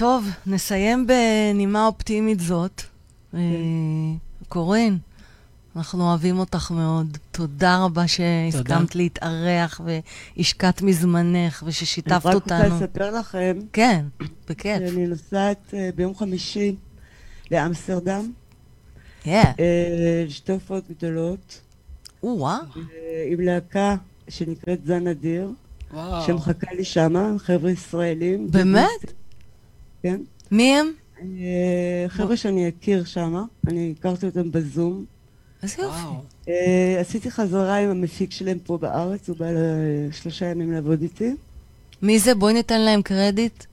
[0.00, 2.82] טוב, נסיים בנימה אופטימית זאת.
[3.34, 3.40] אה,
[4.48, 4.98] קורין,
[5.76, 7.18] אנחנו אוהבים אותך מאוד.
[7.30, 9.80] תודה רבה שהסכמת להתארח
[10.36, 12.76] והשקעת מזמנך וששיתפת אני רק רוצה אותנו.
[12.76, 14.04] לספר לכם כן,
[14.48, 14.78] בכיף.
[14.78, 16.76] שאני נוסעת אה, ביום חמישי
[17.50, 18.32] לאמסטרדם,
[19.24, 19.28] Yeah.
[19.28, 21.60] אה, לשתי הופעות גדולות,
[22.22, 22.58] או-אה.
[22.76, 23.96] אה, עם להקה
[24.28, 25.50] שנקראת זן אדיר,
[25.94, 26.26] וואו.
[26.26, 28.50] שמחכה לי שמה, חבר'ה ישראלים.
[28.50, 29.19] באמת?
[30.02, 30.20] כן.
[30.50, 30.92] מי הם?
[31.20, 35.04] אה, חבר'ה שאני אכיר שמה, אני הכרתי אותם בזום.
[35.62, 35.98] איזה יופי.
[36.48, 41.34] אה, עשיתי חזרה עם המפיק שלהם פה בארץ, הוא בא לשלושה ימים לעבוד איתי.
[42.02, 42.34] מי זה?
[42.34, 43.64] בואי ניתן להם קרדיט.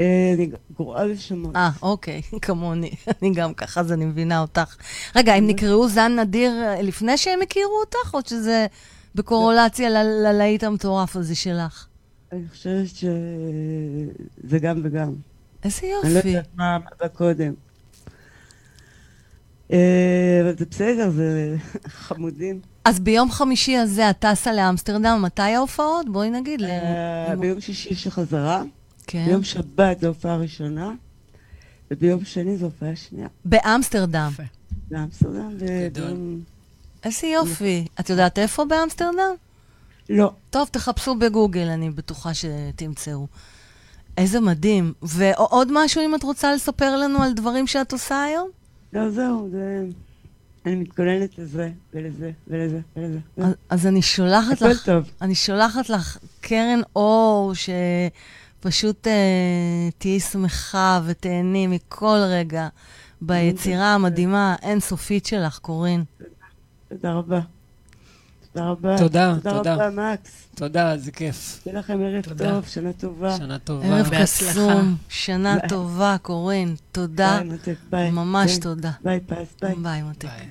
[0.00, 1.56] אה, אני גרועה בשמות.
[1.56, 2.90] אה, אוקיי, כמוני.
[3.22, 4.76] אני גם ככה, אז אני מבינה אותך.
[5.16, 6.52] רגע, הם נקראו זן נדיר
[6.82, 8.66] לפני שהם הכירו אותך, או שזה
[9.14, 11.86] בקורולציה ללהיט המטורף הזה שלך?
[12.32, 15.12] אני חושבת שזה גם וגם.
[15.64, 16.28] איזה אני לא יופי.
[16.28, 17.52] יודעת מה בא קודם.
[19.72, 21.56] אה, אבל זה בסדר, זה
[21.88, 22.60] חמודים.
[22.84, 26.06] אז ביום חמישי הזה את טסה לאמסטרדם, מתי ההופעות?
[26.12, 26.62] בואי נגיד.
[26.62, 28.62] אה, ביום שישי יש חזרה,
[29.06, 29.24] כן.
[29.26, 30.90] ביום שבת זו הופעה ראשונה,
[31.90, 33.28] וביום שני זו הופעה שנייה.
[33.44, 34.30] באמסטרדם.
[34.90, 36.40] באמסטרדם וביום...
[37.04, 37.86] איזה יופי.
[38.00, 39.34] את יודעת איפה באמסטרדם?
[40.10, 40.32] לא.
[40.50, 43.26] טוב, תחפשו בגוגל, אני בטוחה שתמצאו.
[44.20, 44.92] איזה מדהים.
[45.02, 48.48] ועוד משהו, אם את רוצה לספר לנו על דברים שאת עושה היום?
[48.92, 49.84] לא, זהו, זה...
[50.66, 53.18] אני מתכוננת לזה, ולזה, ולזה, ולזה.
[53.36, 55.04] אז, אז אני שולחת הכל לך, טוב.
[55.22, 62.68] אני שולחת לך קרן אור, שפשוט אה, תהיי שמחה ותהני מכל רגע
[63.20, 66.04] ביצירה המדהימה, האינסופית שלך, קורין.
[66.88, 67.40] תודה רבה.
[68.52, 68.98] תודה רבה.
[68.98, 69.74] תודה, תודה תודה.
[69.74, 70.30] רבה, מקס.
[70.54, 71.60] תודה, זה כיף.
[71.64, 72.50] שיהיה לכם ערב תודה.
[72.50, 73.36] טוב, שנה טובה.
[73.36, 73.86] שנה טובה.
[73.86, 74.10] ערב.
[74.22, 75.68] קסום, שנה ביי.
[75.68, 76.74] טובה, קורין.
[76.92, 78.10] תודה, ביי, מותק, ביי.
[78.10, 78.60] ממש ביי.
[78.60, 78.90] תודה.
[79.04, 79.74] ביי, פז, ביי.
[79.82, 80.24] ביי, מותק.
[80.24, 80.46] ביי.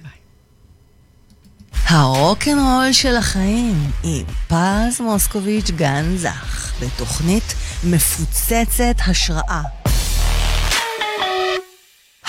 [1.88, 7.53] הרוקנרול של החיים עם פז מוסקוביץ' גן זך, בתוכנית
[7.84, 9.61] מפוצצת השראה.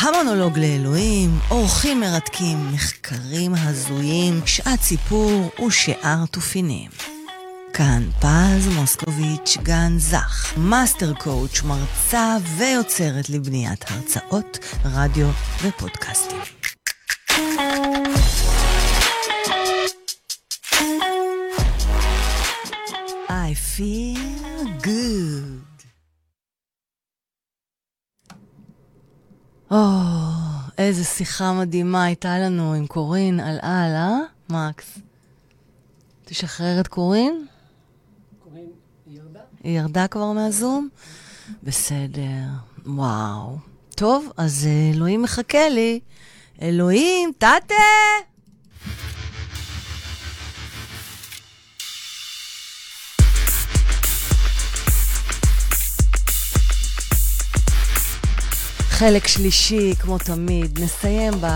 [0.01, 6.90] המונולוג לאלוהים, אורחים מרתקים, מחקרים הזויים, שעת סיפור ושאר תופינים.
[7.72, 15.28] כאן פז מוסקוביץ' גן זך, master coach, מרצה ויוצרת לבניית הרצאות, רדיו
[15.62, 16.39] ופודקאסטים.
[23.28, 25.60] I feel good.
[29.70, 29.76] או,
[30.78, 34.18] איזה שיחה מדהימה הייתה לנו עם קורין על על, אה?
[34.48, 34.98] מקס.
[36.24, 37.47] תשחרר את קורין?
[38.44, 38.70] קוראים
[39.06, 39.40] ירדה?
[39.62, 40.88] היא ירדה כבר מהזום?
[41.62, 42.47] בסדר,
[42.86, 43.59] וואו.
[43.94, 46.01] טוב, אז אלוהים מחכה לי.
[46.62, 47.74] אלוהים, טאטה!
[59.01, 61.47] חלק שלישי, כמו תמיד, נסיים ב...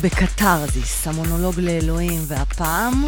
[0.00, 3.04] בקתרזיס, המונולוג לאלוהים, והפעם...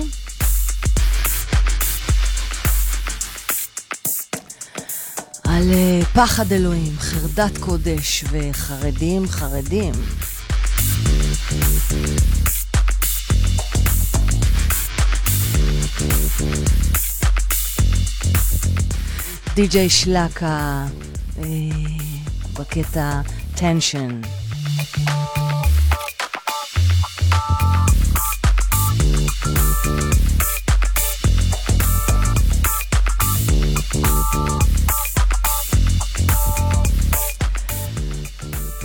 [5.44, 9.92] על אה, פחד אלוהים, חרדת קודש וחרדים חרדים.
[19.54, 20.86] די.ג'יי שלקה
[21.38, 22.11] אה,
[22.58, 23.20] בקטע
[23.54, 24.20] טנשן.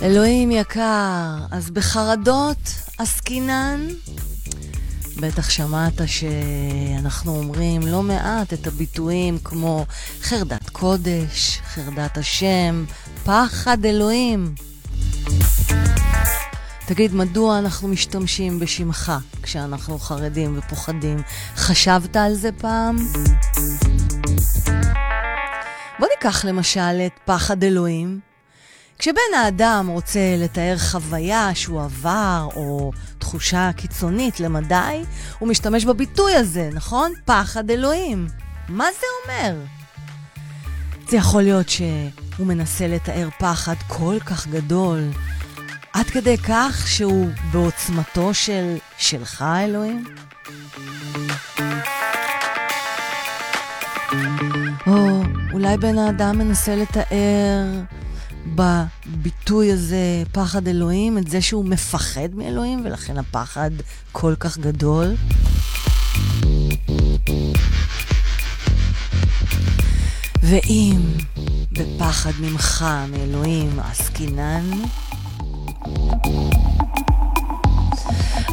[0.02, 3.88] אלוהים יקר, אז בחרדות עסקינן?
[5.20, 9.86] בטח שמעת שאנחנו אומרים לא מעט את הביטויים כמו
[10.22, 12.84] חרדת קודש, חרדת השם,
[13.28, 14.54] פחד אלוהים.
[16.86, 21.18] תגיד, מדוע אנחנו משתמשים בשמך כשאנחנו חרדים ופוחדים?
[21.56, 22.96] חשבת על זה פעם?
[25.98, 28.20] בוא ניקח למשל את פחד אלוהים.
[28.98, 35.02] כשבן האדם רוצה לתאר חוויה שהוא עבר, או תחושה קיצונית למדי,
[35.38, 37.12] הוא משתמש בביטוי הזה, נכון?
[37.24, 38.26] פחד אלוהים.
[38.68, 39.54] מה זה אומר?
[41.08, 41.68] זה יכול להיות
[42.38, 45.00] שהוא מנסה לתאר פחד כל כך גדול,
[45.92, 50.04] עד כדי כך שהוא בעוצמתו של שלך, אלוהים?
[54.86, 57.64] או אולי בן האדם מנסה לתאר
[58.54, 63.70] בביטוי הזה, פחד אלוהים, את זה שהוא מפחד מאלוהים, ולכן הפחד
[64.12, 65.14] כל כך גדול.
[70.42, 71.00] ואם
[71.78, 74.70] בפחד ממך, מאלוהים, עסקינן,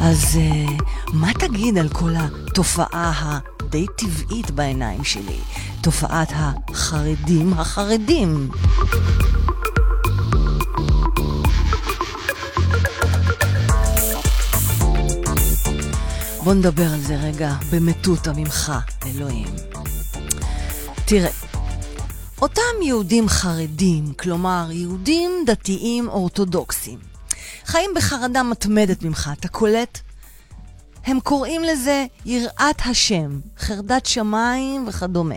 [0.02, 0.84] אז uh,
[1.14, 5.39] מה תגיד על כל התופעה הדי טבעית בעיניים שלי?
[5.81, 8.49] תופעת החרדים החרדים.
[16.43, 18.73] בוא נדבר על זה רגע במטותא ממך,
[19.06, 19.47] אלוהים.
[21.06, 21.44] תראה,
[22.41, 26.99] אותם יהודים חרדים, כלומר יהודים דתיים אורתודוקסים,
[27.66, 29.99] חיים בחרדה מתמדת ממך, אתה קולט?
[31.06, 35.36] הם קוראים לזה יראת השם, חרדת שמיים וכדומה.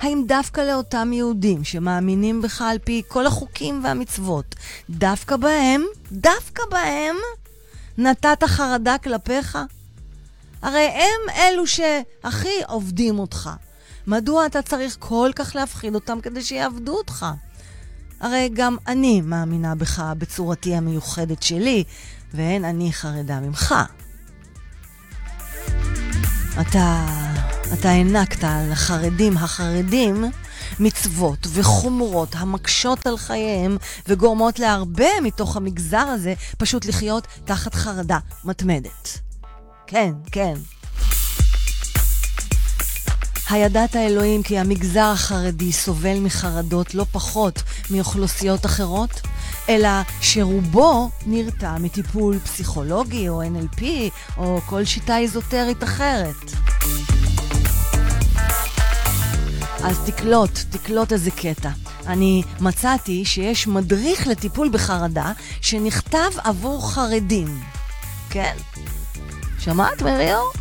[0.00, 4.54] האם דווקא לאותם יהודים שמאמינים בך על פי כל החוקים והמצוות,
[4.90, 7.16] דווקא בהם, דווקא בהם,
[7.98, 9.58] נתת חרדה כלפיך?
[10.62, 13.50] הרי הם אלו שהכי עובדים אותך.
[14.06, 17.26] מדוע אתה צריך כל כך להפחיד אותם כדי שיעבדו אותך?
[18.20, 21.84] הרי גם אני מאמינה בך בצורתי המיוחדת שלי,
[22.34, 23.74] ואין אני חרדה ממך.
[26.60, 27.06] אתה,
[27.72, 30.24] אתה הענקת על החרדים החרדים
[30.80, 33.76] מצוות וחומרות המקשות על חייהם
[34.08, 39.18] וגורמות להרבה מתוך המגזר הזה פשוט לחיות תחת חרדה מתמדת.
[39.86, 40.54] כן, כן.
[43.52, 49.20] הידעת אלוהים כי המגזר החרדי סובל מחרדות לא פחות מאוכלוסיות אחרות,
[49.68, 49.88] אלא
[50.20, 53.82] שרובו נרתע מטיפול פסיכולוגי או NLP
[54.36, 56.52] או כל שיטה איזוטרית אחרת.
[59.84, 61.70] אז תקלוט, תקלוט איזה קטע.
[62.06, 67.60] אני מצאתי שיש מדריך לטיפול בחרדה שנכתב עבור חרדים.
[68.30, 68.54] כן?
[69.58, 70.52] שמעת, מריאור?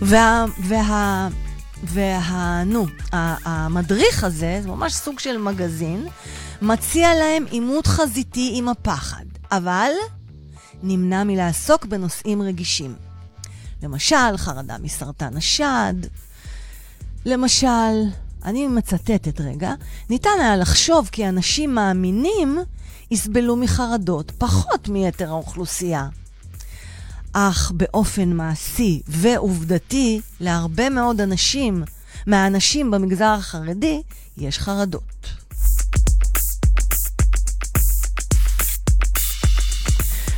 [0.00, 0.44] וה...
[0.68, 1.28] וה...
[1.86, 2.64] וה...
[2.66, 6.06] נו, המדריך הזה, זה ממש סוג של מגזין,
[6.62, 9.90] מציע להם עימות חזיתי עם הפחד, אבל
[10.82, 12.94] נמנע מלעסוק בנושאים רגישים.
[13.82, 15.94] למשל, חרדה מסרטן השד.
[17.26, 17.94] למשל,
[18.44, 19.74] אני מצטטת רגע,
[20.10, 22.58] ניתן היה לחשוב כי אנשים מאמינים
[23.10, 26.08] יסבלו מחרדות פחות מיתר האוכלוסייה.
[27.36, 31.84] אך באופן מעשי ועובדתי, להרבה מאוד אנשים,
[32.26, 34.02] מהאנשים במגזר החרדי,
[34.36, 35.26] יש חרדות.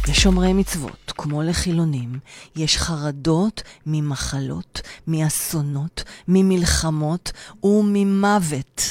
[0.08, 2.18] לשומרי מצוות, כמו לחילונים,
[2.56, 7.32] יש חרדות ממחלות, מאסונות, ממלחמות
[7.62, 8.82] וממוות.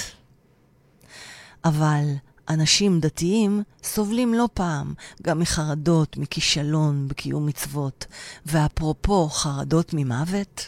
[1.66, 2.04] אבל
[2.50, 4.94] אנשים דתיים סובלים לא פעם
[5.24, 8.06] גם מחרדות, מכישלון בקיום מצוות.
[8.46, 10.66] ואפרופו חרדות ממוות,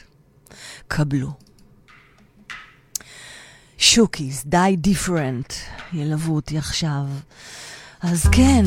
[0.87, 1.31] קבלו.
[3.77, 5.53] שוקיס, die different,
[5.93, 7.05] ילוו אותי עכשיו.
[8.01, 8.63] אז כן,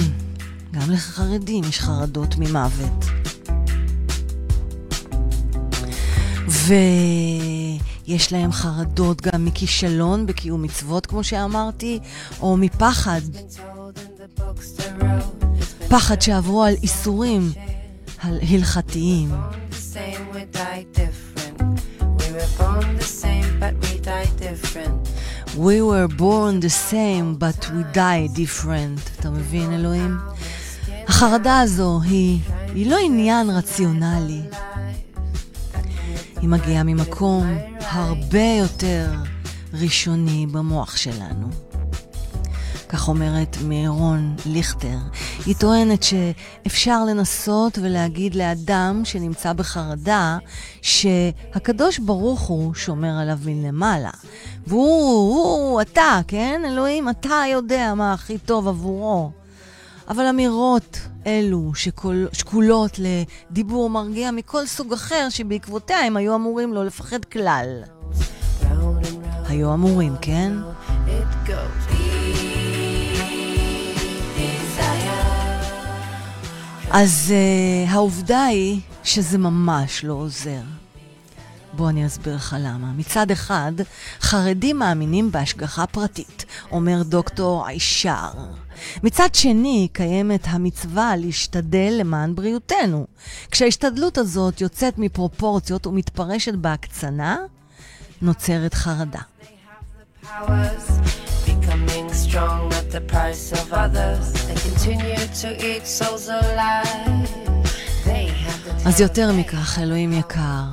[0.70, 3.04] גם לחרדים יש חרדות ממוות.
[8.10, 11.98] ויש להם חרדות גם מכישלון בקיום מצוות, כמו שאמרתי,
[12.40, 13.20] או מפחד.
[15.88, 17.52] פחד שעברו על איסורים
[18.22, 19.30] הלכתיים.
[25.68, 29.20] We were born the same, but we die different.
[29.20, 30.16] אתה מבין, אלוהים?
[31.08, 32.38] החרדה הזו היא,
[32.74, 34.40] היא לא עניין רציונלי.
[36.40, 39.12] היא מגיעה ממקום הרבה יותר
[39.72, 41.48] ראשוני במוח שלנו.
[42.88, 44.96] כך אומרת מירון ליכטר.
[45.46, 50.38] היא טוענת שאפשר לנסות ולהגיד לאדם שנמצא בחרדה
[50.82, 54.10] שהקדוש ברוך הוא שומר עליו מלמעלה.
[54.66, 56.62] והוא, הוא, אתה, כן?
[56.66, 59.39] אלוהים, אתה יודע מה הכי טוב עבורו.
[60.10, 66.84] אבל אמירות אלו שקול, שקולות לדיבור מרגיע מכל סוג אחר שבעקבותיה הם היו אמורים לא
[66.84, 67.82] לפחד כלל.
[69.48, 70.52] היו אמורים, כן?
[76.90, 80.60] אז uh, העובדה היא שזה ממש לא עוזר.
[81.72, 82.92] בוא אני אסביר לך למה.
[82.96, 83.72] מצד אחד,
[84.20, 88.30] חרדים מאמינים בהשגחה פרטית, אומר דוקטור עישר.
[89.02, 93.06] מצד שני, קיימת המצווה להשתדל למען בריאותנו.
[93.50, 97.36] כשההשתדלות הזאת יוצאת מפרופורציות ומתפרשת בהקצנה,
[98.22, 99.20] נוצרת חרדה.
[108.86, 110.64] אז יותר מכך, אלוהים יקר,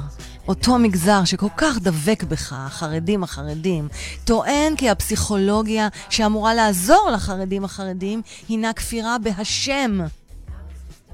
[0.47, 3.87] אותו מגזר שכל כך דבק בך, החרדים החרדים,
[4.25, 9.99] טוען כי הפסיכולוגיה שאמורה לעזור לחרדים החרדים הינה כפירה בהשם.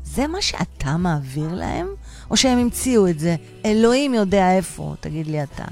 [0.04, 1.88] זה מה שאתה מעביר להם?
[2.32, 3.36] או שהם המציאו את זה?
[3.66, 5.66] אלוהים יודע איפה, תגיד לי אתה.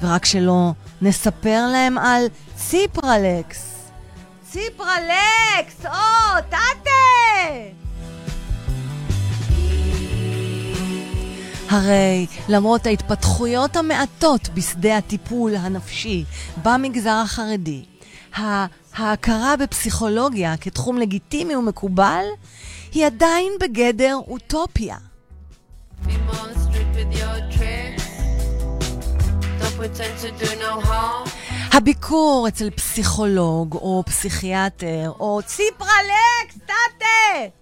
[0.00, 0.72] ורק שלא
[1.02, 2.26] נספר להם על
[2.56, 3.72] ציפרלקס.
[4.50, 5.86] ציפרלקס!
[5.86, 7.81] או, טאטה!
[11.72, 16.24] הרי למרות ההתפתחויות המעטות בשדה הטיפול הנפשי
[16.62, 17.84] במגזר החרדי,
[18.94, 22.24] ההכרה בפסיכולוגיה כתחום לגיטימי ומקובל
[22.92, 24.96] היא עדיין בגדר אוטופיה.
[31.72, 37.61] הביקור אצל פסיכולוג או פסיכיאטר או ציפרלקס, טאטה!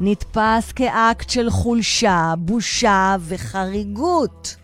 [0.00, 4.56] נתפס כאקט של חולשה, בושה וחריגות.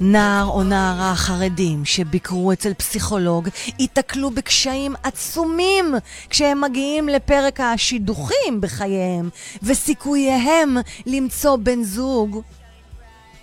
[0.00, 5.94] נער או נערה חרדים שביקרו אצל פסיכולוג ייתקלו בקשיים עצומים
[6.30, 9.28] כשהם מגיעים לפרק השידוכים בחייהם,
[9.62, 10.76] וסיכוייהם
[11.06, 12.40] למצוא בן זוג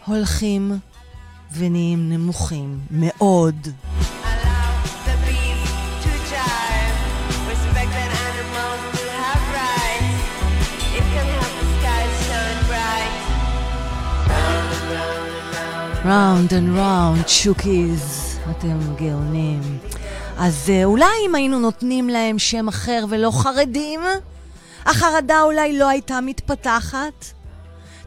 [0.06, 0.72] הולכים
[1.58, 3.68] ונהיים נמוכים מאוד.
[16.06, 19.62] round and round, שוקיז, אתם גאונים.
[20.38, 24.02] אז אה, אולי אם היינו נותנים להם שם אחר ולא חרדים,
[24.86, 27.26] החרדה אולי לא הייתה מתפתחת?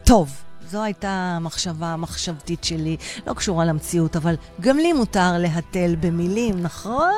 [0.03, 0.29] טוב,
[0.69, 2.97] זו הייתה המחשבה המחשבתית שלי,
[3.27, 7.11] לא קשורה למציאות, אבל גם לי מותר להתל במילים, נכון?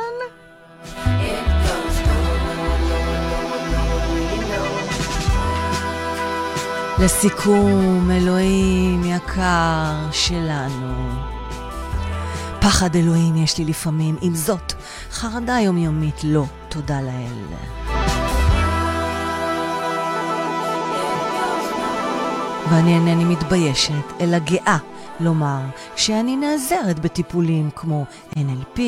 [7.04, 10.94] לסיכום, אלוהים יקר שלנו.
[12.62, 14.74] פחד אלוהים יש לי לפעמים, עם זאת,
[15.12, 17.56] חרדה יומיומית לא, תודה לאל.
[22.72, 24.78] ואני אינני מתביישת, אלא גאה
[25.20, 25.62] לומר
[25.96, 28.80] שאני נעזרת בטיפולים כמו NLP,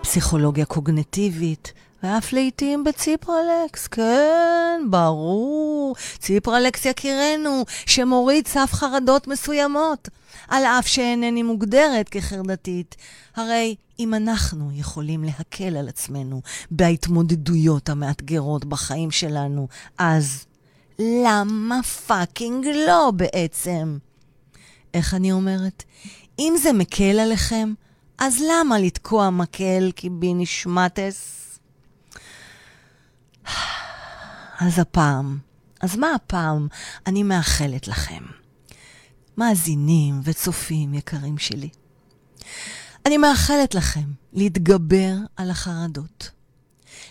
[0.00, 5.96] פסיכולוגיה קוגנטיבית, ואף לעיתים בציפרלקס, כן, ברור.
[6.18, 10.08] ציפרלקס יקירנו, שמוריד סף חרדות מסוימות,
[10.48, 12.96] על אף שאינני מוגדרת כחרדתית.
[13.36, 19.68] הרי אם אנחנו יכולים להקל על עצמנו בהתמודדויות המאתגרות בחיים שלנו,
[19.98, 20.44] אז
[20.98, 23.98] למה fucking לא בעצם?
[24.94, 25.82] איך אני אומרת?
[26.38, 27.72] אם זה מקל עליכם,
[28.18, 31.45] אז למה לתקוע מקל קיבינישמטס?
[34.58, 35.38] אז הפעם,
[35.80, 36.68] אז מה הפעם
[37.06, 38.22] אני מאחלת לכם?
[39.36, 41.68] מאזינים וצופים יקרים שלי.
[43.06, 46.30] אני מאחלת לכם להתגבר על החרדות,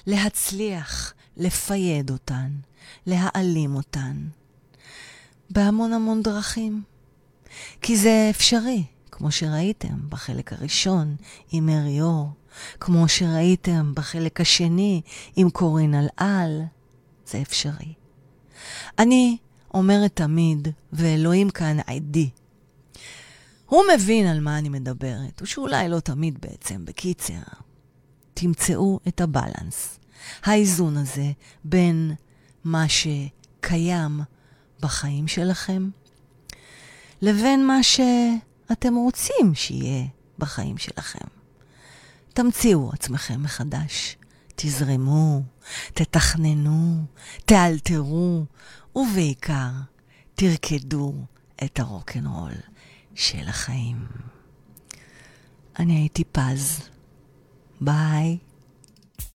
[0.07, 2.49] להצליח לפייד אותן,
[3.05, 4.27] להעלים אותן,
[5.49, 6.83] בהמון המון דרכים.
[7.81, 11.15] כי זה אפשרי, כמו שראיתם בחלק הראשון
[11.51, 12.29] עם מרי אור,
[12.79, 15.01] כמו שראיתם בחלק השני
[15.35, 16.61] עם קורין על על,
[17.27, 17.93] זה אפשרי.
[18.99, 19.37] אני
[19.73, 22.29] אומרת תמיד, ואלוהים כאן עדי,
[23.65, 27.41] הוא מבין על מה אני מדברת, או שאולי לא תמיד בעצם, בקיצר.
[28.33, 29.99] תמצאו את הבלנס,
[30.43, 31.31] האיזון הזה
[31.63, 32.13] בין
[32.63, 34.19] מה שקיים
[34.79, 35.89] בחיים שלכם,
[37.21, 40.05] לבין מה שאתם רוצים שיהיה
[40.39, 41.34] בחיים שלכם.
[42.35, 44.17] תמציאו עצמכם מחדש,
[44.55, 45.41] תזרמו,
[45.93, 47.05] תתכננו,
[47.45, 48.45] תאלתרו,
[48.95, 49.69] ובעיקר,
[50.35, 51.13] תרקדו
[51.63, 52.51] את הרוקנרול
[53.15, 54.07] של החיים.
[55.79, 56.89] אני הייתי פז.
[57.81, 58.37] ביי.